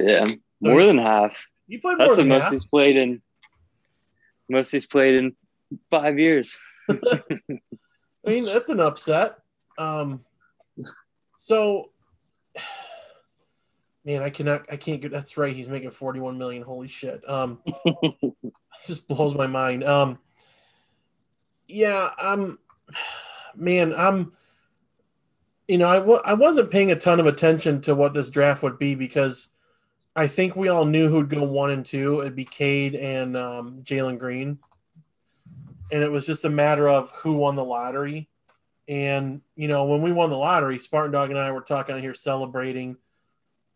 Yeah, 0.00 0.34
more 0.60 0.80
so 0.80 0.86
than 0.86 0.98
half. 0.98 1.44
You 1.68 1.80
played 1.80 1.98
more 1.98 2.06
That's 2.08 2.16
than 2.16 2.28
the 2.28 2.34
half. 2.34 2.44
most 2.44 2.52
he's 2.52 2.66
played 2.66 2.96
in. 2.96 3.22
Most 4.48 4.72
he's 4.72 4.86
played 4.86 5.14
in 5.14 5.36
five 5.90 6.18
years. 6.18 6.58
I 6.90 6.96
mean, 8.26 8.44
that's 8.44 8.68
an 8.68 8.80
upset. 8.80 9.36
Um, 9.78 10.24
so, 11.36 11.90
man, 14.04 14.22
I 14.22 14.30
cannot, 14.30 14.66
I 14.70 14.76
can't 14.76 15.00
get. 15.00 15.10
That's 15.10 15.36
right. 15.36 15.54
He's 15.54 15.68
making 15.68 15.90
forty-one 15.90 16.36
million. 16.38 16.62
Holy 16.62 16.88
shit! 16.88 17.26
Um, 17.28 17.60
just 18.86 19.06
blows 19.08 19.34
my 19.34 19.46
mind. 19.46 19.84
Um, 19.84 20.18
Yeah, 21.68 22.10
I'm. 22.18 22.58
Man, 23.54 23.94
I'm. 23.94 24.32
You 25.68 25.78
know, 25.78 25.88
I 25.88 25.96
w- 26.00 26.20
I 26.24 26.34
wasn't 26.34 26.70
paying 26.72 26.90
a 26.90 26.96
ton 26.96 27.20
of 27.20 27.26
attention 27.26 27.80
to 27.82 27.94
what 27.94 28.12
this 28.12 28.28
draft 28.30 28.62
would 28.64 28.78
be 28.78 28.96
because 28.96 29.48
I 30.16 30.26
think 30.26 30.56
we 30.56 30.68
all 30.68 30.84
knew 30.84 31.08
who'd 31.08 31.28
go 31.28 31.42
one 31.44 31.70
and 31.70 31.86
two. 31.86 32.20
It'd 32.20 32.34
be 32.34 32.44
Cade 32.44 32.94
and 32.94 33.36
um, 33.36 33.82
Jalen 33.82 34.18
Green, 34.18 34.58
and 35.92 36.02
it 36.02 36.10
was 36.10 36.26
just 36.26 36.44
a 36.44 36.50
matter 36.50 36.88
of 36.88 37.10
who 37.12 37.34
won 37.34 37.54
the 37.54 37.64
lottery. 37.64 38.28
And 38.88 39.40
you 39.54 39.68
know, 39.68 39.84
when 39.84 40.02
we 40.02 40.12
won 40.12 40.30
the 40.30 40.36
lottery, 40.36 40.78
Spartan 40.78 41.12
Dog 41.12 41.30
and 41.30 41.38
I 41.38 41.52
were 41.52 41.60
talking 41.60 41.98
here 42.00 42.14
celebrating. 42.14 42.96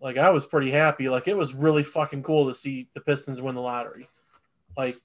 Like 0.01 0.16
I 0.18 0.30
was 0.30 0.45
pretty 0.45 0.70
happy. 0.70 1.09
Like 1.09 1.28
it 1.28 1.37
was 1.37 1.55
really 1.55 1.85
fucking 1.85 2.24
cool 2.24 2.49
to 2.49 2.55
see 2.55 2.89
the 2.95 3.01
Pistons 3.01 3.41
win 3.41 3.55
the 3.55 3.61
lottery. 3.61 4.09
Like 4.76 4.97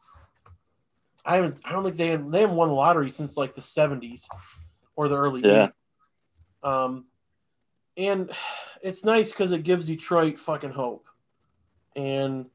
I 1.23 1.35
haven't. 1.35 1.61
I 1.63 1.73
don't 1.73 1.83
think 1.83 1.95
they 1.95 2.07
had, 2.07 2.31
they 2.31 2.41
haven't 2.41 2.55
won 2.55 2.69
the 2.69 2.75
lottery 2.75 3.11
since 3.11 3.37
like 3.37 3.53
the 3.53 3.61
seventies 3.61 4.27
or 4.95 5.07
the 5.07 5.15
early 5.15 5.41
yeah. 5.41 5.69
80s. 6.63 6.67
Um, 6.67 7.05
and 7.95 8.31
it's 8.81 9.05
nice 9.05 9.31
because 9.31 9.51
it 9.51 9.63
gives 9.63 9.85
Detroit 9.85 10.39
fucking 10.39 10.71
hope. 10.71 11.05
And 11.99 12.45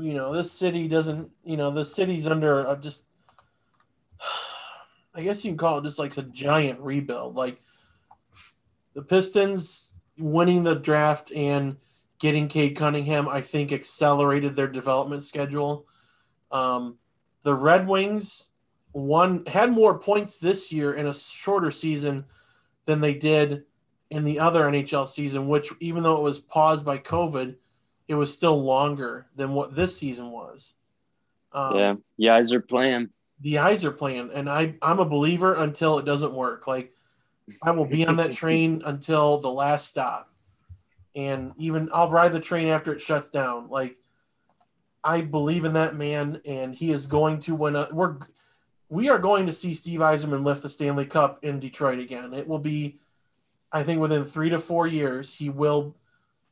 you 0.00 0.12
know, 0.14 0.34
this 0.34 0.52
city 0.52 0.86
doesn't. 0.86 1.30
You 1.44 1.56
know, 1.56 1.70
the 1.70 1.84
city's 1.84 2.26
under 2.26 2.66
a 2.66 2.76
just. 2.76 3.04
I 5.14 5.22
guess 5.22 5.44
you 5.44 5.50
can 5.50 5.58
call 5.58 5.78
it 5.78 5.84
just 5.84 5.98
like 5.98 6.16
a 6.16 6.22
giant 6.22 6.78
rebuild. 6.80 7.34
Like 7.34 7.60
the 8.94 9.02
Pistons 9.02 9.98
winning 10.18 10.62
the 10.62 10.74
draft 10.74 11.32
and 11.32 11.76
getting 12.20 12.46
Cade 12.46 12.76
Cunningham, 12.76 13.28
I 13.28 13.40
think 13.40 13.72
accelerated 13.72 14.54
their 14.54 14.68
development 14.68 15.24
schedule. 15.24 15.86
Um, 16.52 16.98
the 17.42 17.54
Red 17.54 17.88
Wings 17.88 18.50
won 18.92 19.44
had 19.46 19.72
more 19.72 19.98
points 19.98 20.36
this 20.36 20.70
year 20.70 20.94
in 20.94 21.06
a 21.06 21.14
shorter 21.14 21.70
season 21.70 22.24
than 22.84 23.00
they 23.00 23.14
did 23.14 23.64
in 24.10 24.24
the 24.24 24.38
other 24.38 24.62
NHL 24.64 25.08
season, 25.08 25.48
which 25.48 25.72
even 25.80 26.02
though 26.02 26.16
it 26.16 26.22
was 26.22 26.40
paused 26.40 26.84
by 26.84 26.98
COVID, 26.98 27.56
it 28.08 28.14
was 28.14 28.34
still 28.34 28.62
longer 28.62 29.26
than 29.36 29.52
what 29.52 29.76
this 29.76 29.96
season 29.96 30.30
was. 30.30 30.74
Um, 31.52 31.76
yeah, 31.76 31.94
the 32.18 32.26
Yzerplan. 32.26 33.10
The 33.40 33.54
Yzerplan, 33.54 34.30
and 34.34 34.48
I 34.48 34.74
I'm 34.82 34.98
a 34.98 35.04
believer 35.04 35.54
until 35.54 35.98
it 35.98 36.04
doesn't 36.04 36.32
work. 36.32 36.66
Like 36.66 36.92
I 37.62 37.70
will 37.70 37.86
be 37.86 38.06
on 38.06 38.16
that 38.16 38.32
train 38.42 38.82
until 38.84 39.38
the 39.38 39.50
last 39.50 39.88
stop, 39.88 40.32
and 41.14 41.52
even 41.58 41.88
I'll 41.92 42.10
ride 42.10 42.32
the 42.32 42.40
train 42.40 42.68
after 42.68 42.92
it 42.92 43.00
shuts 43.00 43.30
down. 43.30 43.68
Like 43.68 43.96
I 45.04 45.20
believe 45.20 45.64
in 45.64 45.74
that 45.74 45.94
man, 45.94 46.40
and 46.44 46.74
he 46.74 46.90
is 46.90 47.06
going 47.06 47.40
to 47.40 47.54
win. 47.54 47.76
A, 47.76 47.88
we're 47.92 48.16
we 48.88 49.08
are 49.10 49.18
going 49.18 49.46
to 49.46 49.52
see 49.52 49.74
Steve 49.74 50.00
Yzerman 50.00 50.44
lift 50.44 50.62
the 50.62 50.68
Stanley 50.68 51.04
Cup 51.04 51.44
in 51.44 51.60
Detroit 51.60 51.98
again. 51.98 52.32
It 52.32 52.48
will 52.48 52.58
be, 52.58 52.98
I 53.70 53.82
think, 53.82 54.00
within 54.00 54.24
three 54.24 54.48
to 54.50 54.58
four 54.58 54.86
years, 54.86 55.32
he 55.32 55.50
will 55.50 55.94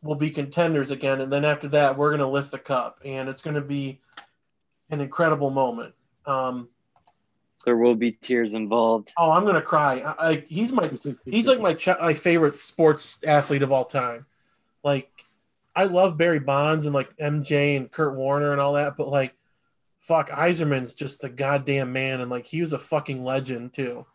will 0.06 0.14
be 0.14 0.30
contenders 0.30 0.90
again, 0.90 1.20
and 1.20 1.32
then 1.32 1.44
after 1.44 1.68
that, 1.68 1.96
we're 1.96 2.10
going 2.10 2.20
to 2.20 2.28
lift 2.28 2.50
the 2.50 2.58
cup, 2.58 3.00
and 3.04 3.28
it's 3.28 3.40
going 3.40 3.56
to 3.56 3.60
be 3.60 4.00
an 4.90 5.00
incredible 5.00 5.50
moment. 5.50 5.94
Um, 6.26 6.68
there 7.64 7.76
will 7.76 7.94
be 7.94 8.12
tears 8.12 8.54
involved. 8.54 9.12
Oh, 9.16 9.30
I'm 9.30 9.42
going 9.42 9.54
to 9.54 9.62
cry. 9.62 10.00
I, 10.00 10.28
I, 10.28 10.44
he's 10.46 10.72
my 10.72 10.90
he's 11.24 11.48
like 11.48 11.60
my 11.60 11.74
ch- 11.74 12.00
my 12.00 12.14
favorite 12.14 12.56
sports 12.56 13.24
athlete 13.24 13.62
of 13.62 13.72
all 13.72 13.84
time. 13.84 14.26
Like 14.84 15.10
I 15.74 15.84
love 15.84 16.16
Barry 16.16 16.38
Bonds 16.38 16.86
and 16.86 16.94
like 16.94 17.16
MJ 17.18 17.76
and 17.76 17.90
Kurt 17.90 18.14
Warner 18.14 18.52
and 18.52 18.60
all 18.60 18.74
that, 18.74 18.96
but 18.96 19.08
like, 19.08 19.34
fuck, 20.00 20.30
Yzerman's 20.30 20.94
just 20.94 21.24
a 21.24 21.28
goddamn 21.28 21.92
man, 21.92 22.20
and 22.20 22.30
like 22.30 22.46
he 22.46 22.60
was 22.60 22.72
a 22.72 22.78
fucking 22.78 23.24
legend 23.24 23.74
too, 23.74 24.06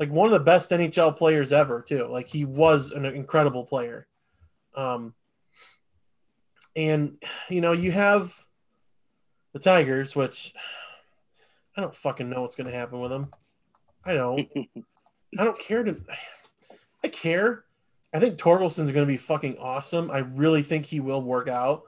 like 0.00 0.10
one 0.10 0.26
of 0.26 0.32
the 0.32 0.40
best 0.40 0.70
NHL 0.70 1.16
players 1.16 1.52
ever 1.52 1.82
too. 1.82 2.06
Like 2.06 2.28
he 2.28 2.44
was 2.44 2.90
an 2.92 3.04
incredible 3.04 3.64
player. 3.64 4.06
Um, 4.74 5.14
and 6.76 7.18
you 7.48 7.60
know 7.60 7.72
you 7.72 7.92
have 7.92 8.34
the 9.52 9.58
Tigers, 9.58 10.14
which 10.14 10.54
I 11.76 11.80
don't 11.80 11.94
fucking 11.94 12.30
know 12.30 12.42
what's 12.42 12.56
gonna 12.56 12.70
happen 12.70 13.00
with 13.00 13.10
them. 13.10 13.30
I 14.04 14.14
don't. 14.14 14.48
I 15.38 15.44
don't 15.44 15.58
care 15.58 15.84
to. 15.84 15.96
I 17.04 17.08
care 17.08 17.64
I 18.12 18.18
think 18.18 18.38
Torkelson's 18.38 18.90
going 18.90 19.06
to 19.06 19.12
be 19.12 19.16
fucking 19.16 19.58
awesome. 19.58 20.10
I 20.10 20.18
really 20.18 20.62
think 20.62 20.86
he 20.86 21.00
will 21.00 21.22
work 21.22 21.48
out. 21.48 21.84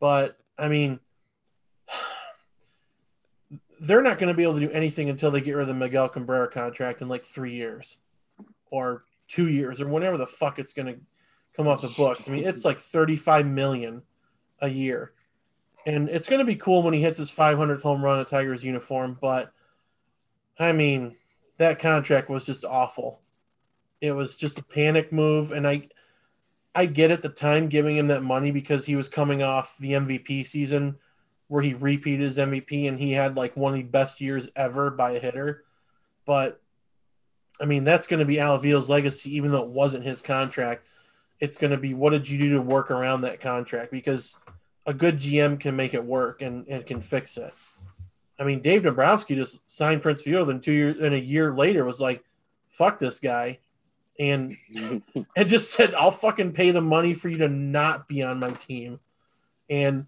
But 0.00 0.38
I 0.58 0.68
mean, 0.68 0.98
they're 3.80 4.02
not 4.02 4.18
going 4.18 4.28
to 4.28 4.34
be 4.34 4.42
able 4.42 4.54
to 4.54 4.60
do 4.60 4.70
anything 4.70 5.10
until 5.10 5.30
they 5.30 5.40
get 5.40 5.52
rid 5.52 5.62
of 5.62 5.68
the 5.68 5.74
Miguel 5.74 6.08
Cabrera 6.08 6.48
contract 6.48 7.02
in 7.02 7.08
like 7.08 7.24
three 7.24 7.54
years 7.54 7.98
or 8.70 9.04
two 9.28 9.48
years 9.48 9.80
or 9.80 9.88
whenever 9.88 10.16
the 10.16 10.26
fuck 10.26 10.58
it's 10.58 10.72
going 10.72 10.86
to 10.86 11.00
come 11.56 11.68
off 11.68 11.82
the 11.82 11.88
books. 11.88 12.28
I 12.28 12.32
mean, 12.32 12.44
it's 12.44 12.64
like 12.64 12.78
35 12.78 13.46
million 13.46 14.02
a 14.60 14.68
year. 14.68 15.12
And 15.86 16.08
it's 16.08 16.28
going 16.28 16.38
to 16.38 16.44
be 16.44 16.56
cool 16.56 16.82
when 16.82 16.94
he 16.94 17.00
hits 17.00 17.18
his 17.18 17.30
500th 17.30 17.82
home 17.82 18.04
run 18.04 18.20
in 18.20 18.26
Tigers 18.26 18.64
uniform. 18.64 19.18
But 19.20 19.52
I 20.58 20.72
mean, 20.72 21.16
that 21.58 21.78
contract 21.78 22.30
was 22.30 22.46
just 22.46 22.64
awful. 22.64 23.20
It 24.00 24.12
was 24.12 24.36
just 24.36 24.58
a 24.58 24.62
panic 24.64 25.12
move, 25.12 25.52
and 25.52 25.66
I 25.66 25.88
I 26.74 26.86
get 26.86 27.10
at 27.10 27.22
the 27.22 27.28
time 27.28 27.68
giving 27.68 27.96
him 27.96 28.08
that 28.08 28.22
money 28.22 28.50
because 28.50 28.86
he 28.86 28.96
was 28.96 29.08
coming 29.08 29.42
off 29.42 29.76
the 29.78 29.92
MVP 29.92 30.46
season 30.46 30.96
where 31.48 31.62
he 31.62 31.74
repeated 31.74 32.24
his 32.24 32.38
MVP 32.38 32.88
and 32.88 32.98
he 32.98 33.12
had 33.12 33.36
like 33.36 33.56
one 33.56 33.72
of 33.72 33.76
the 33.76 33.82
best 33.82 34.20
years 34.20 34.48
ever 34.56 34.90
by 34.90 35.12
a 35.12 35.20
hitter. 35.20 35.64
But 36.24 36.60
I 37.60 37.66
mean, 37.66 37.84
that's 37.84 38.06
going 38.06 38.20
to 38.20 38.26
be 38.26 38.40
Al 38.40 38.56
Avila's 38.58 38.88
legacy, 38.88 39.36
even 39.36 39.52
though 39.52 39.62
it 39.62 39.68
wasn't 39.68 40.06
his 40.06 40.22
contract. 40.22 40.86
It's 41.42 41.56
going 41.56 41.72
to 41.72 41.76
be 41.76 41.92
what 41.92 42.10
did 42.10 42.30
you 42.30 42.38
do 42.38 42.50
to 42.54 42.62
work 42.62 42.92
around 42.92 43.22
that 43.22 43.40
contract? 43.40 43.90
Because 43.90 44.38
a 44.86 44.94
good 44.94 45.18
GM 45.18 45.58
can 45.58 45.74
make 45.74 45.92
it 45.92 46.04
work 46.04 46.40
and, 46.40 46.68
and 46.68 46.86
can 46.86 47.00
fix 47.00 47.36
it. 47.36 47.52
I 48.38 48.44
mean, 48.44 48.60
Dave 48.60 48.84
Dombrowski 48.84 49.34
just 49.34 49.70
signed 49.70 50.02
Prince 50.02 50.22
Fielder, 50.22 50.52
and 50.52 50.62
two 50.62 50.72
years 50.72 51.00
and 51.00 51.14
a 51.14 51.20
year 51.20 51.52
later 51.52 51.84
was 51.84 52.00
like, 52.00 52.24
"Fuck 52.70 52.98
this 52.98 53.18
guy," 53.18 53.58
and 54.20 54.56
and 55.36 55.48
just 55.48 55.72
said, 55.72 55.94
"I'll 55.94 56.12
fucking 56.12 56.52
pay 56.52 56.70
the 56.70 56.80
money 56.80 57.12
for 57.12 57.28
you 57.28 57.38
to 57.38 57.48
not 57.48 58.06
be 58.06 58.22
on 58.22 58.38
my 58.38 58.50
team." 58.50 59.00
And 59.68 60.06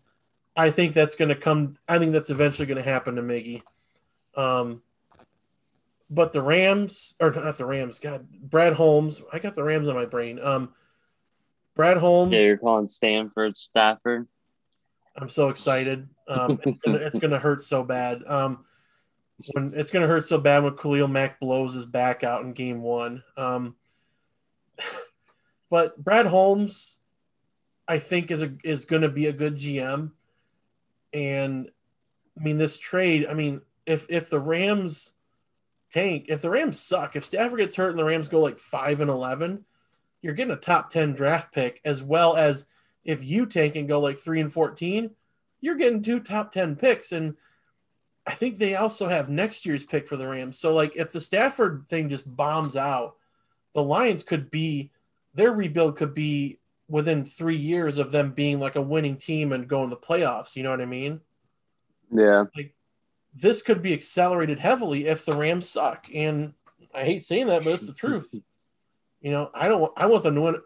I 0.56 0.70
think 0.70 0.94
that's 0.94 1.16
going 1.16 1.30
to 1.30 1.34
come. 1.34 1.78
I 1.88 1.98
think 1.98 2.12
that's 2.12 2.30
eventually 2.30 2.66
going 2.66 2.82
to 2.82 2.88
happen 2.88 3.16
to 3.16 3.22
Miggy. 3.22 3.62
Um, 4.36 4.82
but 6.10 6.32
the 6.32 6.42
Rams, 6.42 7.14
or 7.20 7.30
not 7.32 7.58
the 7.58 7.66
Rams, 7.66 7.98
God, 7.98 8.28
Brad 8.30 8.72
Holmes. 8.72 9.20
I 9.32 9.38
got 9.38 9.54
the 9.54 9.64
Rams 9.64 9.88
on 9.88 9.94
my 9.94 10.06
brain. 10.06 10.38
Um, 10.40 10.72
Brad 11.76 11.96
Holmes. 11.96 12.32
Yeah, 12.32 12.40
you're 12.40 12.56
calling 12.58 12.86
Stanford 12.86 13.56
Stafford. 13.56 14.28
I'm 15.16 15.28
so 15.28 15.48
excited. 15.48 16.08
Um, 16.28 16.58
it's 16.64 16.78
gonna 16.78 16.98
it's 16.98 17.18
gonna 17.18 17.38
hurt 17.38 17.62
so 17.62 17.82
bad. 17.82 18.22
Um, 18.26 18.64
when 19.52 19.72
it's 19.74 19.90
gonna 19.90 20.06
hurt 20.06 20.26
so 20.26 20.38
bad 20.38 20.64
when 20.64 20.76
Khalil 20.76 21.08
Mack 21.08 21.40
blows 21.40 21.74
his 21.74 21.84
back 21.84 22.24
out 22.24 22.42
in 22.42 22.52
Game 22.52 22.82
One. 22.82 23.22
Um, 23.36 23.76
but 25.70 26.02
Brad 26.02 26.26
Holmes, 26.26 26.98
I 27.86 27.98
think, 27.98 28.30
is 28.30 28.42
a 28.42 28.52
is 28.64 28.84
going 28.84 29.02
to 29.02 29.08
be 29.08 29.26
a 29.26 29.32
good 29.32 29.56
GM. 29.56 30.10
And 31.12 31.70
I 32.38 32.42
mean, 32.42 32.58
this 32.58 32.78
trade. 32.78 33.26
I 33.28 33.34
mean, 33.34 33.60
if 33.86 34.06
if 34.08 34.30
the 34.30 34.40
Rams 34.40 35.12
tank, 35.92 36.26
if 36.28 36.42
the 36.42 36.50
Rams 36.50 36.80
suck, 36.80 37.14
if 37.14 37.24
Stafford 37.24 37.60
gets 37.60 37.76
hurt 37.76 37.90
and 37.90 37.98
the 37.98 38.04
Rams 38.04 38.28
go 38.28 38.40
like 38.40 38.58
five 38.58 39.00
and 39.00 39.10
eleven, 39.10 39.64
you're 40.24 40.34
getting 40.34 40.54
a 40.54 40.56
top 40.56 40.90
ten 40.90 41.12
draft 41.12 41.52
pick 41.52 41.80
as 41.84 42.02
well 42.02 42.36
as 42.36 42.66
if 43.04 43.22
you 43.22 43.46
tank 43.46 43.76
and 43.76 43.86
go 43.86 44.00
like 44.00 44.18
three 44.18 44.40
and 44.40 44.52
fourteen, 44.52 45.10
you're 45.60 45.76
getting 45.76 46.02
two 46.02 46.20
top 46.20 46.52
ten 46.52 46.76
picks 46.76 47.12
and. 47.12 47.36
I 48.26 48.32
think 48.32 48.56
they 48.56 48.74
also 48.74 49.06
have 49.06 49.28
next 49.28 49.66
year's 49.66 49.84
pick 49.84 50.08
for 50.08 50.16
the 50.16 50.26
Rams. 50.26 50.58
So, 50.58 50.74
like, 50.74 50.96
if 50.96 51.12
the 51.12 51.20
Stafford 51.20 51.84
thing 51.90 52.08
just 52.08 52.24
bombs 52.24 52.74
out, 52.74 53.16
the 53.74 53.82
Lions 53.82 54.22
could 54.22 54.50
be 54.50 54.90
their 55.34 55.52
rebuild 55.52 55.96
could 55.98 56.14
be 56.14 56.58
within 56.88 57.24
three 57.24 57.56
years 57.56 57.98
of 57.98 58.12
them 58.12 58.32
being 58.32 58.60
like 58.60 58.76
a 58.76 58.80
winning 58.80 59.16
team 59.16 59.52
and 59.52 59.68
going 59.68 59.90
to 59.90 59.94
the 59.94 60.00
playoffs. 60.00 60.56
You 60.56 60.62
know 60.62 60.70
what 60.70 60.80
I 60.80 60.86
mean? 60.86 61.20
Yeah. 62.12 62.44
Like 62.56 62.74
this 63.34 63.62
could 63.62 63.82
be 63.82 63.92
accelerated 63.92 64.60
heavily 64.60 65.06
if 65.06 65.24
the 65.24 65.36
Rams 65.36 65.68
suck. 65.68 66.06
And 66.14 66.54
I 66.94 67.04
hate 67.04 67.24
saying 67.24 67.48
that, 67.48 67.64
but 67.64 67.72
it's 67.72 67.86
the 67.86 67.92
truth. 67.92 68.34
You 69.24 69.30
know, 69.30 69.50
I 69.54 69.68
don't. 69.68 69.90
I 69.96 70.04
want 70.04 70.22
them 70.22 70.34
to 70.34 70.40
win. 70.42 70.56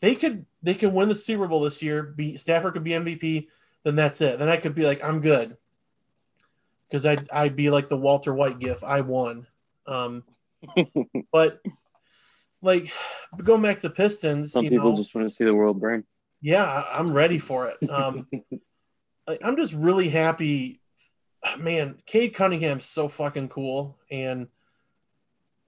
They 0.00 0.16
could. 0.16 0.44
They 0.64 0.74
can 0.74 0.92
win 0.92 1.08
the 1.08 1.14
Super 1.14 1.46
Bowl 1.46 1.60
this 1.60 1.80
year. 1.80 2.02
Be 2.02 2.36
Stafford 2.36 2.72
could 2.72 2.82
be 2.82 2.90
MVP. 2.90 3.46
Then 3.84 3.94
that's 3.94 4.20
it. 4.20 4.40
Then 4.40 4.48
I 4.48 4.56
could 4.56 4.74
be 4.74 4.84
like, 4.84 5.04
I'm 5.04 5.20
good. 5.20 5.56
Because 6.88 7.06
I'd 7.06 7.30
I'd 7.30 7.54
be 7.54 7.70
like 7.70 7.88
the 7.88 7.96
Walter 7.96 8.34
White 8.34 8.58
gif. 8.58 8.82
I 8.82 9.02
won. 9.02 9.46
Um, 9.86 10.24
but 11.32 11.60
like 12.62 12.92
going 13.40 13.62
back 13.62 13.76
to 13.76 13.88
the 13.88 13.94
Pistons. 13.94 14.50
Some 14.50 14.64
people 14.64 14.90
know, 14.90 14.96
just 14.96 15.14
want 15.14 15.28
to 15.28 15.32
see 15.32 15.44
the 15.44 15.54
world 15.54 15.80
burn. 15.80 16.02
Yeah, 16.42 16.82
I'm 16.92 17.06
ready 17.06 17.38
for 17.38 17.68
it. 17.68 17.88
Um, 17.88 18.26
I'm 19.44 19.56
just 19.56 19.72
really 19.72 20.08
happy 20.08 20.80
man, 21.58 21.96
Cade 22.06 22.34
Cunningham's 22.34 22.84
so 22.84 23.08
fucking 23.08 23.50
cool, 23.50 23.98
and 24.10 24.48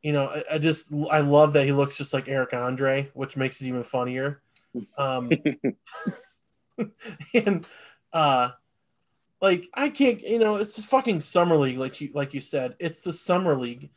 you 0.02 0.12
know, 0.12 0.26
I, 0.26 0.54
I, 0.54 0.58
just 0.58 0.92
I 1.10 1.20
love 1.20 1.52
that 1.52 1.64
he 1.64 1.72
looks 1.72 1.96
just 1.96 2.12
like 2.12 2.28
Eric 2.28 2.54
Andre, 2.54 3.10
which 3.14 3.36
makes 3.36 3.60
it 3.60 3.66
even 3.66 3.84
funnier. 3.84 4.42
Um, 4.98 5.30
and 7.34 7.66
uh, 8.12 8.50
like 9.40 9.68
I 9.74 9.88
can't, 9.88 10.20
you 10.22 10.38
know, 10.38 10.56
it's 10.56 10.78
a 10.78 10.82
fucking 10.82 11.20
summer 11.20 11.56
league, 11.56 11.78
like 11.78 12.00
you 12.00 12.10
like 12.14 12.34
you 12.34 12.40
said, 12.40 12.76
it's 12.78 13.02
the 13.02 13.12
summer 13.12 13.56
league. 13.56 13.90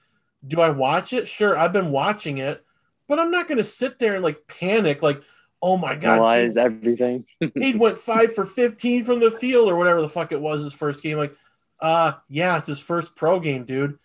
Do 0.46 0.62
I 0.62 0.70
watch 0.70 1.14
it? 1.14 1.28
Sure, 1.28 1.58
I've 1.58 1.74
been 1.74 1.92
watching 1.92 2.38
it, 2.38 2.64
but 3.08 3.20
I'm 3.20 3.32
not 3.32 3.48
going 3.48 3.58
to 3.58 3.64
sit 3.64 4.00
there 4.00 4.16
and 4.16 4.24
like 4.24 4.48
panic, 4.48 5.02
like, 5.02 5.22
oh 5.62 5.78
my 5.78 5.96
god, 5.96 6.16
analyze 6.16 6.58
everything. 6.58 7.26
he 7.56 7.76
went 7.76 7.98
five 7.98 8.34
for 8.34 8.46
fifteen 8.46 9.06
from 9.06 9.20
the 9.20 9.32
field 9.32 9.70
or 9.70 9.76
whatever 9.76 10.02
the 10.02 10.10
fuck 10.10 10.32
it 10.32 10.42
was 10.42 10.62
his 10.62 10.74
first 10.74 11.02
game. 11.02 11.18
Like, 11.18 11.36
uh, 11.80 12.14
yeah, 12.28 12.58
it's 12.58 12.68
his 12.68 12.80
first 12.80 13.16
pro 13.16 13.40
game, 13.40 13.66
dude. 13.66 13.98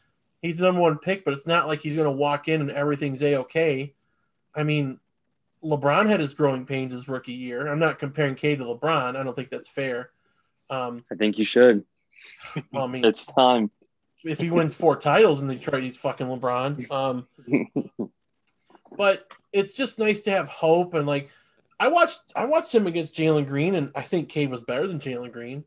He's 0.43 0.59
the 0.59 0.65
number 0.65 0.81
one 0.81 0.99
pick, 0.99 1.25
but 1.25 1.35
it's 1.35 1.47
not 1.47 1.67
like 1.67 1.81
he's 1.81 1.95
going 1.95 2.07
to 2.07 2.11
walk 2.11 2.49
in 2.49 2.61
and 2.61 2.71
everything's 2.71 3.23
a 3.23 3.41
okay. 3.41 3.95
I 4.55 4.63
mean, 4.63 4.99
LeBron 5.63 6.09
had 6.09 6.21
his 6.21 6.33
growing 6.33 6.65
pains 6.65 6.93
his 6.93 7.09
rookie 7.09 7.33
year. 7.33 7.67
I'm 7.67 7.79
not 7.79 7.99
comparing 7.99 8.35
Cade 8.35 8.59
to 8.59 8.65
LeBron. 8.65 9.17
I 9.17 9.23
don't 9.23 9.35
think 9.35 9.51
that's 9.51 9.69
fair. 9.69 10.11
Um, 10.71 11.05
I 11.13 11.15
think 11.15 11.39
you 11.39 11.45
should. 11.45 11.85
Well, 12.73 12.85
I 12.85 12.87
mean, 12.87 13.05
it's 13.05 13.27
time. 13.27 13.71
If 14.25 14.41
he 14.41 14.51
wins 14.51 14.75
four 14.75 14.97
titles 14.97 15.43
in 15.43 15.49
Detroit, 15.49 15.83
he's 15.83 15.97
fucking 15.97 16.27
LeBron. 16.27 16.91
Um, 16.91 17.27
but 18.97 19.27
it's 19.53 19.73
just 19.73 19.99
nice 19.99 20.23
to 20.23 20.31
have 20.31 20.49
hope 20.49 20.95
and 20.95 21.07
like 21.07 21.31
I 21.79 21.89
watched 21.89 22.21
I 22.37 22.45
watched 22.45 22.75
him 22.75 22.87
against 22.87 23.17
Jalen 23.17 23.47
Green 23.47 23.75
and 23.75 23.91
I 23.95 24.03
think 24.03 24.29
Cade 24.29 24.51
was 24.51 24.61
better 24.61 24.87
than 24.87 25.01
Jalen 25.01 25.33
Green. 25.33 25.65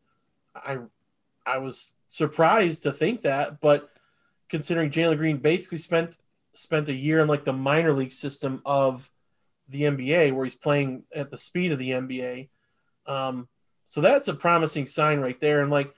I 0.56 0.78
I 1.46 1.58
was 1.58 1.94
surprised 2.08 2.84
to 2.84 2.92
think 2.92 3.22
that, 3.22 3.60
but 3.60 3.90
considering 4.54 4.91
Jalen 4.91 5.18
Green 5.18 5.38
basically 5.38 5.80
spent 5.80 6.16
spent 6.54 6.88
a 6.88 6.93
year 6.93 7.20
in 7.22 7.28
like 7.28 7.43
the 7.43 7.51
minor 7.51 7.91
league 7.91 8.12
system 8.12 8.62
of 8.68 9.10
the 9.68 9.82
NBA 9.82 10.32
where 10.32 10.43
he's 10.43 10.54
playing 10.54 11.06
at 11.12 11.32
the 11.32 11.39
speed 11.39 11.72
of 11.72 11.80
the 11.80 11.89
NBA. 11.89 12.49
Um, 13.08 13.47
so 13.86 13.99
that's 13.99 14.28
a 14.28 14.36
promising 14.36 14.86
sign 14.86 15.20
right 15.20 15.39
there. 15.39 15.64
And 15.64 15.72
like, 15.72 15.91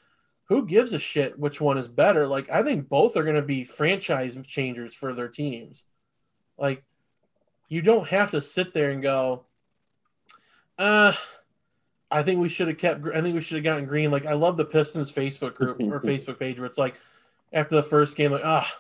who 0.46 0.66
gives 0.66 0.94
a 0.94 1.00
shit 1.00 1.38
which 1.38 1.60
one 1.60 1.78
is 1.78 1.90
better? 1.90 2.28
Like, 2.28 2.50
I 2.50 2.64
think 2.64 2.88
both 2.88 3.18
are 3.18 3.24
going 3.24 3.36
to 3.36 3.42
be 3.42 3.66
franchise 3.66 4.38
changers 4.48 4.94
for 4.94 5.14
their 5.14 5.28
teams. 5.28 5.84
Like, 6.58 6.82
you 7.68 7.82
don't 7.82 8.08
have 8.08 8.32
to 8.32 8.40
sit 8.40 8.74
there 8.74 8.92
and 8.92 9.04
go, 9.04 9.44
uh, 10.78 11.12
I 12.10 12.24
think 12.24 12.40
we 12.40 12.48
should 12.48 12.70
have 12.70 12.78
kept, 12.78 13.06
I 13.14 13.20
think 13.20 13.36
we 13.36 13.42
should 13.42 13.56
have 13.56 13.66
gotten 13.66 13.86
green. 13.86 14.12
Like, 14.12 14.26
I 14.26 14.34
love 14.34 14.56
the 14.56 14.64
Pistons 14.64 15.12
Facebook 15.12 15.56
group 15.56 15.82
or 15.82 16.00
Facebook 16.06 16.40
page 16.40 16.58
where 16.58 16.68
it's 16.68 16.78
like, 16.78 16.96
after 17.56 17.76
the 17.76 17.84
first 17.84 18.16
game, 18.16 18.32
like, 18.32 18.46
ah, 18.46 18.72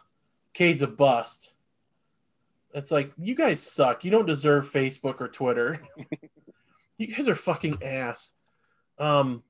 Cade's 0.53 0.83
a 0.83 0.87
bust. 0.87 1.53
It's 2.75 2.91
like, 2.91 3.11
you 3.17 3.33
guys 3.33 3.63
suck. 3.63 4.03
You 4.03 4.11
don't 4.11 4.27
deserve 4.27 4.69
Facebook 4.69 5.21
or 5.21 5.29
Twitter. 5.29 5.79
you 6.97 7.07
guys 7.07 7.27
are 7.27 7.35
fucking 7.35 7.81
ass. 7.81 8.33
Um, 8.99 9.43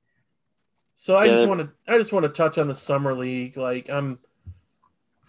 so 0.94 1.16
I 1.16 1.28
just 1.28 1.46
want 1.46 1.60
to 1.60 1.92
I 1.92 1.98
just 1.98 2.12
want 2.12 2.24
to 2.24 2.30
touch 2.30 2.56
on 2.56 2.68
the 2.68 2.74
summer 2.74 3.14
league. 3.14 3.56
Like 3.58 3.90
I'm, 3.90 4.18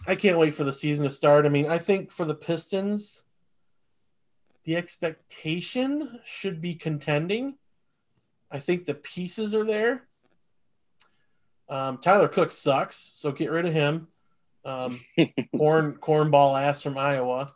I 0.06 0.14
can't 0.14 0.38
wait 0.38 0.54
for 0.54 0.64
the 0.64 0.72
season 0.72 1.04
to 1.04 1.10
start. 1.10 1.44
I 1.44 1.50
mean, 1.50 1.66
I 1.66 1.76
think 1.76 2.10
for 2.10 2.24
the 2.24 2.34
Pistons, 2.34 3.24
the 4.64 4.76
expectation 4.76 6.20
should 6.24 6.62
be 6.62 6.74
contending. 6.74 7.56
I 8.50 8.60
think 8.60 8.86
the 8.86 8.94
pieces 8.94 9.54
are 9.54 9.64
there. 9.64 10.07
Um, 11.68 11.98
Tyler 11.98 12.28
Cook 12.28 12.50
sucks, 12.50 13.10
so 13.12 13.32
get 13.32 13.50
rid 13.50 13.66
of 13.66 13.72
him. 13.72 14.08
Um, 14.64 15.00
corn 15.56 15.94
cornball 15.94 16.60
ass 16.60 16.82
from 16.82 16.98
Iowa. 16.98 17.52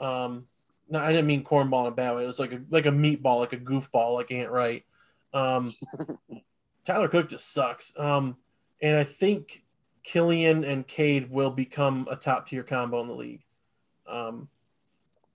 Um, 0.00 0.46
no, 0.88 1.00
I 1.00 1.08
didn't 1.08 1.26
mean 1.26 1.44
cornball 1.44 1.86
in 1.86 1.92
a 1.92 1.96
bad 1.96 2.16
way. 2.16 2.24
It 2.24 2.26
was 2.26 2.38
like 2.38 2.52
a 2.52 2.60
like 2.70 2.86
a 2.86 2.90
meatball, 2.90 3.40
like 3.40 3.52
a 3.52 3.58
goofball, 3.58 4.14
like 4.14 4.30
Ant 4.30 4.50
Wright. 4.50 4.84
Um, 5.32 5.74
Tyler 6.84 7.08
Cook 7.08 7.28
just 7.28 7.52
sucks. 7.52 7.92
Um, 7.98 8.36
and 8.80 8.96
I 8.96 9.04
think 9.04 9.64
Killian 10.04 10.64
and 10.64 10.86
Cade 10.86 11.30
will 11.30 11.50
become 11.50 12.06
a 12.10 12.16
top 12.16 12.48
tier 12.48 12.62
combo 12.62 13.00
in 13.00 13.08
the 13.08 13.14
league. 13.14 13.42
Um, 14.06 14.48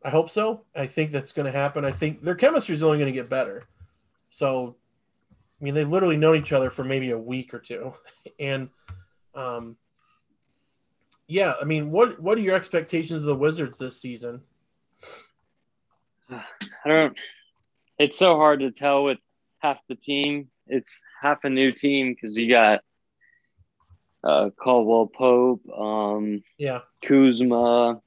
I 0.04 0.10
hope 0.10 0.30
so. 0.30 0.64
I 0.76 0.88
think 0.88 1.12
that's 1.12 1.32
going 1.32 1.46
to 1.46 1.52
happen. 1.52 1.86
I 1.86 1.92
think 1.92 2.22
their 2.22 2.36
chemistry 2.36 2.74
is 2.74 2.84
only 2.84 2.98
going 2.98 3.14
to 3.14 3.18
get 3.18 3.30
better. 3.30 3.68
So, 4.30 4.76
I 5.64 5.66
mean, 5.66 5.76
they've 5.76 5.90
literally 5.90 6.18
known 6.18 6.36
each 6.36 6.52
other 6.52 6.70
for 6.70 6.84
maybe 6.84 7.12
a 7.12 7.18
week 7.18 7.54
or 7.54 7.60
two, 7.60 7.94
and 8.40 8.68
um, 9.34 9.78
yeah, 11.26 11.54
I 11.62 11.64
mean, 11.64 11.90
what 11.90 12.22
what 12.22 12.38
are 12.38 12.42
your 12.42 12.54
expectations 12.54 13.24
of 13.24 13.28
the 13.28 13.36
Wizards 13.36 13.78
this 13.78 14.02
season? 14.02 14.42
I 16.30 16.44
don't. 16.86 17.18
It's 17.98 18.20
so 18.20 18.36
hard 18.36 18.60
to 18.60 18.72
tell 18.72 19.06
with 19.06 19.20
half 19.60 19.78
the 19.88 19.96
team. 19.96 20.50
It's 20.68 21.00
half 21.22 21.46
a 21.46 21.50
new 21.50 21.72
team 21.72 22.14
because 22.14 22.38
you 22.38 22.50
got 22.50 22.82
uh, 24.22 24.50
Caldwell 24.62 25.08
Pope, 25.08 25.62
um, 25.70 26.44
yeah, 26.58 26.82
Kuzma, 27.06 28.02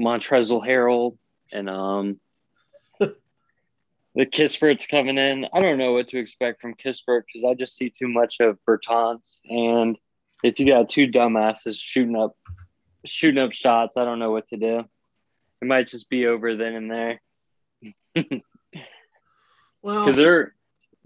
Montrezl 0.00 0.64
Harrell, 0.64 1.18
and 1.52 1.68
um, 1.68 2.20
Kispert's 4.18 4.86
coming 4.86 5.16
in. 5.16 5.46
I 5.52 5.60
don't 5.60 5.78
know 5.78 5.92
what 5.92 6.08
to 6.08 6.18
expect 6.18 6.60
from 6.60 6.74
Kispert 6.74 7.22
because 7.26 7.44
I 7.48 7.54
just 7.54 7.76
see 7.76 7.90
too 7.90 8.08
much 8.08 8.40
of 8.40 8.58
Bertans. 8.68 9.40
And 9.48 9.96
if 10.42 10.58
you 10.58 10.66
got 10.66 10.88
two 10.88 11.06
dumbasses 11.06 11.78
shooting 11.80 12.16
up, 12.16 12.36
shooting 13.06 13.42
up 13.42 13.52
shots, 13.52 13.96
I 13.96 14.04
don't 14.04 14.18
know 14.18 14.30
what 14.30 14.48
to 14.48 14.56
do. 14.56 14.84
It 15.60 15.64
might 15.66 15.88
just 15.88 16.10
be 16.10 16.26
over 16.26 16.56
then 16.56 16.74
and 16.74 16.90
there. 16.90 17.22
well, 19.82 20.04
because 20.04 20.16
they're 20.16 20.54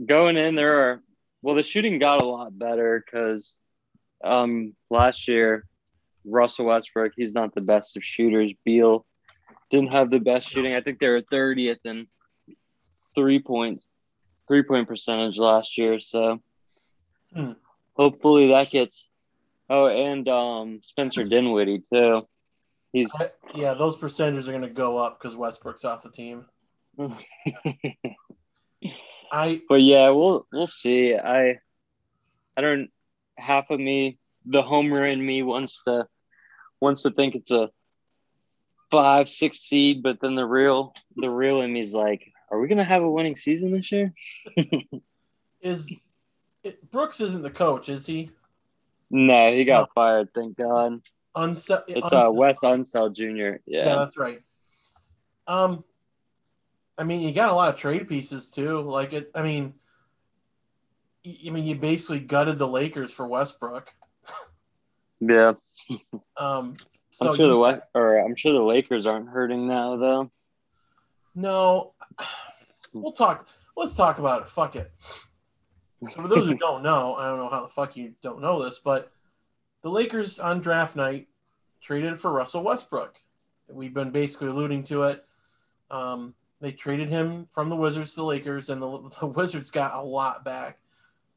going 0.04 0.36
in, 0.36 0.54
there 0.54 0.90
are 0.90 1.02
well, 1.42 1.54
the 1.54 1.62
shooting 1.62 1.98
got 2.00 2.22
a 2.22 2.26
lot 2.26 2.58
better 2.58 3.04
because 3.04 3.54
um, 4.24 4.74
last 4.90 5.28
year 5.28 5.64
Russell 6.24 6.66
Westbrook, 6.66 7.12
he's 7.16 7.34
not 7.34 7.54
the 7.54 7.60
best 7.60 7.96
of 7.96 8.02
shooters. 8.04 8.52
Beal 8.64 9.06
didn't 9.70 9.92
have 9.92 10.10
the 10.10 10.18
best 10.18 10.48
shooting. 10.48 10.74
I 10.74 10.80
think 10.80 10.98
they 10.98 11.08
were 11.08 11.22
30th 11.22 11.78
in 11.84 12.08
three 13.16 13.40
points, 13.40 13.84
three 14.46 14.62
point 14.62 14.86
percentage 14.86 15.36
last 15.38 15.76
year. 15.76 15.98
So 15.98 16.40
hmm. 17.34 17.52
hopefully 17.94 18.48
that 18.48 18.70
gets. 18.70 19.08
Oh, 19.68 19.88
and 19.88 20.28
um, 20.28 20.78
Spencer 20.82 21.24
Dinwiddie 21.24 21.82
too. 21.92 22.28
He's 22.92 23.10
yeah, 23.54 23.74
those 23.74 23.96
percentages 23.96 24.48
are 24.48 24.52
going 24.52 24.62
to 24.62 24.68
go 24.68 24.96
up 24.96 25.18
because 25.18 25.34
Westbrook's 25.34 25.84
off 25.84 26.02
the 26.02 26.10
team. 26.10 26.46
I 29.32 29.60
but 29.68 29.82
yeah, 29.82 30.10
we'll 30.10 30.46
we'll 30.52 30.68
see. 30.68 31.16
I 31.16 31.58
I 32.56 32.60
don't 32.60 32.90
half 33.36 33.70
of 33.70 33.80
me, 33.80 34.18
the 34.44 34.62
homer 34.62 35.04
in 35.04 35.24
me 35.24 35.42
wants 35.42 35.82
to 35.84 36.06
wants 36.80 37.02
to 37.02 37.10
think 37.10 37.34
it's 37.34 37.50
a 37.50 37.70
five, 38.90 39.28
six 39.28 39.60
seed, 39.60 40.02
but 40.02 40.20
then 40.20 40.34
the 40.34 40.46
real 40.46 40.94
the 41.16 41.30
real 41.30 41.60
in 41.60 41.72
me's 41.72 41.92
like, 41.92 42.32
are 42.50 42.60
we 42.60 42.68
gonna 42.68 42.84
have 42.84 43.02
a 43.02 43.10
winning 43.10 43.36
season 43.36 43.72
this 43.72 43.90
year? 43.92 44.12
is 45.60 46.00
it, 46.62 46.90
Brooks 46.90 47.20
isn't 47.20 47.42
the 47.42 47.50
coach, 47.50 47.88
is 47.88 48.06
he? 48.06 48.30
No, 49.10 49.52
he 49.52 49.64
got 49.64 49.82
no. 49.82 49.88
fired, 49.94 50.34
thank 50.34 50.56
God. 50.56 51.00
It's 51.36 51.70
uh 51.70 52.30
Wes 52.32 52.60
Unseld 52.60 53.14
Jr. 53.14 53.60
Yeah. 53.66 53.84
yeah, 53.84 53.94
that's 53.96 54.16
right. 54.16 54.42
Um, 55.46 55.84
I 56.98 57.04
mean, 57.04 57.20
you 57.20 57.32
got 57.32 57.50
a 57.50 57.54
lot 57.54 57.72
of 57.72 57.78
trade 57.78 58.08
pieces 58.08 58.50
too. 58.50 58.80
Like 58.80 59.12
it, 59.12 59.30
I 59.34 59.42
mean, 59.42 59.74
I 61.26 61.50
mean, 61.50 61.64
you 61.64 61.74
basically 61.74 62.20
gutted 62.20 62.58
the 62.58 62.68
Lakers 62.68 63.10
for 63.10 63.26
Westbrook. 63.26 63.92
Yeah. 65.18 65.54
um. 66.36 66.74
So 67.10 67.30
I'm 67.30 67.36
sure 67.36 67.46
you, 67.46 67.52
the 67.52 67.58
West, 67.58 67.80
or 67.94 68.18
I'm 68.18 68.36
sure 68.36 68.52
the 68.52 68.60
Lakers 68.60 69.06
aren't 69.06 69.30
hurting 69.30 69.66
now, 69.66 69.96
though. 69.96 70.30
No, 71.34 71.94
we'll 72.92 73.12
talk. 73.12 73.48
Let's 73.76 73.94
talk 73.94 74.18
about 74.18 74.42
it. 74.42 74.48
Fuck 74.48 74.76
it. 74.76 74.92
So 76.08 76.22
for 76.22 76.28
those 76.28 76.46
who 76.46 76.56
don't 76.56 76.82
know, 76.82 77.14
I 77.14 77.26
don't 77.26 77.38
know 77.38 77.48
how 77.48 77.62
the 77.62 77.68
fuck 77.68 77.96
you 77.96 78.14
don't 78.22 78.40
know 78.40 78.62
this, 78.62 78.78
but 78.78 79.10
the 79.82 79.90
Lakers 79.90 80.38
on 80.38 80.60
draft 80.60 80.94
night 80.94 81.28
traded 81.80 82.20
for 82.20 82.30
Russell 82.30 82.62
Westbrook. 82.62 83.16
We've 83.68 83.94
been 83.94 84.10
basically 84.10 84.48
alluding 84.48 84.84
to 84.84 85.04
it. 85.04 85.24
Um, 85.90 86.34
they 86.60 86.72
traded 86.72 87.08
him 87.08 87.46
from 87.50 87.68
the 87.68 87.76
Wizards 87.76 88.10
to 88.10 88.16
the 88.16 88.24
Lakers, 88.24 88.70
and 88.70 88.80
the, 88.80 89.10
the 89.20 89.26
Wizards 89.26 89.70
got 89.70 89.94
a 89.94 90.02
lot 90.02 90.44
back. 90.44 90.78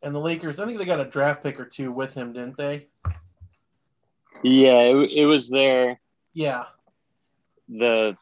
And 0.01 0.13
the 0.13 0.19
Lakers, 0.19 0.59
I 0.59 0.65
think 0.65 0.77
they 0.77 0.85
got 0.85 1.01
a 1.01 1.05
draft 1.05 1.43
pick 1.43 1.59
or 1.59 1.65
two 1.65 1.91
with 1.91 2.13
him, 2.13 2.33
didn't 2.33 2.57
they? 2.57 2.87
Yeah, 4.43 4.79
it, 4.79 5.11
it 5.11 5.25
was 5.25 5.49
there. 5.49 5.99
yeah 6.33 6.63
the 7.69 8.17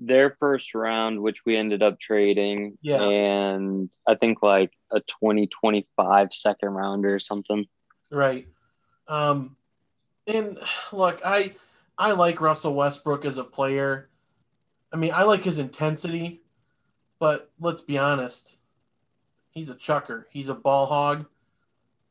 their 0.00 0.36
first 0.38 0.74
round, 0.74 1.20
which 1.20 1.44
we 1.44 1.56
ended 1.56 1.82
up 1.82 1.98
trading. 1.98 2.78
Yeah, 2.82 3.02
and 3.02 3.90
I 4.06 4.14
think 4.14 4.42
like 4.42 4.72
a 4.92 5.00
2025 5.00 6.32
second 6.32 6.68
rounder 6.70 7.14
or 7.14 7.18
something. 7.18 7.66
Right. 8.10 8.48
Um, 9.06 9.56
and 10.26 10.58
look, 10.92 11.20
I 11.24 11.54
I 11.96 12.12
like 12.12 12.40
Russell 12.40 12.74
Westbrook 12.74 13.24
as 13.24 13.38
a 13.38 13.44
player. 13.44 14.08
I 14.92 14.96
mean, 14.96 15.12
I 15.12 15.24
like 15.24 15.44
his 15.44 15.58
intensity, 15.58 16.42
but 17.18 17.50
let's 17.58 17.82
be 17.82 17.98
honest, 17.98 18.58
he's 19.50 19.70
a 19.70 19.74
chucker. 19.74 20.26
He's 20.30 20.48
a 20.48 20.54
ball 20.54 20.86
hog. 20.86 21.26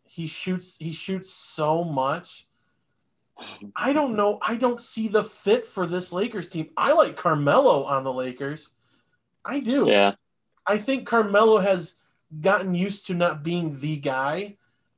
He 0.04 0.28
shoots 0.28 0.78
he 0.78 0.92
shoots 0.92 1.30
so 1.30 1.84
much. 1.84 2.47
I 3.76 3.94
don't 3.94 4.16
know. 4.16 4.40
I 4.42 4.56
don't 4.56 4.80
see 4.80 5.08
the 5.08 5.24
fit 5.24 5.66
for 5.66 5.86
this 5.86 6.12
Lakers 6.12 6.50
team. 6.50 6.70
I 6.76 6.94
like 6.94 7.16
Carmelo 7.16 7.84
on 7.84 8.04
the 8.04 8.14
Lakers. 8.14 8.74
I 9.46 9.60
do. 9.60 9.88
Yeah. 9.88 10.14
I 10.66 10.78
think 10.78 11.08
Carmelo 11.08 11.60
has 11.60 11.96
gotten 12.42 12.74
used 12.74 13.08
to 13.08 13.14
not 13.14 13.44
being 13.44 13.80
the 13.80 13.98
guy. 13.98 14.58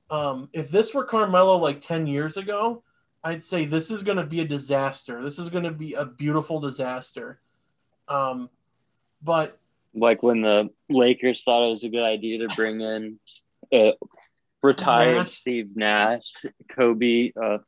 Um, 0.09 0.49
if 0.53 0.71
this 0.71 0.93
were 0.93 1.03
Carmelo 1.03 1.57
like 1.57 1.81
10 1.81 2.07
years 2.07 2.37
ago, 2.37 2.83
I'd 3.23 3.41
say 3.41 3.65
this 3.65 3.91
is 3.91 4.01
going 4.01 4.17
to 4.17 4.25
be 4.25 4.39
a 4.39 4.45
disaster. 4.45 5.23
This 5.23 5.37
is 5.39 5.49
going 5.49 5.65
to 5.65 5.71
be 5.71 5.93
a 5.93 6.05
beautiful 6.05 6.59
disaster. 6.59 7.39
Um, 8.07 8.49
but 9.21 9.59
like 9.93 10.23
when 10.23 10.41
the 10.41 10.69
Lakers 10.89 11.43
thought 11.43 11.67
it 11.67 11.69
was 11.69 11.83
a 11.83 11.89
good 11.89 12.03
idea 12.03 12.47
to 12.47 12.55
bring 12.55 12.81
in 12.81 13.19
uh, 13.73 13.91
retired 14.63 15.15
Nash. 15.15 15.31
Steve 15.31 15.69
Nash, 15.75 16.33
Kobe, 16.75 17.31
uh, 17.41 17.59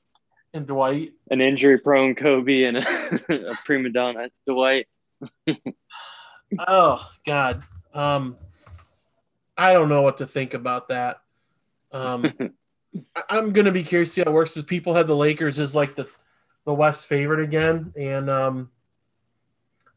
and 0.54 0.68
Dwight, 0.68 1.14
an 1.30 1.42
injury-prone 1.42 2.16
Kobe, 2.16 2.64
and 2.64 2.78
a, 2.78 3.50
a 3.52 3.56
prima 3.66 3.90
donna 3.90 4.30
Dwight. 4.48 4.88
oh 6.68 7.10
God, 7.26 7.64
um, 7.94 8.38
I 9.58 9.74
don't 9.74 9.90
know 9.90 10.02
what 10.02 10.18
to 10.18 10.28
think 10.28 10.54
about 10.54 10.90
that. 10.90 11.22
Um, 11.92 12.34
I'm 13.30 13.54
gonna 13.54 13.72
be 13.72 13.84
curious 13.84 14.10
to 14.10 14.14
see 14.14 14.22
how 14.22 14.32
it 14.32 14.34
works. 14.34 14.54
Because 14.54 14.68
people 14.68 14.96
had 14.96 15.08
the 15.08 15.16
Lakers 15.16 15.60
as 15.60 15.76
like 15.76 15.96
the 15.96 16.08
the 16.66 16.74
West 16.74 17.08
favorite 17.08 17.42
again, 17.42 17.94
and 17.96 18.30
um, 18.30 18.70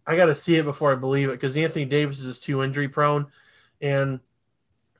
I 0.06 0.16
got 0.16 0.26
to 0.26 0.34
see 0.34 0.56
it 0.56 0.64
before 0.64 0.92
I 0.92 0.96
believe 0.96 1.28
it 1.28 1.32
because 1.32 1.56
Anthony 1.56 1.84
Davis 1.84 2.20
is 2.20 2.40
too 2.40 2.62
injury 2.62 2.88
prone, 2.88 3.26
and 3.80 4.20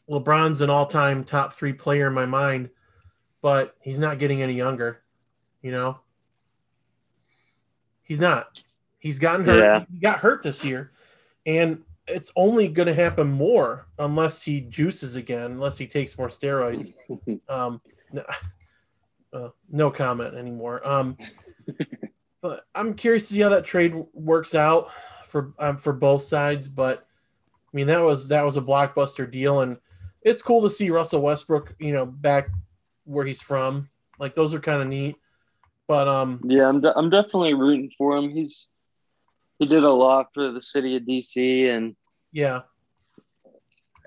LeBron's 0.08 0.60
an 0.60 0.70
all 0.70 0.86
time 0.86 1.24
top 1.24 1.52
three 1.52 1.72
player 1.72 2.08
in 2.08 2.14
my 2.14 2.26
mind, 2.26 2.70
but 3.40 3.76
he's 3.80 3.98
not 3.98 4.18
getting 4.18 4.42
any 4.42 4.54
younger. 4.54 5.03
You 5.64 5.72
know, 5.72 5.98
he's 8.02 8.20
not. 8.20 8.62
He's 8.98 9.18
gotten 9.18 9.46
hurt. 9.46 9.60
Yeah. 9.60 9.84
He 9.90 9.98
got 9.98 10.18
hurt 10.18 10.42
this 10.42 10.62
year, 10.62 10.92
and 11.46 11.82
it's 12.06 12.30
only 12.36 12.68
going 12.68 12.86
to 12.86 12.94
happen 12.94 13.30
more 13.30 13.86
unless 13.98 14.42
he 14.42 14.60
juices 14.60 15.16
again, 15.16 15.52
unless 15.52 15.78
he 15.78 15.86
takes 15.86 16.18
more 16.18 16.28
steroids. 16.28 16.92
um, 17.48 17.80
no, 18.12 18.24
uh, 19.32 19.48
no 19.70 19.90
comment 19.90 20.34
anymore. 20.34 20.86
Um, 20.86 21.16
but 22.42 22.66
I'm 22.74 22.92
curious 22.92 23.26
to 23.28 23.34
see 23.34 23.40
how 23.40 23.48
that 23.48 23.64
trade 23.64 23.94
works 24.12 24.54
out 24.54 24.90
for 25.28 25.54
um, 25.58 25.78
for 25.78 25.94
both 25.94 26.24
sides. 26.24 26.68
But 26.68 27.06
I 27.48 27.70
mean, 27.72 27.86
that 27.86 28.02
was 28.02 28.28
that 28.28 28.44
was 28.44 28.58
a 28.58 28.62
blockbuster 28.62 29.30
deal, 29.30 29.60
and 29.60 29.78
it's 30.20 30.42
cool 30.42 30.60
to 30.60 30.70
see 30.70 30.90
Russell 30.90 31.22
Westbrook, 31.22 31.74
you 31.78 31.94
know, 31.94 32.04
back 32.04 32.50
where 33.04 33.24
he's 33.24 33.40
from. 33.40 33.88
Like 34.18 34.34
those 34.34 34.52
are 34.52 34.60
kind 34.60 34.82
of 34.82 34.88
neat. 34.88 35.16
But 35.86 36.08
um, 36.08 36.40
yeah, 36.44 36.68
I'm 36.68 36.80
de- 36.80 36.96
I'm 36.96 37.10
definitely 37.10 37.54
rooting 37.54 37.90
for 37.98 38.16
him. 38.16 38.30
He's 38.30 38.68
he 39.58 39.66
did 39.66 39.84
a 39.84 39.90
lot 39.92 40.28
for 40.32 40.50
the 40.50 40.62
city 40.62 40.96
of 40.96 41.02
DC, 41.02 41.68
and 41.68 41.94
yeah, 42.32 42.62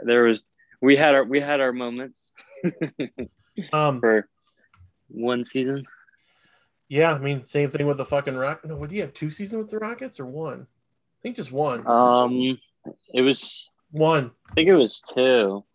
there 0.04 0.24
was 0.24 0.44
we 0.82 0.98
had 0.98 1.16
our 1.16 1.24
we 1.24 1.40
had 1.40 1.60
our 1.60 1.74
moments 1.74 2.34
um 3.74 4.00
for 4.00 4.28
one 5.10 5.44
season. 5.44 5.86
Yeah, 6.90 7.14
I 7.14 7.20
mean, 7.20 7.46
same 7.46 7.70
thing 7.70 7.86
with 7.86 7.98
the 7.98 8.06
fucking 8.06 8.36
Rock. 8.36 8.66
No, 8.66 8.76
would 8.76 8.92
you 8.92 9.02
have 9.02 9.14
two 9.14 9.30
seasons 9.30 9.62
with 9.62 9.72
the 9.72 9.78
Rockets 9.78 10.20
or 10.20 10.26
one? 10.26 10.62
I 10.62 11.20
think 11.22 11.36
just 11.36 11.52
one. 11.52 11.86
Um, 11.86 12.58
it 13.14 13.22
was 13.22 13.70
one. 13.92 14.32
I 14.50 14.54
think 14.54 14.70
it 14.70 14.76
was 14.76 15.02
two. 15.02 15.66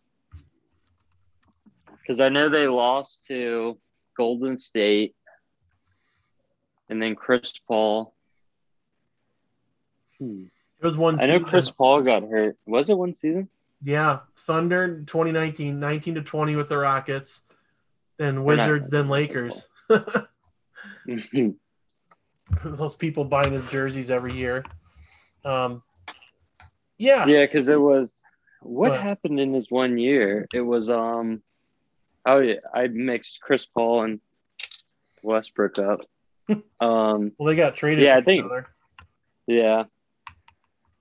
Because 2.01 2.19
I 2.19 2.29
know 2.29 2.49
they 2.49 2.67
lost 2.67 3.25
to 3.27 3.77
Golden 4.17 4.57
State, 4.57 5.15
and 6.93 7.01
then 7.01 7.15
Chris 7.15 7.53
Paul. 7.67 8.13
Hmm. 10.19 10.43
It 10.79 10.85
was 10.85 10.95
one. 10.95 11.19
I 11.19 11.25
know 11.25 11.39
Chris 11.39 11.71
Paul 11.71 12.03
got 12.03 12.21
hurt. 12.21 12.55
Was 12.67 12.91
it 12.91 12.97
one 12.97 13.15
season? 13.15 13.49
Yeah, 13.81 14.19
Thunder 14.37 14.99
2019, 15.01 15.79
19 15.79 16.15
to 16.15 16.21
20 16.21 16.55
with 16.55 16.69
the 16.69 16.77
Rockets, 16.77 17.41
then 18.17 18.43
Wizards, 18.43 18.91
then 18.91 19.09
Lakers. 19.09 19.67
Those 22.63 22.95
people 22.95 23.25
buying 23.25 23.53
his 23.53 23.67
jerseys 23.71 24.11
every 24.11 24.33
year. 24.33 24.63
Um, 25.43 25.81
yeah, 26.99 27.25
yeah, 27.25 27.41
because 27.41 27.69
it 27.69 27.81
was 27.81 28.13
what 28.61 28.89
but, 28.89 29.01
happened 29.01 29.39
in 29.39 29.51
his 29.53 29.71
one 29.71 29.97
year. 29.97 30.47
It 30.53 30.61
was 30.61 30.91
um, 30.91 31.41
oh 32.25 32.39
yeah, 32.39 32.59
I 32.73 32.87
mixed 32.87 33.41
Chris 33.41 33.65
Paul 33.65 34.03
and 34.03 34.19
Westbrook 35.23 35.79
up. 35.79 36.01
Um, 36.49 37.31
well, 37.37 37.47
they 37.47 37.55
got 37.55 37.75
traded. 37.75 38.03
Yeah, 38.03 38.17
I 38.17 38.21
think. 38.21 38.51
Yeah, 39.47 39.83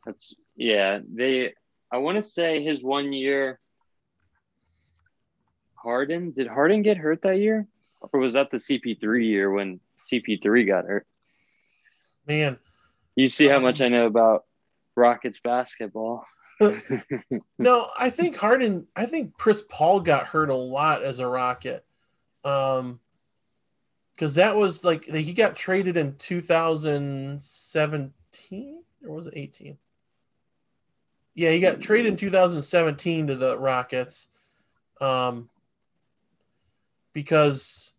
that's 0.06 0.34
yeah. 0.56 1.00
They 1.12 1.54
I 1.90 1.98
want 1.98 2.16
to 2.16 2.22
say 2.22 2.62
his 2.62 2.82
one 2.82 3.12
year. 3.12 3.58
Harden 5.74 6.30
did 6.30 6.46
Harden 6.46 6.82
get 6.82 6.96
hurt 6.96 7.22
that 7.22 7.38
year, 7.38 7.66
or 8.00 8.20
was 8.20 8.34
that 8.34 8.50
the 8.52 8.58
CP3 8.58 9.26
year 9.26 9.50
when 9.50 9.80
CP3 10.10 10.66
got 10.66 10.84
hurt? 10.84 11.06
Man, 12.26 12.56
you 13.16 13.26
see 13.26 13.48
how 13.48 13.58
much 13.58 13.80
I 13.80 13.88
know 13.88 14.06
about 14.06 14.44
Rockets 14.94 15.40
basketball. 15.40 16.24
no, 17.58 17.88
I 17.98 18.10
think 18.10 18.36
Harden. 18.36 18.86
I 18.94 19.06
think 19.06 19.36
Chris 19.36 19.62
Paul 19.68 20.00
got 20.00 20.26
hurt 20.26 20.50
a 20.50 20.54
lot 20.54 21.02
as 21.02 21.18
a 21.18 21.26
Rocket, 21.26 21.84
um, 22.44 23.00
because 24.22 24.36
that 24.36 24.54
was 24.54 24.84
like 24.84 25.06
he 25.06 25.32
got 25.32 25.56
traded 25.56 25.96
in 25.96 26.14
2017 26.14 28.82
or 29.04 29.16
was 29.16 29.26
it 29.26 29.32
18? 29.34 29.76
Yeah, 31.34 31.50
he 31.50 31.58
got 31.58 31.80
traded 31.80 32.12
in 32.12 32.16
2017 32.16 33.26
to 33.26 33.34
the 33.34 33.58
Rockets, 33.58 34.28
um, 35.00 35.50
because 37.12 37.94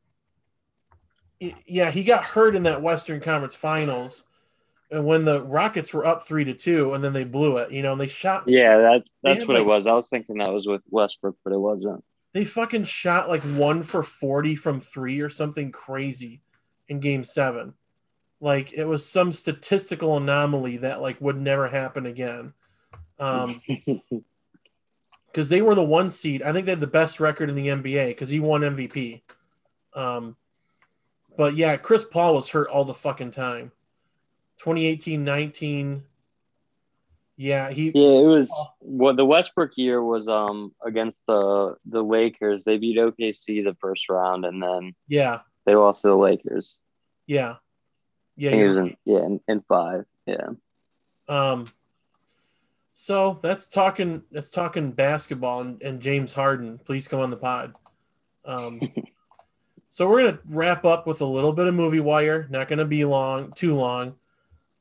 yeah, 1.42 1.92
he 1.92 2.06
got 2.06 2.24
hurt 2.24 2.56
in 2.56 2.64
that 2.64 2.82
Western 2.82 3.20
Conference 3.20 3.56
Finals 3.56 4.26
and 4.92 5.06
when 5.06 5.26
the 5.26 5.44
Rockets 5.44 5.94
were 5.94 6.06
up 6.06 6.24
three 6.24 6.46
to 6.46 6.54
two, 6.54 6.94
and 6.94 7.04
then 7.04 7.12
they 7.12 7.26
blew 7.26 7.58
it, 7.58 7.74
you 7.74 7.84
know, 7.84 7.92
and 7.92 8.00
they 8.00 8.08
shot. 8.08 8.46
Yeah, 8.48 8.78
that's 8.78 9.12
that's 9.24 9.46
what 9.46 9.56
like, 9.56 9.64
it 9.64 9.66
was. 9.66 9.88
I 9.88 9.94
was 9.94 10.10
thinking 10.10 10.38
that 10.38 10.54
was 10.54 10.66
with 10.66 10.84
Westbrook, 10.90 11.36
but 11.44 11.52
it 11.52 11.60
wasn't. 11.60 12.02
They 12.34 12.46
fucking 12.46 12.86
shot 12.86 13.30
like 13.30 13.44
one 13.44 13.84
for 13.84 14.04
forty 14.04 14.56
from 14.56 14.80
three 14.80 15.22
or 15.22 15.30
something 15.30 15.72
crazy 15.72 16.42
in 16.88 17.00
Game 17.00 17.24
Seven. 17.24 17.74
Like 18.42 18.74
it 18.74 18.86
was 18.86 19.06
some 19.06 19.32
statistical 19.32 20.18
anomaly 20.18 20.78
that 20.78 21.02
like 21.02 21.22
would 21.22 21.40
never 21.40 21.68
happen 21.68 22.06
again. 22.06 22.54
Um, 23.20 23.62
because 25.28 25.50
they 25.50 25.62
were 25.62 25.76
the 25.76 25.84
one 25.84 26.10
seed. 26.10 26.44
I 26.44 26.54
think 26.54 26.66
they 26.66 26.74
had 26.74 26.80
the 26.80 26.88
best 26.88 27.20
record 27.20 27.50
in 27.50 27.56
the 27.56 27.68
NBA 27.68 28.10
because 28.10 28.30
he 28.30 28.40
won 28.40 28.62
MVP. 28.62 29.22
Um, 29.96 30.36
but 31.38 31.56
yeah, 31.56 31.78
Chris 31.78 32.04
Paul 32.04 32.36
was 32.36 32.50
hurt 32.50 32.70
all 32.70 32.86
the 32.86 32.94
fucking 32.94 33.32
time. 33.32 33.72
2018 34.60 35.24
19 35.24 36.04
yeah 37.36 37.72
he 37.72 37.86
yeah 37.96 38.20
it 38.20 38.28
was 38.28 38.52
well 38.80 39.16
the 39.16 39.26
westbrook 39.26 39.72
year 39.76 40.04
was 40.04 40.28
um 40.28 40.72
against 40.86 41.24
the 41.28 41.76
the 41.86 42.02
lakers. 42.04 42.64
They 42.64 42.78
beat 42.78 42.98
okc 42.98 43.46
the 43.46 43.76
first 43.80 44.10
round 44.10 44.46
and 44.46 44.62
then 44.62 44.94
yeah. 45.08 45.40
they 45.66 45.76
lost 45.76 46.04
to 46.04 46.10
the 46.10 46.16
lakers. 46.16 46.78
Yeah. 47.26 47.56
Yeah 48.36 48.52
he 48.52 48.64
was 48.64 48.78
in 48.78 48.96
yeah 49.06 49.26
in, 49.26 49.40
in 49.48 49.62
five 49.62 50.06
yeah. 50.26 50.50
Um 51.28 51.68
so 52.94 53.40
that's 53.42 53.66
talking 53.66 54.24
that's 54.32 54.52
talking 54.52 54.92
basketball 54.92 55.62
and, 55.62 55.82
and 55.82 56.02
james 56.02 56.34
harden. 56.34 56.80
Please 56.86 57.08
come 57.08 57.20
on 57.20 57.32
the 57.32 57.38
pod. 57.38 57.74
Um 58.46 58.80
so 59.90 60.08
we're 60.08 60.24
gonna 60.24 60.40
wrap 60.48 60.86
up 60.86 61.08
with 61.08 61.22
a 61.22 61.26
little 61.26 61.54
bit 61.54 61.66
of 61.66 61.74
movie 61.74 62.00
wire. 62.00 62.48
Not 62.52 62.68
gonna 62.68 62.86
be 62.86 63.06
long 63.06 63.54
too 63.54 63.74
long. 63.74 64.16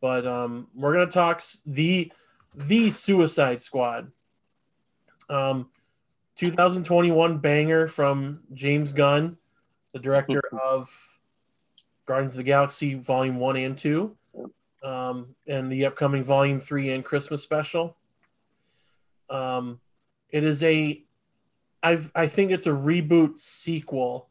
But 0.03 0.27
um, 0.27 0.67
we're 0.75 0.95
gonna 0.95 1.07
talk 1.07 1.41
the 1.65 2.13
the 2.55 2.91
Suicide 2.91 3.61
Squad. 3.61 4.11
Um, 5.29 5.71
2021 6.37 7.39
banger 7.39 7.89
from 7.89 8.41
James 8.53 8.93
Gunn, 8.93 9.37
the 9.93 9.99
director 9.99 10.43
of 10.63 10.91
Guardians 12.07 12.35
of 12.35 12.39
the 12.39 12.45
Galaxy 12.45 12.95
Volume 12.95 13.37
One 13.37 13.57
and 13.57 13.77
Two, 13.77 14.17
um, 14.83 15.35
and 15.47 15.71
the 15.71 15.87
upcoming 15.87 16.25
Volume 16.25 16.61
Three 16.61 16.91
and 16.91 17.05
Christmas 17.05 17.43
special. 17.43 17.97
Um, 19.31 19.81
it 20.31 20.45
is 20.45 20.63
a, 20.63 21.03
I've, 21.83 22.11
I 22.15 22.27
think 22.27 22.51
it's 22.51 22.67
a 22.67 22.71
reboot 22.71 23.39
sequel 23.39 24.29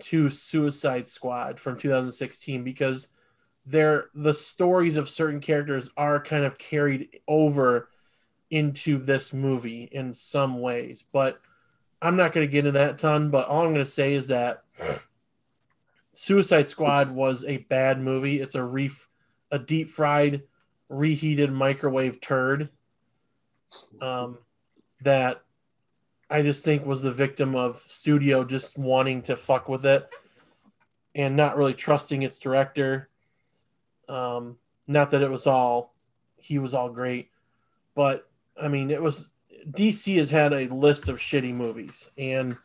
to 0.00 0.30
Suicide 0.30 1.06
Squad 1.06 1.60
from 1.60 1.76
2016 1.76 2.64
because 2.64 3.08
they're 3.66 4.10
the 4.14 4.34
stories 4.34 4.96
of 4.96 5.08
certain 5.08 5.40
characters 5.40 5.90
are 5.96 6.22
kind 6.22 6.44
of 6.44 6.58
carried 6.58 7.20
over 7.26 7.88
into 8.50 8.98
this 8.98 9.32
movie 9.32 9.88
in 9.90 10.14
some 10.14 10.60
ways. 10.60 11.04
But 11.12 11.40
I'm 12.02 12.16
not 12.16 12.32
going 12.32 12.46
to 12.46 12.50
get 12.50 12.66
into 12.66 12.78
that 12.78 12.98
ton. 12.98 13.30
But 13.30 13.48
all 13.48 13.62
I'm 13.62 13.72
going 13.72 13.84
to 13.84 13.90
say 13.90 14.14
is 14.14 14.28
that 14.28 14.64
Suicide 16.12 16.68
Squad 16.68 17.10
was 17.10 17.44
a 17.44 17.58
bad 17.58 18.00
movie. 18.00 18.40
It's 18.40 18.54
a 18.54 18.62
reef, 18.62 19.08
a 19.50 19.58
deep 19.58 19.90
fried, 19.90 20.42
reheated 20.88 21.50
microwave 21.50 22.20
turd. 22.20 22.68
Um, 24.00 24.38
that 25.02 25.42
I 26.30 26.42
just 26.42 26.64
think 26.64 26.86
was 26.86 27.02
the 27.02 27.10
victim 27.10 27.56
of 27.56 27.78
studio 27.78 28.44
just 28.44 28.78
wanting 28.78 29.22
to 29.22 29.36
fuck 29.36 29.68
with 29.68 29.84
it 29.84 30.08
and 31.14 31.36
not 31.36 31.56
really 31.56 31.74
trusting 31.74 32.22
its 32.22 32.38
director. 32.38 33.08
Um, 34.08 34.58
not 34.86 35.10
that 35.10 35.22
it 35.22 35.30
was 35.30 35.46
all 35.46 35.94
he 36.36 36.58
was 36.58 36.74
all 36.74 36.90
great, 36.90 37.30
but 37.94 38.28
I 38.60 38.68
mean 38.68 38.90
it 38.90 39.02
was 39.02 39.32
DC 39.70 40.16
has 40.16 40.30
had 40.30 40.52
a 40.52 40.68
list 40.68 41.08
of 41.08 41.18
shitty 41.18 41.54
movies 41.54 42.10
and 42.18 42.56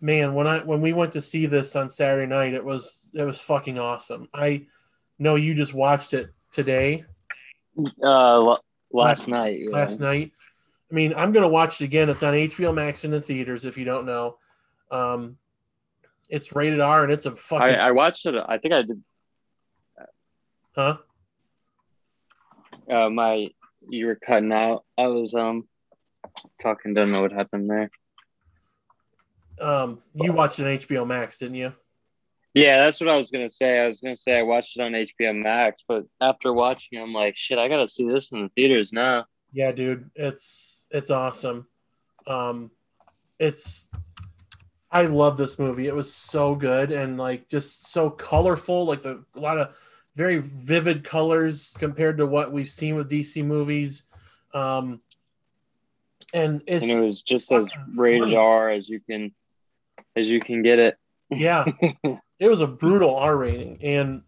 man 0.00 0.34
when 0.34 0.46
I 0.46 0.58
when 0.58 0.80
we 0.80 0.92
went 0.92 1.12
to 1.12 1.22
see 1.22 1.46
this 1.46 1.74
on 1.74 1.88
Saturday 1.88 2.26
night 2.26 2.52
it 2.52 2.64
was 2.64 3.08
it 3.14 3.24
was 3.24 3.40
fucking 3.40 3.78
awesome. 3.78 4.28
I 4.34 4.66
know 5.18 5.36
you 5.36 5.54
just 5.54 5.74
watched 5.74 6.12
it 6.12 6.32
today. 6.52 7.04
Uh 8.02 8.40
last, 8.40 8.62
last 8.92 9.28
night. 9.28 9.60
Yeah. 9.60 9.70
Last 9.70 10.00
night. 10.00 10.32
I 10.90 10.94
mean, 10.94 11.14
I'm 11.16 11.32
gonna 11.32 11.48
watch 11.48 11.80
it 11.80 11.84
again. 11.84 12.08
It's 12.08 12.22
on 12.22 12.34
HBO 12.34 12.74
Max 12.74 13.04
in 13.04 13.10
the 13.10 13.20
theaters. 13.20 13.64
If 13.64 13.78
you 13.78 13.84
don't 13.84 14.06
know, 14.06 14.38
um, 14.90 15.36
it's 16.28 16.54
rated 16.54 16.80
R 16.80 17.04
and 17.04 17.12
it's 17.12 17.26
a 17.26 17.36
fucking. 17.36 17.76
I, 17.76 17.88
I 17.88 17.90
watched 17.92 18.26
it. 18.26 18.34
I 18.34 18.58
think 18.58 18.74
I 18.74 18.82
did. 18.82 19.02
Huh? 20.74 20.98
Uh, 22.88 23.10
my 23.10 23.48
you 23.88 24.06
were 24.06 24.16
cutting 24.16 24.52
out. 24.52 24.84
I 24.98 25.06
was 25.06 25.34
um 25.34 25.68
talking. 26.62 26.94
Don't 26.94 27.12
know 27.12 27.22
what 27.22 27.32
happened 27.32 27.68
there. 27.70 27.90
Um, 29.60 30.00
you 30.14 30.32
watched 30.32 30.58
it 30.58 30.66
on 30.66 30.78
HBO 30.78 31.06
Max, 31.06 31.38
didn't 31.38 31.56
you? 31.56 31.72
Yeah, 32.54 32.84
that's 32.84 33.00
what 33.00 33.08
I 33.08 33.16
was 33.16 33.30
gonna 33.30 33.50
say. 33.50 33.78
I 33.78 33.86
was 33.86 34.00
gonna 34.00 34.16
say 34.16 34.38
I 34.38 34.42
watched 34.42 34.76
it 34.76 34.82
on 34.82 34.92
HBO 34.92 35.40
Max, 35.40 35.84
but 35.86 36.04
after 36.20 36.52
watching, 36.52 37.00
I'm 37.00 37.12
like, 37.12 37.36
shit, 37.36 37.58
I 37.58 37.68
gotta 37.68 37.88
see 37.88 38.08
this 38.08 38.32
in 38.32 38.42
the 38.42 38.48
theaters 38.50 38.92
now. 38.92 39.26
Yeah, 39.52 39.72
dude, 39.72 40.10
it's 40.14 40.86
it's 40.90 41.10
awesome. 41.10 41.66
Um, 42.26 42.70
it's 43.38 43.88
I 44.90 45.02
love 45.02 45.36
this 45.36 45.58
movie. 45.58 45.86
It 45.86 45.94
was 45.94 46.12
so 46.12 46.54
good 46.54 46.90
and 46.90 47.16
like 47.18 47.48
just 47.48 47.86
so 47.92 48.10
colorful. 48.10 48.86
Like 48.86 49.02
the 49.02 49.24
a 49.36 49.40
lot 49.40 49.58
of 49.58 49.76
very 50.20 50.36
vivid 50.36 51.02
colors 51.02 51.74
compared 51.78 52.18
to 52.18 52.26
what 52.26 52.52
we've 52.52 52.68
seen 52.68 52.94
with 52.94 53.10
DC 53.10 53.42
movies. 53.42 54.02
Um, 54.52 55.00
and, 56.34 56.62
and 56.68 56.84
it 56.84 56.98
was 56.98 57.22
just 57.22 57.50
as 57.50 57.70
rated 57.96 58.34
R 58.34 58.68
as 58.68 58.86
you 58.86 59.00
can 59.00 59.32
as 60.14 60.28
you 60.28 60.38
can 60.38 60.62
get 60.62 60.78
it. 60.78 60.98
yeah, 61.30 61.64
it 62.38 62.48
was 62.48 62.60
a 62.60 62.66
brutal 62.66 63.16
R 63.16 63.34
rating, 63.34 63.78
and 63.82 64.20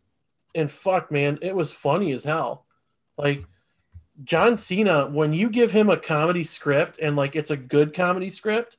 and 0.54 0.70
fuck, 0.70 1.12
man, 1.12 1.38
it 1.42 1.54
was 1.54 1.70
funny 1.70 2.12
as 2.12 2.24
hell. 2.24 2.64
Like 3.18 3.44
John 4.24 4.56
Cena, 4.56 5.10
when 5.10 5.34
you 5.34 5.50
give 5.50 5.72
him 5.72 5.90
a 5.90 5.98
comedy 5.98 6.44
script 6.44 6.98
and 7.02 7.16
like 7.16 7.36
it's 7.36 7.50
a 7.50 7.56
good 7.56 7.92
comedy 7.92 8.30
script, 8.30 8.78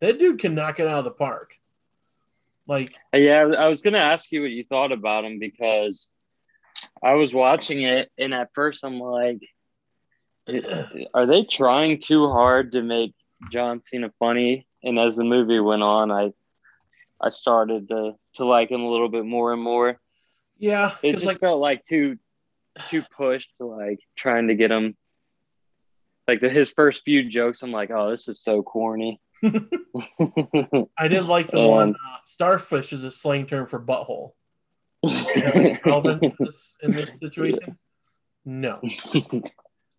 that 0.00 0.18
dude 0.18 0.38
can 0.38 0.54
knock 0.54 0.80
it 0.80 0.86
out 0.86 0.98
of 0.98 1.04
the 1.04 1.12
park. 1.12 1.58
Like, 2.66 2.94
yeah, 3.14 3.42
I 3.58 3.68
was 3.68 3.80
gonna 3.80 3.96
ask 3.96 4.30
you 4.30 4.42
what 4.42 4.50
you 4.50 4.64
thought 4.64 4.92
about 4.92 5.24
him 5.24 5.38
because 5.38 6.10
I 7.02 7.14
was 7.14 7.34
watching 7.34 7.82
it 7.82 8.10
and 8.16 8.32
at 8.32 8.54
first 8.54 8.84
I'm 8.84 9.00
like, 9.00 9.40
are 11.14 11.26
they 11.26 11.44
trying 11.44 12.00
too 12.00 12.28
hard 12.28 12.72
to 12.72 12.82
make 12.82 13.14
John 13.50 13.82
Cena 13.82 14.12
funny? 14.18 14.66
And 14.82 14.98
as 14.98 15.16
the 15.16 15.24
movie 15.24 15.60
went 15.60 15.82
on, 15.82 16.10
I 16.10 16.32
I 17.20 17.30
started 17.30 17.88
to 17.88 18.14
to 18.34 18.44
like 18.44 18.70
him 18.70 18.82
a 18.82 18.90
little 18.90 19.08
bit 19.08 19.24
more 19.24 19.52
and 19.52 19.62
more. 19.62 20.00
Yeah, 20.58 20.94
it 21.02 21.12
just 21.12 21.26
like, 21.26 21.40
felt 21.40 21.60
like 21.60 21.86
too 21.86 22.18
too 22.88 23.02
pushed 23.16 23.52
like 23.60 24.00
trying 24.16 24.48
to 24.48 24.54
get 24.54 24.70
him 24.70 24.96
like 26.26 26.40
the, 26.40 26.48
his 26.48 26.70
first 26.70 27.02
few 27.04 27.28
jokes. 27.28 27.62
I'm 27.62 27.72
like, 27.72 27.90
oh, 27.90 28.10
this 28.10 28.28
is 28.28 28.40
so 28.40 28.62
corny. 28.62 29.20
I 29.42 31.08
did 31.08 31.24
like 31.24 31.50
the 31.50 31.60
um, 31.60 31.70
one 31.70 31.90
uh, 31.90 32.18
starfish 32.24 32.92
is 32.92 33.04
a 33.04 33.10
slang 33.10 33.46
term 33.46 33.66
for 33.66 33.80
butthole. 33.80 34.32
Relevance 35.84 36.24
in 36.24 36.36
this, 36.38 36.78
in 36.82 36.92
this 36.92 37.18
situation? 37.20 37.78
No. 38.44 38.80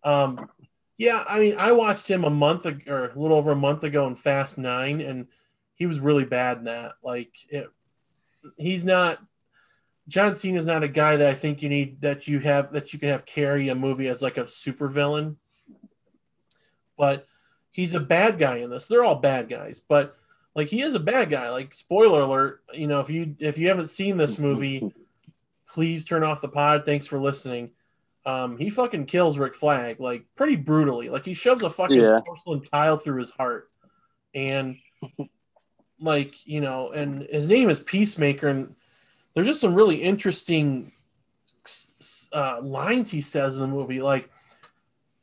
Um, 0.02 0.48
yeah, 0.96 1.24
I 1.28 1.40
mean, 1.40 1.56
I 1.58 1.72
watched 1.72 2.08
him 2.08 2.24
a 2.24 2.30
month 2.30 2.66
ago, 2.66 2.92
or 2.92 3.04
a 3.10 3.18
little 3.18 3.36
over 3.36 3.52
a 3.52 3.56
month 3.56 3.84
ago 3.84 4.06
in 4.06 4.16
Fast 4.16 4.58
Nine, 4.58 5.00
and 5.00 5.26
he 5.74 5.86
was 5.86 5.98
really 5.98 6.24
bad 6.24 6.58
in 6.58 6.64
that. 6.64 6.92
Like, 7.02 7.32
it, 7.48 7.68
he's 8.56 8.84
not 8.84 9.18
John 10.08 10.34
Cena 10.34 10.58
is 10.58 10.66
not 10.66 10.84
a 10.84 10.88
guy 10.88 11.16
that 11.16 11.26
I 11.26 11.34
think 11.34 11.62
you 11.62 11.68
need 11.68 12.02
that 12.02 12.28
you 12.28 12.38
have 12.40 12.72
that 12.72 12.92
you 12.92 12.98
can 12.98 13.08
have 13.08 13.24
carry 13.24 13.68
a 13.68 13.74
movie 13.74 14.08
as 14.08 14.20
like 14.20 14.36
a 14.36 14.46
super 14.46 14.88
villain. 14.88 15.38
But 16.96 17.26
he's 17.70 17.94
a 17.94 18.00
bad 18.00 18.38
guy 18.38 18.58
in 18.58 18.70
this. 18.70 18.86
They're 18.86 19.04
all 19.04 19.16
bad 19.16 19.48
guys, 19.48 19.80
but 19.80 20.16
like 20.54 20.68
he 20.68 20.82
is 20.82 20.94
a 20.94 21.00
bad 21.00 21.30
guy. 21.30 21.50
Like 21.50 21.72
spoiler 21.72 22.22
alert, 22.22 22.62
you 22.72 22.86
know, 22.86 23.00
if 23.00 23.10
you 23.10 23.34
if 23.38 23.58
you 23.58 23.68
haven't 23.68 23.86
seen 23.86 24.16
this 24.16 24.38
movie, 24.38 24.92
please 25.68 26.04
turn 26.04 26.22
off 26.22 26.40
the 26.40 26.48
pod. 26.48 26.84
Thanks 26.84 27.06
for 27.06 27.18
listening. 27.18 27.70
Um, 28.26 28.56
he 28.56 28.70
fucking 28.70 29.06
kills 29.06 29.36
Rick 29.36 29.54
Flag 29.54 30.00
like 30.00 30.24
pretty 30.36 30.56
brutally. 30.56 31.10
Like 31.10 31.24
he 31.24 31.34
shoves 31.34 31.62
a 31.62 31.70
fucking 31.70 32.00
yeah. 32.00 32.20
porcelain 32.24 32.62
tile 32.62 32.96
through 32.96 33.18
his 33.18 33.30
heart, 33.30 33.70
and 34.34 34.76
like 36.00 36.46
you 36.46 36.60
know, 36.60 36.90
and 36.90 37.26
his 37.30 37.48
name 37.48 37.68
is 37.68 37.80
Peacemaker, 37.80 38.48
and 38.48 38.74
there's 39.34 39.46
just 39.46 39.60
some 39.60 39.74
really 39.74 39.96
interesting 39.96 40.92
uh, 42.32 42.60
lines 42.62 43.10
he 43.10 43.20
says 43.20 43.54
in 43.54 43.60
the 43.60 43.66
movie. 43.66 44.00
Like, 44.00 44.30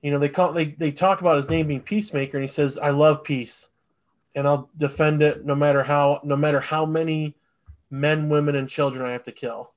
you 0.01 0.11
know, 0.11 0.19
they 0.19 0.29
call 0.29 0.53
they 0.53 0.65
they 0.65 0.91
talk 0.91 1.21
about 1.21 1.37
his 1.37 1.49
name 1.49 1.67
being 1.67 1.81
Peacemaker, 1.81 2.37
and 2.37 2.43
he 2.43 2.53
says, 2.53 2.77
"I 2.77 2.91
love 2.91 3.23
peace, 3.23 3.70
and 4.35 4.47
I'll 4.47 4.69
defend 4.77 5.21
it 5.21 5.45
no 5.45 5.55
matter 5.55 5.83
how 5.83 6.21
no 6.23 6.35
matter 6.35 6.59
how 6.59 6.85
many 6.85 7.35
men, 7.89 8.29
women, 8.29 8.55
and 8.55 8.69
children 8.69 9.05
I 9.05 9.11
have 9.11 9.23
to 9.23 9.31
kill." 9.31 9.71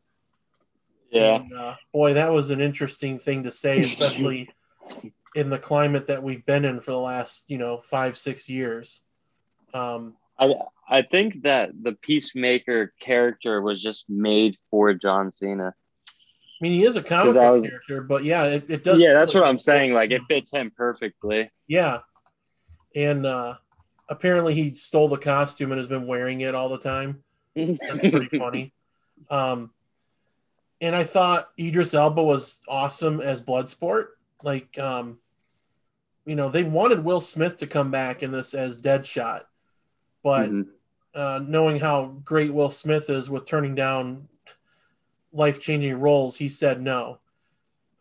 Yeah, 1.11 1.37
and, 1.37 1.53
uh, 1.53 1.75
boy, 1.93 2.15
that 2.15 2.33
was 2.33 2.51
an 2.51 2.61
interesting 2.61 3.19
thing 3.19 3.45
to 3.45 3.51
say, 3.51 3.81
especially 3.85 4.49
in 5.35 5.51
the 5.51 5.59
climate 5.59 6.07
that 6.07 6.23
we've 6.23 6.45
been 6.47 6.65
in 6.65 6.81
for 6.81 6.93
the 6.93 6.99
last 6.99 7.51
you 7.51 7.59
know 7.59 7.83
five 7.85 8.17
six 8.17 8.49
years. 8.49 9.03
Um, 9.73 10.15
I 10.39 10.55
I 10.89 11.03
think 11.03 11.43
that 11.43 11.71
the 11.81 11.93
Peacemaker 11.93 12.93
character 13.01 13.61
was 13.61 13.83
just 13.83 14.09
made 14.09 14.57
for 14.71 14.95
John 14.95 15.33
Cena. 15.33 15.75
I 16.61 16.65
mean, 16.65 16.73
he 16.73 16.85
is 16.85 16.97
a 16.97 17.03
comic 17.03 17.35
book 17.35 17.53
was, 17.53 17.69
character, 17.69 18.03
but 18.03 18.25
yeah, 18.25 18.45
it, 18.45 18.71
it 18.71 18.85
does. 18.85 19.01
Yeah, 19.01 19.15
that's 19.15 19.35
what 19.35 19.45
I'm 19.45 19.59
saying. 19.59 19.93
Like, 19.93 20.13
it 20.13 20.23
fits 20.29 20.53
him 20.53 20.73
perfectly. 20.75 21.51
Yeah, 21.67 22.01
and 22.95 23.27
uh, 23.27 23.55
apparently 24.09 24.55
he 24.55 24.75
stole 24.75 25.09
the 25.09 25.17
costume 25.17 25.73
and 25.73 25.79
has 25.79 25.87
been 25.87 26.07
wearing 26.07 26.41
it 26.43 26.55
all 26.55 26.69
the 26.69 26.79
time. 26.79 27.23
That's 27.55 28.01
pretty 28.01 28.39
funny. 28.39 28.73
Um, 29.31 29.71
and 30.81 30.95
I 30.95 31.05
thought 31.05 31.51
Idris 31.59 31.95
Elba 31.95 32.23
was 32.23 32.63
awesome 32.69 33.21
as 33.21 33.41
Bloodsport. 33.41 34.09
Like, 34.43 34.79
um, 34.79 35.19
you 36.27 36.37
know, 36.37 36.51
they 36.51 36.65
wanted 36.65 37.05
Will 37.05 37.21
Smith 37.21 37.59
to 37.59 37.67
come 37.67 37.91
back 37.91 38.23
in 38.23 38.33
this 38.33 38.55
as 38.55 38.83
Deadshot 38.83 39.43
but 40.25 40.51
mm-hmm. 40.51 40.71
uh, 41.15 41.39
knowing 41.47 41.79
how 41.79 42.07
great 42.25 42.53
Will 42.53 42.71
Smith 42.71 43.11
is 43.11 43.31
with 43.31 43.47
turning 43.47 43.77
down 43.77 44.27
life 45.33 45.61
changing 45.61 46.01
roles, 46.01 46.35
he 46.35 46.49
said 46.49 46.81
no. 46.81 47.21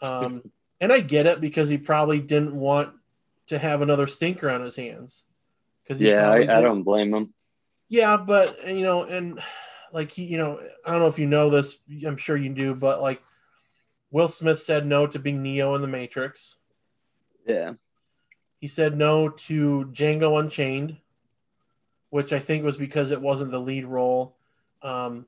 Um, 0.01 0.49
and 0.81 0.91
I 0.91 1.01
get 1.01 1.27
it 1.27 1.41
because 1.41 1.69
he 1.69 1.77
probably 1.77 2.19
didn't 2.19 2.55
want 2.55 2.93
to 3.47 3.59
have 3.59 3.81
another 3.81 4.07
stinker 4.07 4.49
on 4.49 4.61
his 4.61 4.75
hands. 4.75 5.25
Because 5.83 6.01
yeah, 6.01 6.29
I, 6.29 6.57
I 6.57 6.61
don't 6.61 6.83
blame 6.83 7.13
him. 7.13 7.33
Yeah, 7.89 8.17
but 8.17 8.67
you 8.67 8.81
know, 8.81 9.03
and 9.03 9.39
like 9.91 10.11
he, 10.11 10.23
you 10.23 10.37
know, 10.37 10.59
I 10.85 10.91
don't 10.91 11.01
know 11.01 11.07
if 11.07 11.19
you 11.19 11.27
know 11.27 11.49
this. 11.49 11.77
I'm 12.05 12.17
sure 12.17 12.37
you 12.37 12.49
do, 12.53 12.73
but 12.73 13.01
like 13.01 13.21
Will 14.11 14.29
Smith 14.29 14.59
said 14.59 14.85
no 14.85 15.07
to 15.07 15.19
being 15.19 15.43
Neo 15.43 15.75
in 15.75 15.81
the 15.81 15.87
Matrix. 15.87 16.55
Yeah. 17.45 17.73
He 18.59 18.67
said 18.67 18.97
no 18.97 19.27
to 19.29 19.89
Django 19.91 20.39
Unchained 20.39 20.97
which 22.13 22.31
I 22.31 22.37
think 22.37 22.63
was 22.63 22.77
because 22.77 23.09
it 23.09 23.19
wasn't 23.19 23.49
the 23.49 23.59
lead 23.59 23.85
role. 23.85 24.35
Um, 24.83 25.25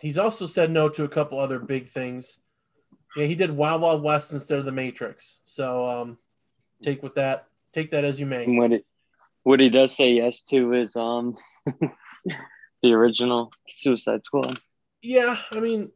he's 0.00 0.16
also 0.16 0.46
said 0.46 0.70
no 0.70 0.88
to 0.88 1.04
a 1.04 1.08
couple 1.08 1.38
other 1.38 1.58
big 1.58 1.90
things. 1.90 2.38
Yeah, 3.14 3.26
he 3.26 3.34
did 3.34 3.50
Wild 3.50 3.82
Wild 3.82 4.02
West 4.02 4.32
instead 4.32 4.58
of 4.58 4.64
The 4.64 4.72
Matrix. 4.72 5.40
So 5.44 5.86
um, 5.86 6.16
take 6.82 7.02
with 7.02 7.16
that, 7.16 7.48
take 7.74 7.90
that 7.90 8.06
as 8.06 8.18
you 8.18 8.24
may. 8.24 8.46
What 8.46 8.72
it, 8.72 8.86
what 9.42 9.60
he 9.60 9.68
does 9.68 9.96
say 9.96 10.12
yes 10.12 10.42
to 10.42 10.72
is 10.72 10.96
um, 10.96 11.34
The 12.82 12.92
original 12.92 13.52
Suicide 13.68 14.24
Squad. 14.24 14.60
Yeah, 15.02 15.36
I 15.50 15.60
mean, 15.60 15.90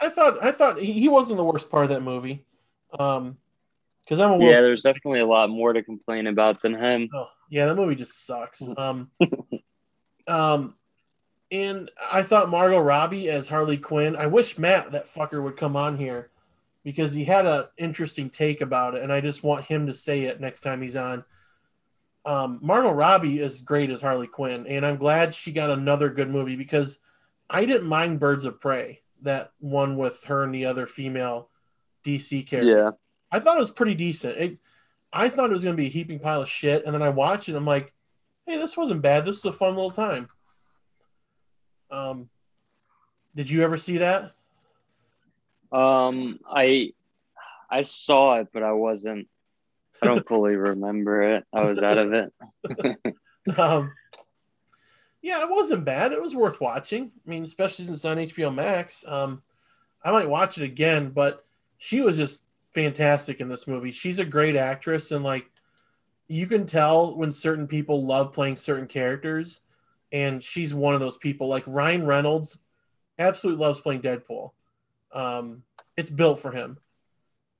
I 0.00 0.08
thought 0.08 0.42
I 0.42 0.52
thought 0.52 0.80
he 0.80 1.08
wasn't 1.08 1.38
the 1.38 1.44
worst 1.44 1.70
part 1.70 1.84
of 1.84 1.90
that 1.90 2.02
movie. 2.02 2.44
Um, 2.98 3.38
because 4.02 4.20
I'm 4.20 4.30
a 4.30 4.38
yeah, 4.38 4.60
there's 4.60 4.82
definitely 4.82 5.20
a 5.20 5.26
lot 5.26 5.50
more 5.50 5.72
to 5.72 5.82
complain 5.82 6.26
about 6.28 6.62
than 6.62 6.74
him. 6.74 7.10
Oh, 7.14 7.28
yeah, 7.50 7.66
that 7.66 7.74
movie 7.74 7.94
just 7.94 8.26
sucks. 8.26 8.62
Um, 8.78 9.10
um, 10.26 10.74
and 11.50 11.90
I 12.10 12.22
thought 12.22 12.48
Margot 12.48 12.80
Robbie 12.80 13.28
as 13.28 13.48
Harley 13.48 13.76
Quinn. 13.76 14.16
I 14.16 14.26
wish 14.26 14.56
Matt 14.56 14.92
that 14.92 15.12
fucker 15.12 15.42
would 15.42 15.58
come 15.58 15.76
on 15.76 15.98
here 15.98 16.30
because 16.84 17.12
he 17.12 17.24
had 17.24 17.44
an 17.44 17.64
interesting 17.76 18.30
take 18.30 18.62
about 18.62 18.94
it, 18.94 19.02
and 19.02 19.12
I 19.12 19.20
just 19.20 19.42
want 19.42 19.66
him 19.66 19.86
to 19.88 19.94
say 19.94 20.22
it 20.22 20.40
next 20.40 20.62
time 20.62 20.80
he's 20.80 20.96
on. 20.96 21.24
Um, 22.24 22.58
Margot 22.62 22.92
Robbie 22.92 23.40
is 23.40 23.60
great 23.62 23.92
as 23.92 24.00
Harley 24.00 24.26
Quinn, 24.26 24.66
and 24.66 24.84
I'm 24.84 24.96
glad 24.96 25.34
she 25.34 25.52
got 25.52 25.70
another 25.70 26.10
good 26.10 26.28
movie 26.28 26.56
because 26.56 26.98
I 27.48 27.64
didn't 27.64 27.88
mind 27.88 28.20
Birds 28.20 28.44
of 28.44 28.60
Prey, 28.60 29.00
that 29.22 29.52
one 29.60 29.96
with 29.96 30.24
her 30.24 30.44
and 30.44 30.54
the 30.54 30.66
other 30.66 30.86
female 30.86 31.48
DC 32.04 32.46
character. 32.46 32.68
Yeah, 32.68 32.90
I 33.30 33.40
thought 33.40 33.56
it 33.56 33.60
was 33.60 33.70
pretty 33.70 33.94
decent. 33.94 34.36
It, 34.36 34.58
I 35.12 35.28
thought 35.28 35.50
it 35.50 35.54
was 35.54 35.64
going 35.64 35.76
to 35.76 35.80
be 35.80 35.86
a 35.86 35.90
heaping 35.90 36.18
pile 36.18 36.42
of 36.42 36.48
shit, 36.48 36.84
and 36.84 36.94
then 36.94 37.02
I 37.02 37.08
watched 37.08 37.48
it. 37.48 37.56
I'm 37.56 37.64
like, 37.64 37.94
hey, 38.46 38.58
this 38.58 38.76
wasn't 38.76 39.02
bad. 39.02 39.24
This 39.24 39.42
was 39.42 39.54
a 39.54 39.56
fun 39.56 39.74
little 39.74 39.90
time. 39.90 40.28
Um, 41.90 42.28
did 43.34 43.48
you 43.48 43.62
ever 43.62 43.76
see 43.76 43.98
that? 43.98 44.32
Um, 45.72 46.40
I 46.48 46.92
I 47.70 47.82
saw 47.82 48.40
it, 48.40 48.48
but 48.52 48.62
I 48.62 48.72
wasn't. 48.72 49.28
I 50.02 50.06
don't 50.06 50.26
fully 50.26 50.56
remember 50.56 51.22
it. 51.22 51.44
I 51.52 51.64
was 51.64 51.82
out 51.82 51.98
of 51.98 52.12
it. 52.12 52.32
um, 53.58 53.92
yeah, 55.22 55.42
it 55.42 55.50
wasn't 55.50 55.84
bad. 55.84 56.12
It 56.12 56.22
was 56.22 56.34
worth 56.34 56.60
watching. 56.60 57.10
I 57.26 57.30
mean, 57.30 57.44
especially 57.44 57.84
since 57.84 57.98
it's 57.98 58.04
on 58.04 58.18
HBO 58.18 58.54
Max. 58.54 59.04
Um, 59.06 59.42
I 60.04 60.10
might 60.10 60.28
watch 60.28 60.58
it 60.58 60.64
again, 60.64 61.10
but 61.10 61.44
she 61.78 62.00
was 62.00 62.16
just 62.16 62.46
fantastic 62.72 63.40
in 63.40 63.48
this 63.48 63.66
movie. 63.66 63.90
She's 63.90 64.18
a 64.18 64.24
great 64.24 64.56
actress, 64.56 65.10
and 65.10 65.24
like 65.24 65.50
you 66.28 66.46
can 66.46 66.66
tell 66.66 67.16
when 67.16 67.32
certain 67.32 67.66
people 67.66 68.06
love 68.06 68.32
playing 68.32 68.56
certain 68.56 68.86
characters, 68.86 69.62
and 70.12 70.42
she's 70.42 70.74
one 70.74 70.94
of 70.94 71.00
those 71.00 71.16
people. 71.16 71.48
Like 71.48 71.64
Ryan 71.66 72.06
Reynolds, 72.06 72.60
absolutely 73.18 73.64
loves 73.64 73.80
playing 73.80 74.02
Deadpool. 74.02 74.52
Um, 75.12 75.62
it's 75.96 76.10
built 76.10 76.40
for 76.40 76.52
him. 76.52 76.78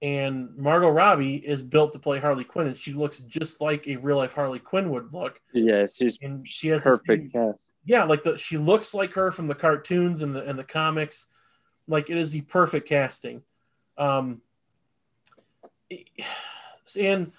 And 0.01 0.57
Margot 0.57 0.91
Robbie 0.91 1.37
is 1.37 1.63
built 1.63 1.93
to 1.93 1.99
play 1.99 2.21
Harley 2.21 2.45
Quinn, 2.45 2.69
and 2.69 2.77
she 2.77 2.93
looks 2.93 3.21
just 3.21 3.61
like 3.61 3.89
a 3.89 3.97
real 3.97 4.17
life 4.17 4.33
Harley 4.33 4.61
Quinn 4.61 4.91
would 4.91 5.13
look. 5.13 5.41
Yeah, 5.53 5.87
she's 5.93 6.19
and 6.23 6.47
she 6.49 6.69
has 6.69 6.85
perfect 6.85 7.33
cast. 7.33 7.65
Yeah, 7.85 8.05
like 8.05 8.23
the 8.23 8.39
she 8.39 8.59
looks 8.59 8.95
like 8.95 9.13
her 9.15 9.33
from 9.33 9.49
the 9.49 9.57
cartoons 9.57 10.23
and 10.23 10.35
the 10.35 10.45
and 10.45 10.59
the 10.59 10.65
comics. 10.65 11.27
Like 11.89 12.11
it 12.11 12.17
is 12.17 12.31
the 12.31 12.43
perfect 12.43 12.89
casting. 12.89 13.43
Um, 13.97 14.41
and 16.99 17.33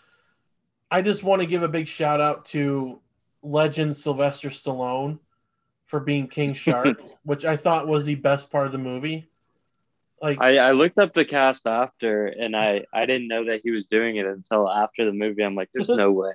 I 0.92 1.02
just 1.02 1.24
want 1.24 1.42
to 1.42 1.46
give 1.46 1.64
a 1.64 1.70
big 1.70 1.88
shout 1.88 2.20
out 2.20 2.46
to 2.48 3.00
legend 3.42 3.96
Sylvester 3.96 4.50
Stallone 4.50 5.20
for 5.86 6.00
being 6.00 6.28
King 6.28 6.54
Shark, 6.54 7.02
which 7.24 7.46
I 7.46 7.56
thought 7.56 7.88
was 7.88 8.06
the 8.06 8.16
best 8.16 8.52
part 8.52 8.66
of 8.66 8.72
the 8.72 8.78
movie. 8.78 9.30
Like 10.22 10.42
I, 10.42 10.58
I 10.58 10.72
looked 10.72 10.98
up 10.98 11.14
the 11.14 11.26
cast 11.26 11.66
after, 11.66 12.28
and 12.28 12.56
I 12.56 12.86
I 12.94 13.06
didn't 13.06 13.28
know 13.28 13.46
that 13.46 13.62
he 13.64 13.72
was 13.72 13.86
doing 13.86 14.18
it 14.18 14.26
until 14.26 14.70
after 14.70 15.06
the 15.06 15.14
movie. 15.14 15.44
I'm 15.44 15.56
like, 15.56 15.70
there's 15.74 15.90
no 15.90 16.12
way. 16.12 16.34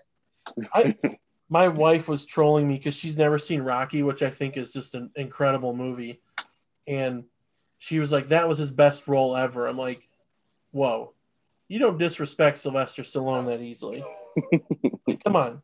I, 0.72 0.96
my 1.48 1.68
wife 1.68 2.08
was 2.08 2.24
trolling 2.24 2.66
me 2.66 2.76
because 2.76 2.94
she's 2.94 3.18
never 3.18 3.38
seen 3.38 3.62
Rocky, 3.62 4.02
which 4.02 4.22
I 4.22 4.30
think 4.30 4.56
is 4.56 4.72
just 4.72 4.94
an 4.94 5.10
incredible 5.16 5.76
movie, 5.76 6.20
and 6.86 7.24
she 7.78 7.98
was 7.98 8.10
like, 8.10 8.28
"That 8.28 8.48
was 8.48 8.58
his 8.58 8.70
best 8.70 9.06
role 9.06 9.36
ever." 9.36 9.66
I'm 9.66 9.78
like, 9.78 10.08
"Whoa, 10.70 11.12
you 11.68 11.78
don't 11.78 11.98
disrespect 11.98 12.58
Sylvester 12.58 13.02
Stallone 13.02 13.46
that 13.46 13.60
easily. 13.60 14.04
like, 15.06 15.22
come 15.24 15.36
on, 15.36 15.62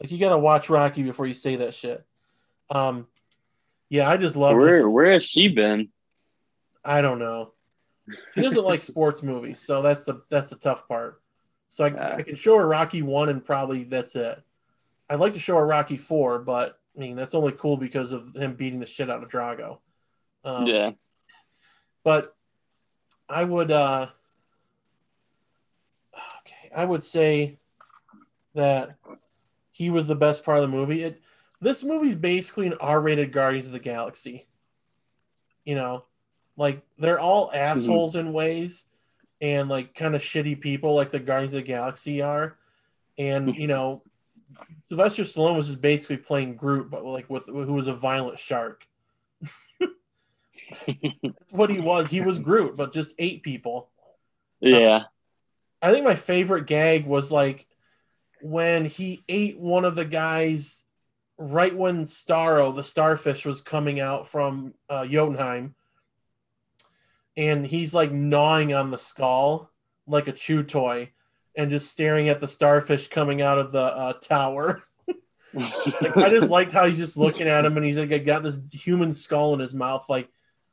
like 0.00 0.10
you 0.10 0.18
got 0.18 0.30
to 0.30 0.38
watch 0.38 0.70
Rocky 0.70 1.02
before 1.02 1.26
you 1.26 1.34
say 1.34 1.56
that 1.56 1.74
shit. 1.74 2.04
Um, 2.70 3.06
yeah, 3.88 4.08
I 4.08 4.16
just 4.16 4.36
love. 4.36 4.56
Where 4.56 4.80
it. 4.80 4.88
Where 4.88 5.12
has 5.12 5.24
she 5.24 5.48
been? 5.48 5.88
I 6.84 7.02
don't 7.02 7.18
know. 7.18 7.52
She 8.34 8.42
doesn't 8.42 8.64
like 8.64 8.82
sports 8.82 9.22
movies, 9.22 9.60
so 9.60 9.82
that's 9.82 10.04
the 10.04 10.22
that's 10.30 10.50
the 10.50 10.56
tough 10.56 10.88
part. 10.88 11.20
So 11.68 11.84
I, 11.84 11.90
uh, 11.90 12.16
I 12.18 12.22
can 12.22 12.36
show 12.36 12.56
her 12.56 12.66
Rocky 12.66 13.02
one, 13.02 13.28
and 13.28 13.44
probably 13.44 13.84
that's 13.84 14.16
it. 14.16 14.42
I'd 15.08 15.20
like 15.20 15.34
to 15.34 15.40
show 15.40 15.56
her 15.56 15.66
Rocky 15.66 15.96
four, 15.96 16.38
but 16.38 16.78
I 16.96 17.00
mean 17.00 17.16
that's 17.16 17.34
only 17.34 17.52
cool 17.52 17.76
because 17.76 18.12
of 18.12 18.34
him 18.34 18.54
beating 18.54 18.80
the 18.80 18.86
shit 18.86 19.10
out 19.10 19.22
of 19.22 19.28
Drago. 19.28 19.78
Um, 20.44 20.66
yeah. 20.66 20.92
But 22.02 22.34
I 23.28 23.44
would. 23.44 23.70
uh 23.70 24.08
I 26.74 26.84
would 26.84 27.02
say 27.02 27.58
that 28.54 28.96
he 29.72 29.90
was 29.90 30.06
the 30.06 30.14
best 30.14 30.44
part 30.44 30.58
of 30.58 30.62
the 30.62 30.76
movie. 30.76 31.02
It 31.02 31.20
this 31.60 31.84
movie's 31.84 32.14
basically 32.14 32.66
an 32.66 32.74
R-rated 32.80 33.32
Guardians 33.32 33.66
of 33.66 33.72
the 33.72 33.80
Galaxy. 33.80 34.46
You 35.64 35.74
know, 35.74 36.04
like 36.60 36.82
they're 36.98 37.18
all 37.18 37.48
mm-hmm. 37.48 37.56
assholes 37.56 38.14
mm-hmm. 38.14 38.28
in 38.28 38.32
ways 38.34 38.84
and 39.40 39.70
like 39.70 39.94
kind 39.94 40.14
of 40.14 40.20
shitty 40.20 40.60
people 40.60 40.94
like 40.94 41.10
the 41.10 41.18
Guardians 41.18 41.54
of 41.54 41.62
the 41.62 41.66
Galaxy 41.66 42.20
are. 42.20 42.58
And 43.16 43.56
you 43.56 43.66
know, 43.66 44.02
Sylvester 44.82 45.22
Stallone 45.22 45.56
was 45.56 45.68
just 45.68 45.80
basically 45.80 46.18
playing 46.18 46.56
Groot, 46.56 46.90
but 46.90 47.02
like 47.02 47.30
with 47.30 47.46
who 47.46 47.72
was 47.72 47.86
a 47.86 47.94
violent 47.94 48.38
shark. 48.38 48.86
That's 49.80 51.52
what 51.52 51.70
he 51.70 51.80
was. 51.80 52.10
He 52.10 52.20
was 52.20 52.38
Groot, 52.38 52.76
but 52.76 52.92
just 52.92 53.14
ate 53.18 53.42
people. 53.42 53.88
Yeah. 54.60 55.04
I 55.80 55.92
think 55.92 56.04
my 56.04 56.14
favorite 56.14 56.66
gag 56.66 57.06
was 57.06 57.32
like 57.32 57.66
when 58.42 58.84
he 58.84 59.24
ate 59.30 59.58
one 59.58 59.86
of 59.86 59.94
the 59.94 60.04
guys 60.04 60.84
right 61.38 61.74
when 61.74 62.04
Starro, 62.04 62.74
the 62.74 62.84
starfish, 62.84 63.46
was 63.46 63.62
coming 63.62 63.98
out 63.98 64.28
from 64.28 64.74
uh, 64.90 65.06
Jotunheim. 65.06 65.74
And 67.40 67.66
he's 67.66 67.94
like 67.94 68.12
gnawing 68.12 68.74
on 68.74 68.90
the 68.90 68.98
skull 68.98 69.70
like 70.06 70.28
a 70.28 70.32
chew 70.32 70.62
toy 70.62 71.10
and 71.56 71.70
just 71.70 71.90
staring 71.90 72.28
at 72.28 72.38
the 72.38 72.46
starfish 72.46 73.08
coming 73.08 73.40
out 73.40 73.58
of 73.58 73.72
the 73.72 73.80
uh, 73.80 74.12
tower. 74.14 74.82
like, 75.54 76.16
I 76.18 76.28
just 76.28 76.50
liked 76.50 76.74
how 76.74 76.86
he's 76.86 76.98
just 76.98 77.16
looking 77.16 77.48
at 77.48 77.64
him 77.64 77.78
and 77.78 77.86
he's 77.86 77.96
like 77.96 78.12
I 78.12 78.18
got 78.18 78.42
this 78.42 78.60
human 78.70 79.10
skull 79.10 79.54
in 79.54 79.60
his 79.60 79.72
mouth, 79.72 80.04
like 80.10 80.28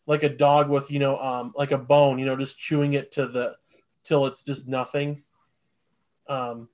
like 0.08 0.24
a 0.24 0.30
dog 0.30 0.70
with 0.70 0.92
you 0.92 1.00
know 1.00 1.18
um 1.18 1.54
like 1.56 1.72
a 1.72 1.78
bone, 1.78 2.20
you 2.20 2.26
know, 2.26 2.36
just 2.36 2.60
chewing 2.60 2.94
it 2.94 3.14
to 3.14 3.28
the 3.28 3.56
till 4.04 4.26
it's 4.26 4.44
just 4.44 4.68
nothing. 4.68 5.24
Um, 6.28 6.68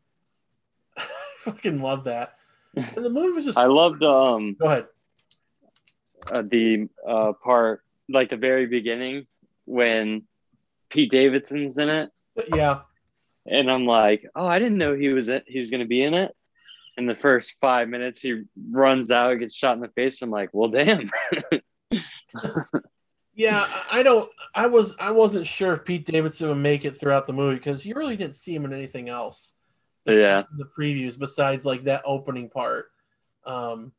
I 0.97 1.05
fucking 1.41 1.81
love 1.81 2.05
that. 2.05 2.33
And 2.75 3.05
the 3.05 3.11
movie 3.11 3.33
was 3.33 3.45
just. 3.45 3.59
I 3.59 3.65
loved. 3.65 4.01
Um, 4.01 4.55
Go 4.59 4.65
ahead. 4.65 4.87
Uh, 6.31 6.41
the 6.41 6.89
uh, 7.07 7.33
part, 7.33 7.83
like 8.09 8.31
the 8.31 8.37
very 8.37 8.65
beginning, 8.65 9.27
when 9.65 10.23
Pete 10.89 11.11
Davidson's 11.11 11.77
in 11.77 11.89
it. 11.89 12.09
Yeah. 12.53 12.81
And 13.45 13.69
I'm 13.69 13.85
like, 13.85 14.25
oh, 14.35 14.47
I 14.47 14.59
didn't 14.59 14.77
know 14.77 14.95
he 14.95 15.09
was 15.09 15.29
it. 15.29 15.43
He 15.47 15.59
was 15.59 15.69
going 15.69 15.81
to 15.81 15.87
be 15.87 16.03
in 16.03 16.13
it. 16.13 16.35
In 16.95 17.07
the 17.07 17.15
first 17.15 17.57
five 17.59 17.89
minutes, 17.89 18.21
he 18.21 18.43
runs 18.69 19.09
out, 19.09 19.39
gets 19.39 19.55
shot 19.55 19.75
in 19.75 19.81
the 19.81 19.87
face. 19.89 20.21
I'm 20.21 20.29
like, 20.29 20.49
well, 20.53 20.69
damn. 20.69 21.09
Yeah, 23.35 23.65
I 23.89 24.03
don't. 24.03 24.29
I 24.53 24.67
was. 24.67 24.95
I 24.99 25.11
wasn't 25.11 25.47
sure 25.47 25.73
if 25.73 25.85
Pete 25.85 26.05
Davidson 26.05 26.49
would 26.49 26.55
make 26.55 26.85
it 26.85 26.97
throughout 26.97 27.25
the 27.25 27.33
movie 27.33 27.55
because 27.55 27.85
you 27.85 27.95
really 27.95 28.15
didn't 28.15 28.35
see 28.35 28.53
him 28.53 28.65
in 28.65 28.73
anything 28.73 29.09
else. 29.09 29.53
Yeah. 30.05 30.43
the 30.57 30.69
previews, 30.77 31.17
besides 31.17 31.65
like 31.65 31.85
that 31.85 32.03
opening 32.05 32.49
part, 32.49 32.91
um, 33.45 33.91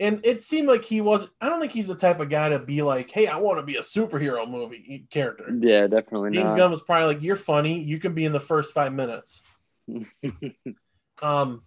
and 0.00 0.20
it 0.24 0.40
seemed 0.40 0.68
like 0.68 0.84
he 0.84 1.00
was. 1.00 1.30
I 1.40 1.48
don't 1.48 1.60
think 1.60 1.72
he's 1.72 1.86
the 1.86 1.94
type 1.94 2.20
of 2.20 2.28
guy 2.28 2.50
to 2.50 2.58
be 2.58 2.82
like, 2.82 3.10
"Hey, 3.10 3.26
I 3.26 3.36
want 3.38 3.58
to 3.58 3.62
be 3.62 3.76
a 3.76 3.80
superhero 3.80 4.48
movie 4.48 5.06
character." 5.10 5.46
Yeah, 5.60 5.86
definitely. 5.86 6.30
Not. 6.30 6.34
James 6.34 6.50
not. 6.50 6.58
Gunn 6.58 6.70
was 6.70 6.82
probably 6.82 7.14
like, 7.14 7.22
"You're 7.22 7.36
funny. 7.36 7.82
You 7.82 7.98
can 7.98 8.14
be 8.14 8.24
in 8.24 8.32
the 8.32 8.40
first 8.40 8.72
five 8.72 8.92
minutes." 8.92 9.42
um, 11.22 11.62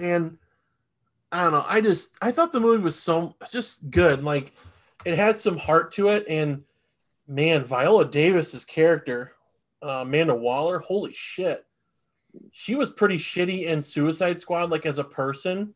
and 0.00 0.38
I 1.32 1.44
don't 1.44 1.52
know. 1.52 1.64
I 1.66 1.80
just 1.80 2.16
I 2.22 2.32
thought 2.32 2.52
the 2.52 2.60
movie 2.60 2.82
was 2.82 2.98
so 2.98 3.36
just 3.50 3.90
good. 3.90 4.24
Like 4.24 4.52
it 5.04 5.16
had 5.16 5.38
some 5.38 5.58
heart 5.58 5.92
to 5.92 6.08
it, 6.08 6.24
and 6.28 6.62
man, 7.28 7.64
Viola 7.64 8.04
Davis's 8.04 8.64
character, 8.64 9.32
uh, 9.82 10.00
Amanda 10.02 10.34
Waller, 10.34 10.78
holy 10.78 11.12
shit, 11.12 11.64
she 12.52 12.74
was 12.74 12.90
pretty 12.90 13.16
shitty 13.16 13.66
in 13.66 13.82
Suicide 13.82 14.38
Squad, 14.38 14.70
like 14.70 14.86
as 14.86 14.98
a 14.98 15.04
person. 15.04 15.74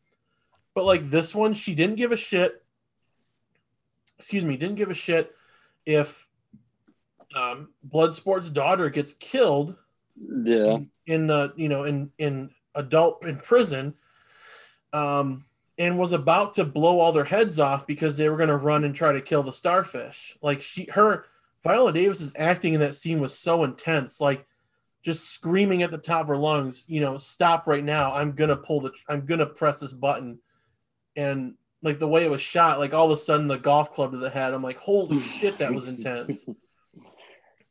But 0.75 0.85
like 0.85 1.03
this 1.05 1.33
one, 1.33 1.55
she 1.55 1.73
didn't 1.73 1.95
give 1.95 2.11
a 2.11 2.17
shit. 2.17 2.63
Excuse 4.19 4.45
me, 4.45 4.57
didn't 4.57 4.75
give 4.75 4.91
a 4.91 4.95
shit 4.95 5.33
if 5.85 6.27
um, 7.35 7.69
Bloodsport's 7.87 8.49
daughter 8.49 8.89
gets 8.89 9.13
killed. 9.13 9.75
Yeah. 10.15 10.79
In, 11.07 11.29
uh, 11.29 11.49
you 11.55 11.69
know 11.69 11.83
in 11.83 12.11
in 12.17 12.49
adult 12.75 13.25
in 13.25 13.37
prison 13.37 13.93
um, 14.93 15.45
and 15.77 15.97
was 15.97 16.13
about 16.13 16.53
to 16.53 16.63
blow 16.63 16.99
all 16.99 17.11
their 17.11 17.25
heads 17.25 17.59
off 17.59 17.85
because 17.85 18.17
they 18.17 18.29
were 18.29 18.37
going 18.37 18.49
to 18.49 18.55
run 18.55 18.85
and 18.85 18.95
try 18.95 19.11
to 19.11 19.21
kill 19.21 19.43
the 19.43 19.51
starfish. 19.51 20.37
Like 20.41 20.61
she, 20.61 20.85
her, 20.85 21.25
Viola 21.63 21.91
Davis's 21.91 22.33
acting 22.37 22.75
in 22.75 22.79
that 22.79 22.95
scene 22.95 23.19
was 23.19 23.37
so 23.37 23.63
intense, 23.63 24.21
like 24.21 24.45
just 25.03 25.29
screaming 25.29 25.83
at 25.83 25.91
the 25.91 25.97
top 25.97 26.21
of 26.21 26.27
her 26.29 26.37
lungs, 26.37 26.85
you 26.87 27.01
know, 27.01 27.17
stop 27.17 27.67
right 27.67 27.83
now. 27.83 28.13
I'm 28.13 28.31
gonna 28.31 28.55
pull 28.55 28.81
the, 28.81 28.91
I'm 29.09 29.25
gonna 29.25 29.45
press 29.45 29.79
this 29.81 29.93
button, 29.93 30.39
and 31.15 31.55
like 31.81 31.99
the 31.99 32.07
way 32.07 32.23
it 32.23 32.31
was 32.31 32.41
shot, 32.41 32.79
like 32.79 32.93
all 32.93 33.05
of 33.05 33.11
a 33.11 33.17
sudden 33.17 33.47
the 33.47 33.57
golf 33.57 33.91
club 33.93 34.11
to 34.11 34.17
the 34.17 34.29
head. 34.29 34.53
I'm 34.53 34.63
like, 34.63 34.77
holy 34.77 35.19
shit, 35.21 35.57
that 35.59 35.73
was 35.73 35.87
intense. 35.87 36.47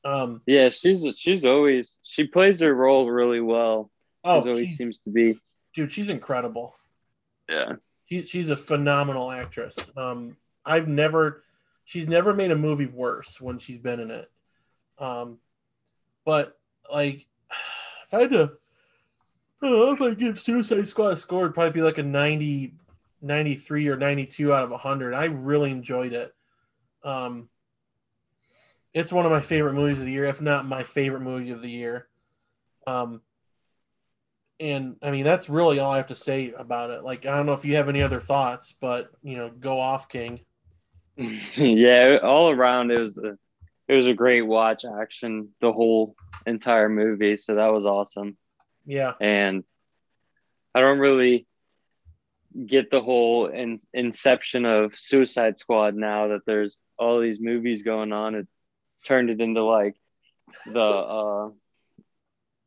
Um, 0.04 0.42
yeah, 0.46 0.68
she's 0.68 1.06
she's 1.16 1.44
always 1.44 1.98
she 2.02 2.24
plays 2.24 2.60
her 2.60 2.74
role 2.74 3.10
really 3.10 3.40
well. 3.40 3.90
Oh, 4.22 4.40
always 4.40 4.76
seems 4.76 4.98
to 5.00 5.10
be. 5.10 5.38
Dude, 5.74 5.92
she's 5.92 6.08
incredible. 6.08 6.74
Yeah, 7.48 7.74
she's 8.06 8.28
she's 8.28 8.50
a 8.50 8.56
phenomenal 8.56 9.30
actress. 9.30 9.76
Um, 9.96 10.36
I've 10.64 10.88
never, 10.88 11.42
she's 11.84 12.08
never 12.08 12.32
made 12.32 12.50
a 12.50 12.56
movie 12.56 12.86
worse 12.86 13.40
when 13.40 13.58
she's 13.58 13.78
been 13.78 14.00
in 14.00 14.10
it. 14.10 14.30
Um, 14.98 15.38
but 16.24 16.58
like, 16.92 17.26
if 18.06 18.14
I 18.14 18.20
had 18.20 18.30
to, 18.30 18.52
I 19.62 19.68
don't 19.68 20.00
know 20.00 20.06
if 20.06 20.12
I 20.12 20.14
give 20.14 20.38
Suicide 20.38 20.88
Squad 20.88 21.12
a 21.12 21.16
score, 21.16 21.42
it'd 21.42 21.54
probably 21.54 21.72
be 21.72 21.82
like 21.82 21.98
a 21.98 22.02
90, 22.02 22.74
93 23.24 23.88
or 23.88 23.96
92 23.96 24.52
out 24.52 24.64
of 24.64 24.70
100. 24.70 25.14
I 25.14 25.24
really 25.24 25.70
enjoyed 25.70 26.12
it. 26.12 26.32
Um, 27.02 27.48
it's 28.92 29.12
one 29.12 29.26
of 29.26 29.32
my 29.32 29.40
favorite 29.40 29.74
movies 29.74 29.98
of 29.98 30.06
the 30.06 30.12
year, 30.12 30.24
if 30.24 30.40
not 30.40 30.66
my 30.66 30.84
favorite 30.84 31.20
movie 31.20 31.50
of 31.50 31.62
the 31.62 31.70
year. 31.70 32.06
Um, 32.86 33.22
and 34.60 34.96
I 35.02 35.10
mean 35.10 35.24
that's 35.24 35.48
really 35.48 35.78
all 35.78 35.90
I 35.90 35.96
have 35.96 36.08
to 36.08 36.14
say 36.14 36.52
about 36.56 36.90
it. 36.90 37.02
Like 37.02 37.26
I 37.26 37.36
don't 37.36 37.46
know 37.46 37.54
if 37.54 37.64
you 37.64 37.76
have 37.76 37.88
any 37.88 38.02
other 38.02 38.20
thoughts, 38.20 38.74
but 38.80 39.10
you 39.22 39.36
know, 39.36 39.50
go 39.50 39.80
off, 39.80 40.08
King. 40.08 40.40
yeah, 41.16 42.18
all 42.22 42.50
around 42.50 42.90
it 42.90 43.00
was 43.00 43.18
a 43.18 43.36
it 43.88 43.96
was 43.96 44.06
a 44.06 44.14
great 44.14 44.42
watch 44.42 44.84
action 44.84 45.48
the 45.60 45.72
whole 45.72 46.14
entire 46.46 46.88
movie, 46.88 47.36
so 47.36 47.56
that 47.56 47.72
was 47.72 47.84
awesome. 47.84 48.36
Yeah, 48.86 49.14
and 49.20 49.64
I 50.74 50.80
don't 50.80 50.98
really 50.98 51.46
get 52.66 52.90
the 52.90 53.00
whole 53.00 53.46
in, 53.46 53.78
inception 53.92 54.64
of 54.64 54.96
Suicide 54.96 55.58
Squad 55.58 55.94
now 55.94 56.28
that 56.28 56.46
there's 56.46 56.78
all 56.98 57.20
these 57.20 57.40
movies 57.40 57.82
going 57.82 58.12
on. 58.12 58.34
It 58.34 58.48
turned 59.04 59.30
it 59.30 59.40
into 59.40 59.62
like 59.62 59.96
the 60.66 60.80
uh 60.80 61.50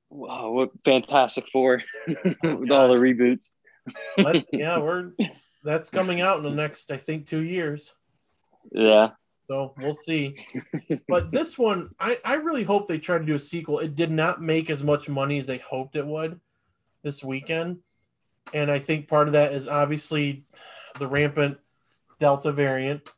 wow, 0.10 0.52
what 0.52 0.72
Fantastic 0.84 1.46
Four 1.52 1.82
with 2.08 2.72
all 2.72 2.88
the 2.88 2.96
reboots. 2.96 3.54
but, 4.18 4.46
yeah, 4.52 4.80
we're 4.80 5.12
that's 5.64 5.90
coming 5.90 6.22
out 6.22 6.38
in 6.38 6.44
the 6.44 6.50
next 6.52 6.92
I 6.92 6.98
think 6.98 7.26
two 7.26 7.44
years. 7.44 7.94
Yeah. 8.72 9.12
So 9.50 9.74
we'll 9.78 9.94
see. 9.94 10.36
but 11.08 11.32
this 11.32 11.58
one, 11.58 11.92
I, 11.98 12.18
I 12.26 12.34
really 12.36 12.64
hope 12.64 12.88
they 12.88 13.00
try 13.00 13.18
to 13.18 13.24
do 13.24 13.36
a 13.36 13.40
sequel. 13.40 13.80
It 13.80 13.96
did 13.96 14.12
not 14.12 14.42
make 14.42 14.70
as 14.70 14.84
much 14.84 15.08
money 15.08 15.38
as 15.38 15.48
they 15.48 15.60
hoped 15.60 15.96
it 15.96 16.06
would 16.06 16.42
this 17.02 17.24
weekend. 17.24 17.78
And 18.54 18.72
I 18.72 18.80
think 18.80 19.08
part 19.08 19.28
of 19.28 19.34
that 19.34 19.54
is 19.54 19.68
obviously 19.68 20.46
the 21.00 21.08
rampant 21.08 21.58
Delta 22.20 22.52
variant 22.52 23.10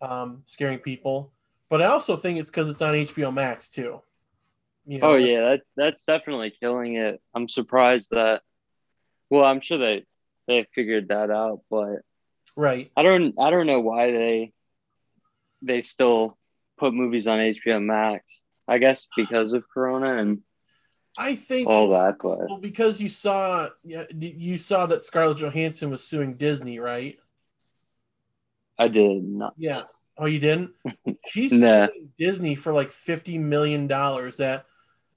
um, 0.00 0.42
scaring 0.46 0.78
people. 0.78 1.32
But 1.70 1.82
I 1.82 1.86
also 1.86 2.16
think 2.16 2.38
it's 2.38 2.50
because 2.50 2.68
it's 2.68 2.82
on 2.82 2.94
HBO 2.94 3.32
Max 3.32 3.70
too. 3.70 4.00
You 4.86 4.98
know, 4.98 5.12
oh 5.12 5.14
yeah, 5.14 5.40
that 5.40 5.62
that's 5.76 6.04
definitely 6.04 6.52
killing 6.60 6.96
it. 6.96 7.20
I'm 7.34 7.48
surprised 7.48 8.08
that. 8.10 8.42
Well, 9.30 9.44
I'm 9.44 9.60
sure 9.60 9.78
they 9.78 10.04
they 10.46 10.66
figured 10.74 11.08
that 11.08 11.30
out, 11.30 11.62
but 11.70 12.00
right. 12.54 12.90
I 12.96 13.02
don't 13.02 13.34
I 13.40 13.50
don't 13.50 13.66
know 13.66 13.80
why 13.80 14.12
they 14.12 14.52
they 15.62 15.80
still 15.80 16.36
put 16.78 16.92
movies 16.92 17.26
on 17.26 17.38
HBO 17.38 17.82
Max. 17.82 18.42
I 18.68 18.78
guess 18.78 19.08
because 19.16 19.54
of 19.54 19.64
Corona 19.72 20.18
and 20.18 20.42
I 21.16 21.36
think 21.36 21.68
all 21.68 21.90
that, 21.90 22.16
but 22.20 22.38
well, 22.48 22.58
because 22.58 23.00
you 23.00 23.08
saw 23.08 23.68
yeah, 23.84 24.04
you 24.10 24.58
saw 24.58 24.86
that 24.86 25.02
Scarlett 25.02 25.38
Johansson 25.38 25.90
was 25.90 26.02
suing 26.02 26.34
Disney, 26.34 26.80
right? 26.80 27.18
I 28.78 28.88
did 28.88 29.22
not. 29.22 29.54
Yeah. 29.56 29.82
Oh, 30.18 30.26
you 30.26 30.40
didn't? 30.40 30.70
She's 31.28 31.52
nah. 31.52 31.86
suing 31.86 32.10
Disney 32.18 32.54
for 32.56 32.72
like 32.72 32.90
fifty 32.90 33.38
million 33.38 33.86
dollars. 33.86 34.38
That 34.38 34.66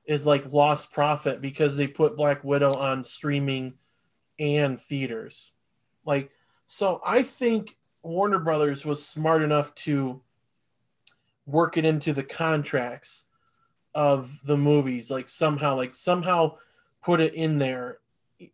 is 0.06 0.26
like 0.26 0.54
lost 0.54 0.94
profit 0.94 1.42
because 1.42 1.78
they 1.78 1.88
put 1.88 2.16
Black 2.16 2.44
Widow 2.44 2.74
on 2.76 3.04
streaming 3.04 3.74
and 4.40 4.80
theaters. 4.80 5.52
Like, 6.06 6.30
so 6.68 7.02
I 7.06 7.24
think 7.24 7.76
Warner 8.04 8.40
Brothers 8.40 8.86
was 8.86 9.06
smart 9.06 9.42
enough 9.42 9.74
to 9.76 10.22
work 11.46 11.78
it 11.78 11.86
into 11.86 12.14
the 12.14 12.24
contracts 12.24 13.26
of 13.98 14.40
the 14.46 14.56
movies 14.56 15.10
like 15.10 15.28
somehow 15.28 15.76
like 15.76 15.96
somehow 15.96 16.56
put 17.04 17.20
it 17.20 17.34
in 17.34 17.58
there 17.58 17.98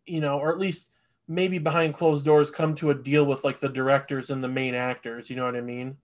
you 0.06 0.18
know 0.18 0.38
or 0.38 0.50
at 0.50 0.58
least 0.58 0.90
maybe 1.28 1.58
behind 1.58 1.92
closed 1.92 2.24
doors 2.24 2.50
come 2.50 2.74
to 2.74 2.88
a 2.88 2.94
deal 2.94 3.26
with 3.26 3.44
like 3.44 3.58
the 3.60 3.68
directors 3.68 4.30
and 4.30 4.42
the 4.42 4.48
main 4.48 4.74
actors 4.74 5.28
you 5.28 5.36
know 5.36 5.44
what 5.44 5.54
i 5.54 5.60
mean? 5.60 5.98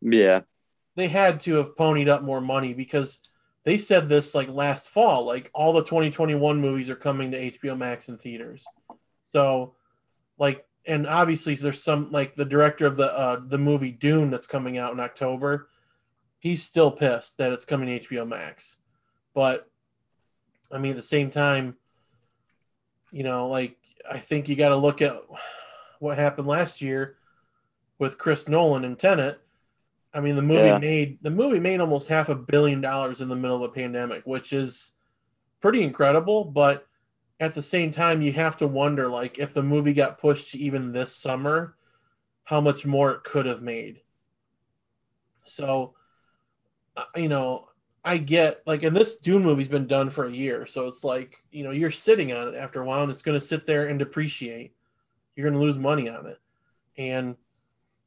Yeah. 0.00 0.42
They 0.94 1.08
had 1.08 1.40
to 1.40 1.54
have 1.54 1.74
ponied 1.74 2.08
up 2.08 2.22
more 2.22 2.40
money 2.40 2.74
because 2.74 3.28
they 3.64 3.76
said 3.76 4.08
this 4.08 4.36
like 4.36 4.48
last 4.48 4.88
fall 4.88 5.24
like 5.24 5.50
all 5.52 5.72
the 5.72 5.82
2021 5.82 6.60
movies 6.60 6.88
are 6.88 6.94
coming 6.94 7.32
to 7.32 7.50
hbo 7.50 7.76
max 7.76 8.08
and 8.08 8.20
theaters. 8.20 8.64
So 9.24 9.74
like 10.38 10.64
and 10.86 11.08
obviously 11.08 11.56
there's 11.56 11.82
some 11.82 12.12
like 12.12 12.34
the 12.34 12.44
director 12.44 12.86
of 12.86 12.96
the 12.96 13.12
uh 13.12 13.40
the 13.44 13.58
movie 13.58 13.90
dune 13.90 14.30
that's 14.30 14.46
coming 14.46 14.78
out 14.78 14.92
in 14.92 15.00
october 15.00 15.68
he's 16.44 16.62
still 16.62 16.90
pissed 16.90 17.38
that 17.38 17.52
it's 17.52 17.64
coming 17.64 17.88
to 17.88 18.06
HBO 18.06 18.28
Max. 18.28 18.76
But 19.32 19.66
I 20.70 20.78
mean, 20.78 20.90
at 20.90 20.96
the 20.96 21.02
same 21.02 21.30
time, 21.30 21.74
you 23.10 23.24
know, 23.24 23.48
like 23.48 23.78
I 24.08 24.18
think 24.18 24.48
you 24.48 24.54
got 24.54 24.68
to 24.68 24.76
look 24.76 25.00
at 25.00 25.22
what 26.00 26.18
happened 26.18 26.46
last 26.46 26.82
year 26.82 27.16
with 27.98 28.18
Chris 28.18 28.46
Nolan 28.46 28.84
and 28.84 28.98
Tenet. 28.98 29.40
I 30.12 30.20
mean, 30.20 30.36
the 30.36 30.42
movie 30.42 30.68
yeah. 30.68 30.78
made 30.78 31.18
the 31.22 31.30
movie 31.30 31.60
made 31.60 31.80
almost 31.80 32.08
half 32.08 32.28
a 32.28 32.34
billion 32.34 32.82
dollars 32.82 33.22
in 33.22 33.28
the 33.28 33.36
middle 33.36 33.56
of 33.56 33.62
a 33.62 33.74
pandemic, 33.74 34.24
which 34.26 34.52
is 34.52 34.92
pretty 35.62 35.82
incredible. 35.82 36.44
But 36.44 36.86
at 37.40 37.54
the 37.54 37.62
same 37.62 37.90
time, 37.90 38.20
you 38.20 38.34
have 38.34 38.58
to 38.58 38.66
wonder, 38.66 39.08
like, 39.08 39.38
if 39.38 39.54
the 39.54 39.62
movie 39.62 39.94
got 39.94 40.18
pushed 40.18 40.54
even 40.54 40.92
this 40.92 41.16
summer, 41.16 41.74
how 42.44 42.60
much 42.60 42.84
more 42.84 43.12
it 43.12 43.24
could 43.24 43.46
have 43.46 43.62
made. 43.62 44.02
So 45.42 45.94
Uh, 46.96 47.04
you 47.16 47.28
know, 47.28 47.68
I 48.04 48.18
get 48.18 48.62
like, 48.66 48.82
and 48.82 48.94
this 48.94 49.18
Dune 49.18 49.42
movie's 49.42 49.68
been 49.68 49.86
done 49.86 50.10
for 50.10 50.26
a 50.26 50.32
year, 50.32 50.66
so 50.66 50.86
it's 50.86 51.04
like, 51.04 51.42
you 51.50 51.64
know, 51.64 51.70
you're 51.70 51.90
sitting 51.90 52.32
on 52.32 52.48
it 52.48 52.54
after 52.54 52.82
a 52.82 52.84
while, 52.84 53.02
and 53.02 53.10
it's 53.10 53.22
going 53.22 53.38
to 53.38 53.44
sit 53.44 53.64
there 53.64 53.88
and 53.88 53.98
depreciate. 53.98 54.74
You're 55.34 55.48
going 55.48 55.58
to 55.58 55.64
lose 55.64 55.78
money 55.78 56.08
on 56.08 56.26
it, 56.26 56.38
and 56.98 57.36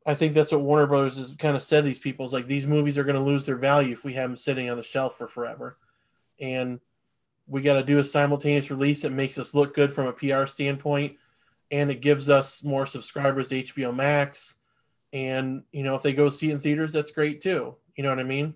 I 0.05 0.13
think 0.13 0.33
that's 0.33 0.51
what 0.51 0.61
Warner 0.61 0.87
Brothers 0.87 1.17
has 1.17 1.33
kind 1.37 1.55
of 1.55 1.63
said. 1.63 1.83
These 1.83 1.97
people 1.97 2.25
is 2.25 2.31
like 2.31 2.47
these 2.47 2.67
movies 2.67 2.97
are 2.97 3.03
going 3.03 3.15
to 3.15 3.21
lose 3.21 3.45
their 3.45 3.57
value 3.57 3.93
if 3.93 4.03
we 4.03 4.13
have 4.13 4.29
them 4.29 4.37
sitting 4.37 4.69
on 4.69 4.77
the 4.77 4.83
shelf 4.83 5.17
for 5.17 5.27
forever, 5.27 5.77
and 6.39 6.79
we 7.47 7.61
got 7.61 7.73
to 7.73 7.83
do 7.83 7.97
a 7.97 8.03
simultaneous 8.03 8.69
release 8.69 9.01
that 9.01 9.11
makes 9.11 9.39
us 9.39 9.55
look 9.55 9.73
good 9.73 9.91
from 9.91 10.07
a 10.07 10.13
PR 10.13 10.45
standpoint, 10.45 11.17
and 11.71 11.89
it 11.89 12.01
gives 12.01 12.29
us 12.29 12.63
more 12.63 12.85
subscribers 12.85 13.49
to 13.49 13.63
HBO 13.63 13.93
Max, 13.95 14.55
and 15.11 15.63
you 15.71 15.81
know 15.81 15.95
if 15.95 16.03
they 16.03 16.13
go 16.13 16.29
see 16.29 16.51
it 16.51 16.53
in 16.53 16.59
theaters, 16.59 16.93
that's 16.93 17.11
great 17.11 17.41
too. 17.41 17.75
You 17.95 18.03
know 18.03 18.09
what 18.09 18.19
I 18.19 18.23
mean? 18.23 18.53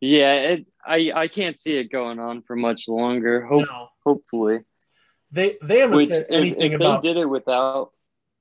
Yeah, 0.00 0.34
it, 0.34 0.66
I 0.84 1.12
I 1.14 1.28
can't 1.28 1.58
see 1.58 1.76
it 1.76 1.90
going 1.90 2.18
on 2.18 2.42
for 2.42 2.56
much 2.56 2.88
longer. 2.88 3.44
Hope, 3.44 3.66
no. 3.68 3.88
Hopefully, 4.04 4.60
they 5.30 5.56
they 5.62 5.80
haven't 5.80 5.96
Which, 5.96 6.08
said 6.08 6.26
anything 6.30 6.72
if, 6.72 6.80
if 6.80 6.80
about. 6.80 7.02
they 7.02 7.08
did 7.08 7.20
it 7.20 7.28
without, 7.28 7.90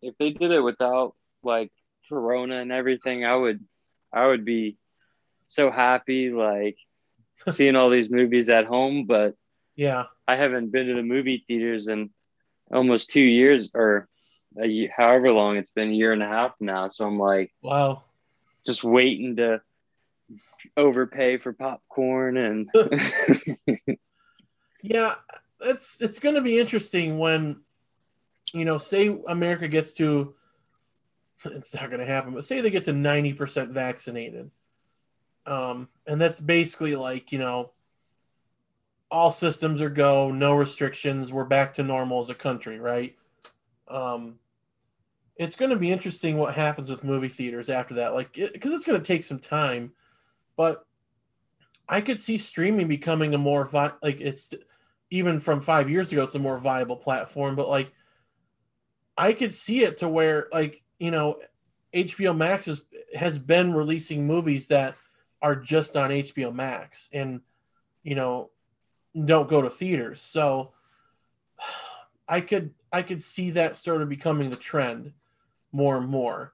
if 0.01 0.16
they 0.18 0.32
did 0.32 0.51
it 0.51 0.62
without 0.62 1.16
like 1.43 1.72
Corona 2.10 2.58
and 2.58 2.72
everything, 2.72 3.26
I 3.26 3.36
would 3.36 3.66
I 4.14 4.28
would 4.28 4.45
be 4.45 4.78
so 5.47 5.72
happy 5.72 6.30
like 6.30 6.78
seeing 7.49 7.76
all 7.76 7.89
these 7.89 8.10
movies 8.10 8.49
at 8.49 8.66
home. 8.66 9.05
But 9.05 9.36
yeah, 9.76 10.05
I 10.28 10.36
haven't 10.36 10.72
been 10.72 10.88
to 10.88 10.95
the 10.95 11.03
movie 11.03 11.43
theaters 11.47 11.88
in 11.88 12.12
almost 12.72 13.10
two 13.10 13.22
years 13.22 13.72
or 13.74 14.08
a, 14.62 14.88
however 14.95 15.32
long 15.32 15.58
it's 15.58 15.72
been, 15.72 15.89
a 15.89 15.93
year 15.93 16.14
and 16.14 16.24
a 16.24 16.28
half 16.28 16.53
now. 16.60 16.88
So 16.89 17.05
I'm 17.05 17.20
like, 17.20 17.53
wow, 17.62 18.03
just 18.66 18.84
waiting 18.84 19.38
to 19.38 19.62
overpay 20.75 21.38
for 21.38 21.53
popcorn 21.53 22.38
and 22.38 22.69
yeah 24.82 25.15
it's 25.61 26.01
it's 26.01 26.19
going 26.19 26.36
to 26.36 26.41
be 26.41 26.59
interesting 26.59 27.17
when 27.17 27.61
you 28.53 28.65
know 28.65 28.78
say 28.78 29.17
america 29.28 29.67
gets 29.67 29.93
to 29.93 30.34
it's 31.45 31.73
not 31.75 31.89
going 31.89 31.99
to 31.99 32.05
happen 32.05 32.34
but 32.34 32.45
say 32.45 32.61
they 32.61 32.69
get 32.69 32.84
to 32.86 32.93
90% 32.93 33.69
vaccinated 33.69 34.51
um 35.45 35.88
and 36.05 36.19
that's 36.19 36.41
basically 36.41 36.95
like 36.95 37.32
you 37.32 37.39
know 37.39 37.71
all 39.09 39.32
systems 39.32 39.82
are 39.82 39.89
go 39.89 40.32
no 40.32 40.53
restrictions 40.53 41.32
we're 41.32 41.45
back 41.45 41.73
to 41.73 41.84
normal 41.84 42.19
as 42.19 42.30
a 42.30 42.36
country 42.36 42.80
right 42.80 43.15
Um, 43.88 44.39
it's 45.38 45.55
going 45.55 45.71
to 45.71 45.78
be 45.78 45.91
interesting 45.91 46.38
what 46.38 46.55
happens 46.55 46.89
with 46.89 47.03
movie 47.03 47.30
theaters 47.30 47.69
after 47.69 47.95
that, 47.95 48.13
like 48.13 48.34
because 48.34 48.71
it, 48.71 48.75
it's 48.75 48.86
going 48.86 48.99
to 48.99 49.05
take 49.05 49.23
some 49.23 49.39
time. 49.39 49.91
But 50.58 50.86
I 51.88 52.01
could 52.01 52.20
see 52.20 52.38
streaming 52.38 52.89
becoming 52.89 53.34
a 53.34 53.38
more 53.38 53.64
vi- 53.64 53.93
like 54.03 54.20
it's 54.20 54.53
even 55.10 55.39
from 55.39 55.62
five 55.62 55.89
years 55.89 56.12
ago, 56.12 56.24
it's 56.24 56.36
a 56.36 56.39
more 56.39 56.58
viable 56.58 56.97
platform. 56.97 57.55
But 57.55 57.70
like, 57.70 57.93
I 59.18 59.32
could 59.32 59.53
see 59.53 59.84
it 59.84 59.99
to 59.99 60.10
where 60.10 60.47
like 60.51 60.84
you 60.99 61.12
know, 61.12 61.39
HBO 61.93 62.36
Max 62.36 62.68
is, 62.68 62.82
has 63.16 63.38
been 63.38 63.74
releasing 63.74 64.28
movies 64.28 64.68
that 64.68 64.95
are 65.41 65.55
just 65.55 65.95
on 65.95 66.10
HBO 66.10 66.53
Max 66.53 67.08
and 67.14 67.41
you 68.03 68.16
know 68.16 68.49
don't 69.26 69.49
go 69.49 69.62
to 69.62 69.70
theaters. 69.70 70.22
So 70.22 70.74
I 72.28 72.41
could 72.41 72.74
I 72.91 73.01
could 73.01 73.22
see 73.22 73.51
that 73.51 73.78
sort 73.78 74.01
of 74.01 74.10
becoming 74.10 74.49
the 74.49 74.58
trend 74.58 75.14
more 75.72 75.97
and 75.97 76.08
more. 76.08 76.53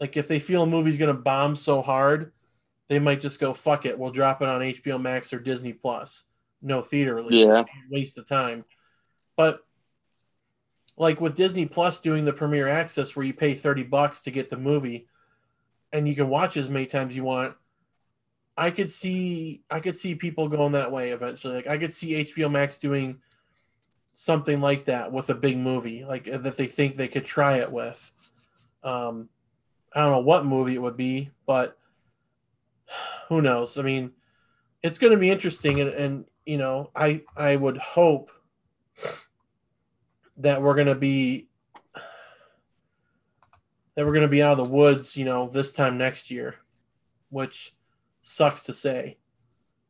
Like 0.00 0.16
if 0.16 0.28
they 0.28 0.38
feel 0.38 0.62
a 0.62 0.66
movie's 0.66 0.96
gonna 0.96 1.14
bomb 1.14 1.56
so 1.56 1.82
hard, 1.82 2.32
they 2.90 2.98
might 2.98 3.20
just 3.20 3.38
go 3.38 3.54
fuck 3.54 3.86
it. 3.86 3.96
We'll 3.96 4.10
drop 4.10 4.42
it 4.42 4.48
on 4.48 4.60
HBO 4.60 5.00
Max 5.00 5.32
or 5.32 5.38
Disney 5.38 5.72
Plus. 5.72 6.24
No 6.60 6.82
theater 6.82 7.14
release. 7.14 7.46
Yeah. 7.46 7.62
Waste 7.88 8.18
of 8.18 8.26
time. 8.26 8.64
But 9.36 9.60
like 10.96 11.20
with 11.20 11.36
Disney 11.36 11.66
Plus 11.66 12.00
doing 12.00 12.24
the 12.24 12.32
premiere 12.32 12.66
access 12.66 13.14
where 13.14 13.24
you 13.24 13.32
pay 13.32 13.54
30 13.54 13.84
bucks 13.84 14.22
to 14.22 14.32
get 14.32 14.50
the 14.50 14.56
movie 14.56 15.06
and 15.92 16.08
you 16.08 16.16
can 16.16 16.28
watch 16.28 16.56
as 16.56 16.68
many 16.68 16.86
times 16.86 17.16
you 17.16 17.22
want. 17.22 17.54
I 18.56 18.72
could 18.72 18.90
see 18.90 19.62
I 19.70 19.78
could 19.78 19.94
see 19.94 20.16
people 20.16 20.48
going 20.48 20.72
that 20.72 20.90
way 20.90 21.12
eventually. 21.12 21.54
Like 21.54 21.68
I 21.68 21.78
could 21.78 21.92
see 21.92 22.24
HBO 22.24 22.50
Max 22.50 22.80
doing 22.80 23.20
something 24.14 24.60
like 24.60 24.86
that 24.86 25.12
with 25.12 25.30
a 25.30 25.34
big 25.34 25.56
movie, 25.56 26.04
like 26.04 26.28
uh, 26.28 26.38
that 26.38 26.56
they 26.56 26.66
think 26.66 26.96
they 26.96 27.08
could 27.08 27.24
try 27.24 27.58
it 27.58 27.70
with. 27.70 28.10
Um, 28.82 29.28
I 29.94 30.00
don't 30.00 30.10
know 30.10 30.20
what 30.22 30.44
movie 30.44 30.74
it 30.74 30.82
would 30.82 30.96
be, 30.96 31.30
but 31.46 31.76
who 33.28 33.42
knows? 33.42 33.78
I 33.78 33.82
mean, 33.82 34.12
it's 34.82 34.98
going 34.98 35.12
to 35.12 35.18
be 35.18 35.30
interesting, 35.30 35.80
and, 35.80 35.90
and 35.90 36.24
you 36.46 36.58
know, 36.58 36.90
I 36.94 37.22
I 37.36 37.56
would 37.56 37.78
hope 37.78 38.30
that 40.38 40.62
we're 40.62 40.74
going 40.74 40.86
to 40.86 40.94
be 40.94 41.48
that 43.94 44.06
we're 44.06 44.12
going 44.12 44.22
to 44.22 44.28
be 44.28 44.42
out 44.42 44.58
of 44.58 44.66
the 44.66 44.72
woods, 44.72 45.16
you 45.16 45.24
know, 45.24 45.48
this 45.48 45.72
time 45.72 45.98
next 45.98 46.30
year, 46.30 46.56
which 47.28 47.74
sucks 48.22 48.62
to 48.64 48.72
say, 48.72 49.18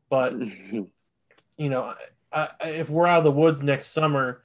but 0.09 0.35
you 1.59 1.69
know, 1.69 1.95
I, 2.33 2.49
if 2.63 2.91
we're 2.91 3.07
out 3.07 3.19
of 3.19 3.25
the 3.25 3.31
woods 3.31 3.63
next 3.63 3.89
summer, 3.89 4.43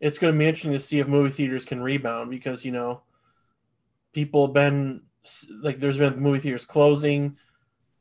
it's 0.00 0.18
going 0.18 0.32
to 0.32 0.38
be 0.38 0.46
interesting 0.46 0.72
to 0.72 0.78
see 0.78 1.00
if 1.00 1.08
movie 1.08 1.30
theaters 1.30 1.64
can 1.64 1.82
rebound 1.82 2.30
because 2.30 2.64
you 2.64 2.70
know 2.70 3.02
people 4.12 4.46
have 4.46 4.54
been 4.54 5.02
like 5.62 5.78
there's 5.78 5.98
been 5.98 6.20
movie 6.20 6.38
theaters 6.38 6.64
closing, 6.64 7.36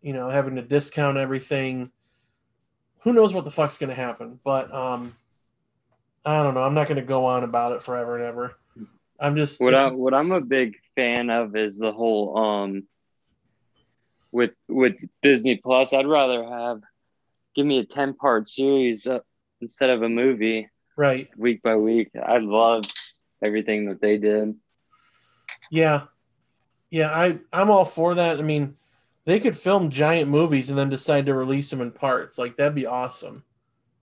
you 0.07 0.13
know, 0.13 0.29
having 0.29 0.55
to 0.55 0.61
discount 0.61 1.17
everything. 1.17 1.91
Who 3.01 3.11
knows 3.11 3.33
what 3.33 3.43
the 3.43 3.51
fuck's 3.51 3.77
going 3.77 3.89
to 3.89 3.95
happen? 3.95 4.39
But 4.41 4.73
um, 4.73 5.13
I 6.25 6.41
don't 6.41 6.53
know. 6.53 6.63
I'm 6.63 6.75
not 6.75 6.87
going 6.87 7.01
to 7.01 7.05
go 7.05 7.25
on 7.25 7.43
about 7.43 7.73
it 7.73 7.83
forever 7.83 8.15
and 8.15 8.23
ever. 8.23 8.55
I'm 9.19 9.35
just 9.35 9.59
what 9.59 9.75
I 9.75 9.91
what 9.91 10.13
I'm 10.13 10.31
a 10.31 10.39
big 10.39 10.77
fan 10.95 11.29
of 11.29 11.57
is 11.57 11.77
the 11.77 11.91
whole 11.91 12.37
um 12.37 12.83
with 14.31 14.51
with 14.69 14.95
Disney 15.21 15.57
Plus. 15.57 15.91
I'd 15.91 16.07
rather 16.07 16.41
have 16.41 16.79
give 17.57 17.65
me 17.65 17.79
a 17.79 17.85
10 17.85 18.13
part 18.13 18.47
series 18.47 19.07
uh, 19.07 19.19
instead 19.59 19.89
of 19.89 20.03
a 20.03 20.09
movie 20.09 20.69
right 20.95 21.27
week 21.35 21.63
by 21.63 21.75
week 21.75 22.11
i 22.23 22.37
love 22.37 22.83
everything 23.43 23.85
that 23.85 23.99
they 23.99 24.17
did 24.17 24.53
yeah 25.71 26.03
yeah 26.91 27.09
i 27.09 27.39
i'm 27.51 27.71
all 27.71 27.83
for 27.83 28.13
that 28.13 28.37
i 28.37 28.43
mean 28.43 28.75
they 29.27 29.39
could 29.39 29.55
film 29.55 29.91
giant 29.91 30.31
movies 30.31 30.69
and 30.71 30.79
then 30.79 30.89
decide 30.89 31.27
to 31.27 31.35
release 31.35 31.69
them 31.69 31.81
in 31.81 31.91
parts 31.91 32.39
like 32.39 32.57
that'd 32.57 32.73
be 32.73 32.87
awesome 32.87 33.43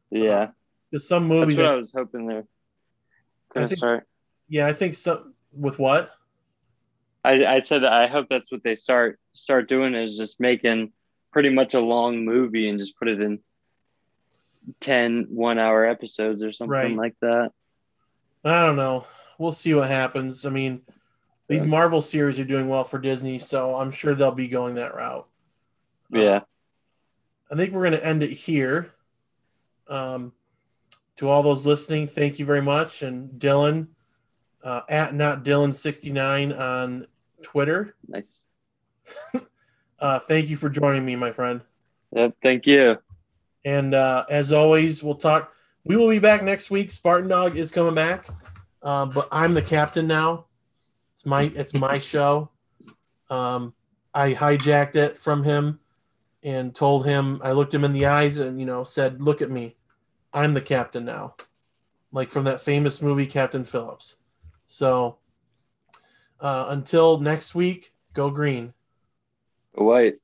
yeah 0.09 0.49
because 0.89 1.03
uh, 1.03 1.07
some 1.07 1.27
movies 1.27 1.57
That's 1.57 1.65
what 1.65 1.73
I, 1.73 1.77
was 1.77 1.91
hoping 1.93 2.27
they're 2.27 2.45
I 3.55 3.67
think, 3.67 3.77
start. 3.77 4.07
yeah 4.47 4.67
i 4.67 4.73
think 4.73 4.93
so 4.93 5.27
with 5.51 5.79
what 5.79 6.11
I, 7.25 7.45
I 7.45 7.61
said 7.61 7.83
I 7.83 8.05
hope 8.05 8.27
that's 8.29 8.51
what 8.51 8.63
they 8.63 8.75
start 8.75 9.19
start 9.33 9.67
doing 9.67 9.95
is 9.95 10.15
just 10.15 10.39
making 10.39 10.93
pretty 11.33 11.49
much 11.49 11.73
a 11.73 11.79
long 11.79 12.23
movie 12.23 12.69
and 12.69 12.79
just 12.79 12.97
put 12.97 13.07
it 13.07 13.19
in 13.19 13.39
10 14.79 15.27
one 15.29 15.57
hour 15.57 15.85
episodes 15.85 16.43
or 16.43 16.51
something 16.51 16.71
right. 16.71 16.95
like 16.95 17.15
that. 17.21 17.51
I 18.43 18.65
don't 18.65 18.75
know. 18.75 19.05
We'll 19.37 19.51
see 19.51 19.73
what 19.73 19.89
happens. 19.89 20.45
I 20.45 20.49
mean, 20.49 20.81
these. 21.47 21.65
Marvel 21.65 22.01
series 22.01 22.39
are 22.39 22.45
doing 22.45 22.67
well 22.67 22.83
for 22.83 22.99
Disney, 22.99 23.39
so 23.39 23.75
I'm 23.75 23.91
sure 23.91 24.15
they'll 24.15 24.31
be 24.31 24.47
going 24.47 24.75
that 24.75 24.95
route. 24.95 25.27
Yeah. 26.11 26.41
I 27.51 27.55
think 27.55 27.73
we're 27.73 27.81
going 27.81 27.99
to 27.99 28.05
end 28.05 28.23
it 28.23 28.31
here. 28.31 28.91
Um, 29.87 30.33
to 31.17 31.29
all 31.29 31.43
those 31.43 31.65
listening, 31.65 32.07
thank 32.07 32.39
you 32.39 32.45
very 32.45 32.61
much. 32.61 33.01
And 33.01 33.29
Dylan, 33.39 33.87
uh, 34.63 34.81
at 34.89 35.13
not 35.13 35.45
Dylan69 35.45 36.59
on 36.59 37.07
Twitter. 37.43 37.95
Nice. 38.07 38.43
uh, 39.99 40.19
thank 40.19 40.49
you 40.49 40.57
for 40.57 40.69
joining 40.69 41.05
me, 41.05 41.15
my 41.15 41.31
friend. 41.31 41.61
Yep. 42.13 42.35
Thank 42.41 42.65
you. 42.65 42.97
And 43.63 43.93
uh, 43.93 44.25
as 44.29 44.51
always, 44.51 45.03
we'll 45.03 45.15
talk. 45.15 45.53
We 45.83 45.95
will 45.95 46.09
be 46.09 46.19
back 46.19 46.43
next 46.43 46.71
week. 46.71 46.91
Spartan 46.91 47.29
Dog 47.29 47.57
is 47.57 47.71
coming 47.71 47.95
back, 47.95 48.27
uh, 48.81 49.05
but 49.05 49.27
I'm 49.31 49.53
the 49.53 49.61
captain 49.61 50.07
now. 50.07 50.45
It's 51.15 51.25
my 51.25 51.43
it's 51.55 51.73
my 51.73 51.97
show. 51.97 52.49
Um, 53.29 53.73
I 54.13 54.33
hijacked 54.33 54.97
it 54.97 55.17
from 55.17 55.43
him 55.43 55.79
and 56.43 56.75
told 56.75 57.05
him. 57.05 57.39
I 57.41 57.53
looked 57.53 57.73
him 57.73 57.85
in 57.85 57.93
the 57.93 58.05
eyes 58.05 58.37
and 58.37 58.59
you 58.59 58.65
know 58.65 58.83
said, 58.83 59.21
"Look 59.21 59.41
at 59.41 59.49
me. 59.49 59.77
I'm 60.33 60.53
the 60.53 60.61
captain 60.61 61.05
now." 61.05 61.35
Like 62.11 62.31
from 62.31 62.43
that 62.43 62.59
famous 62.59 63.01
movie, 63.01 63.27
Captain 63.27 63.63
Phillips. 63.63 64.17
So 64.67 65.19
uh, 66.41 66.65
until 66.67 67.21
next 67.21 67.55
week, 67.55 67.93
go 68.13 68.29
green. 68.29 68.73
White. 69.71 70.15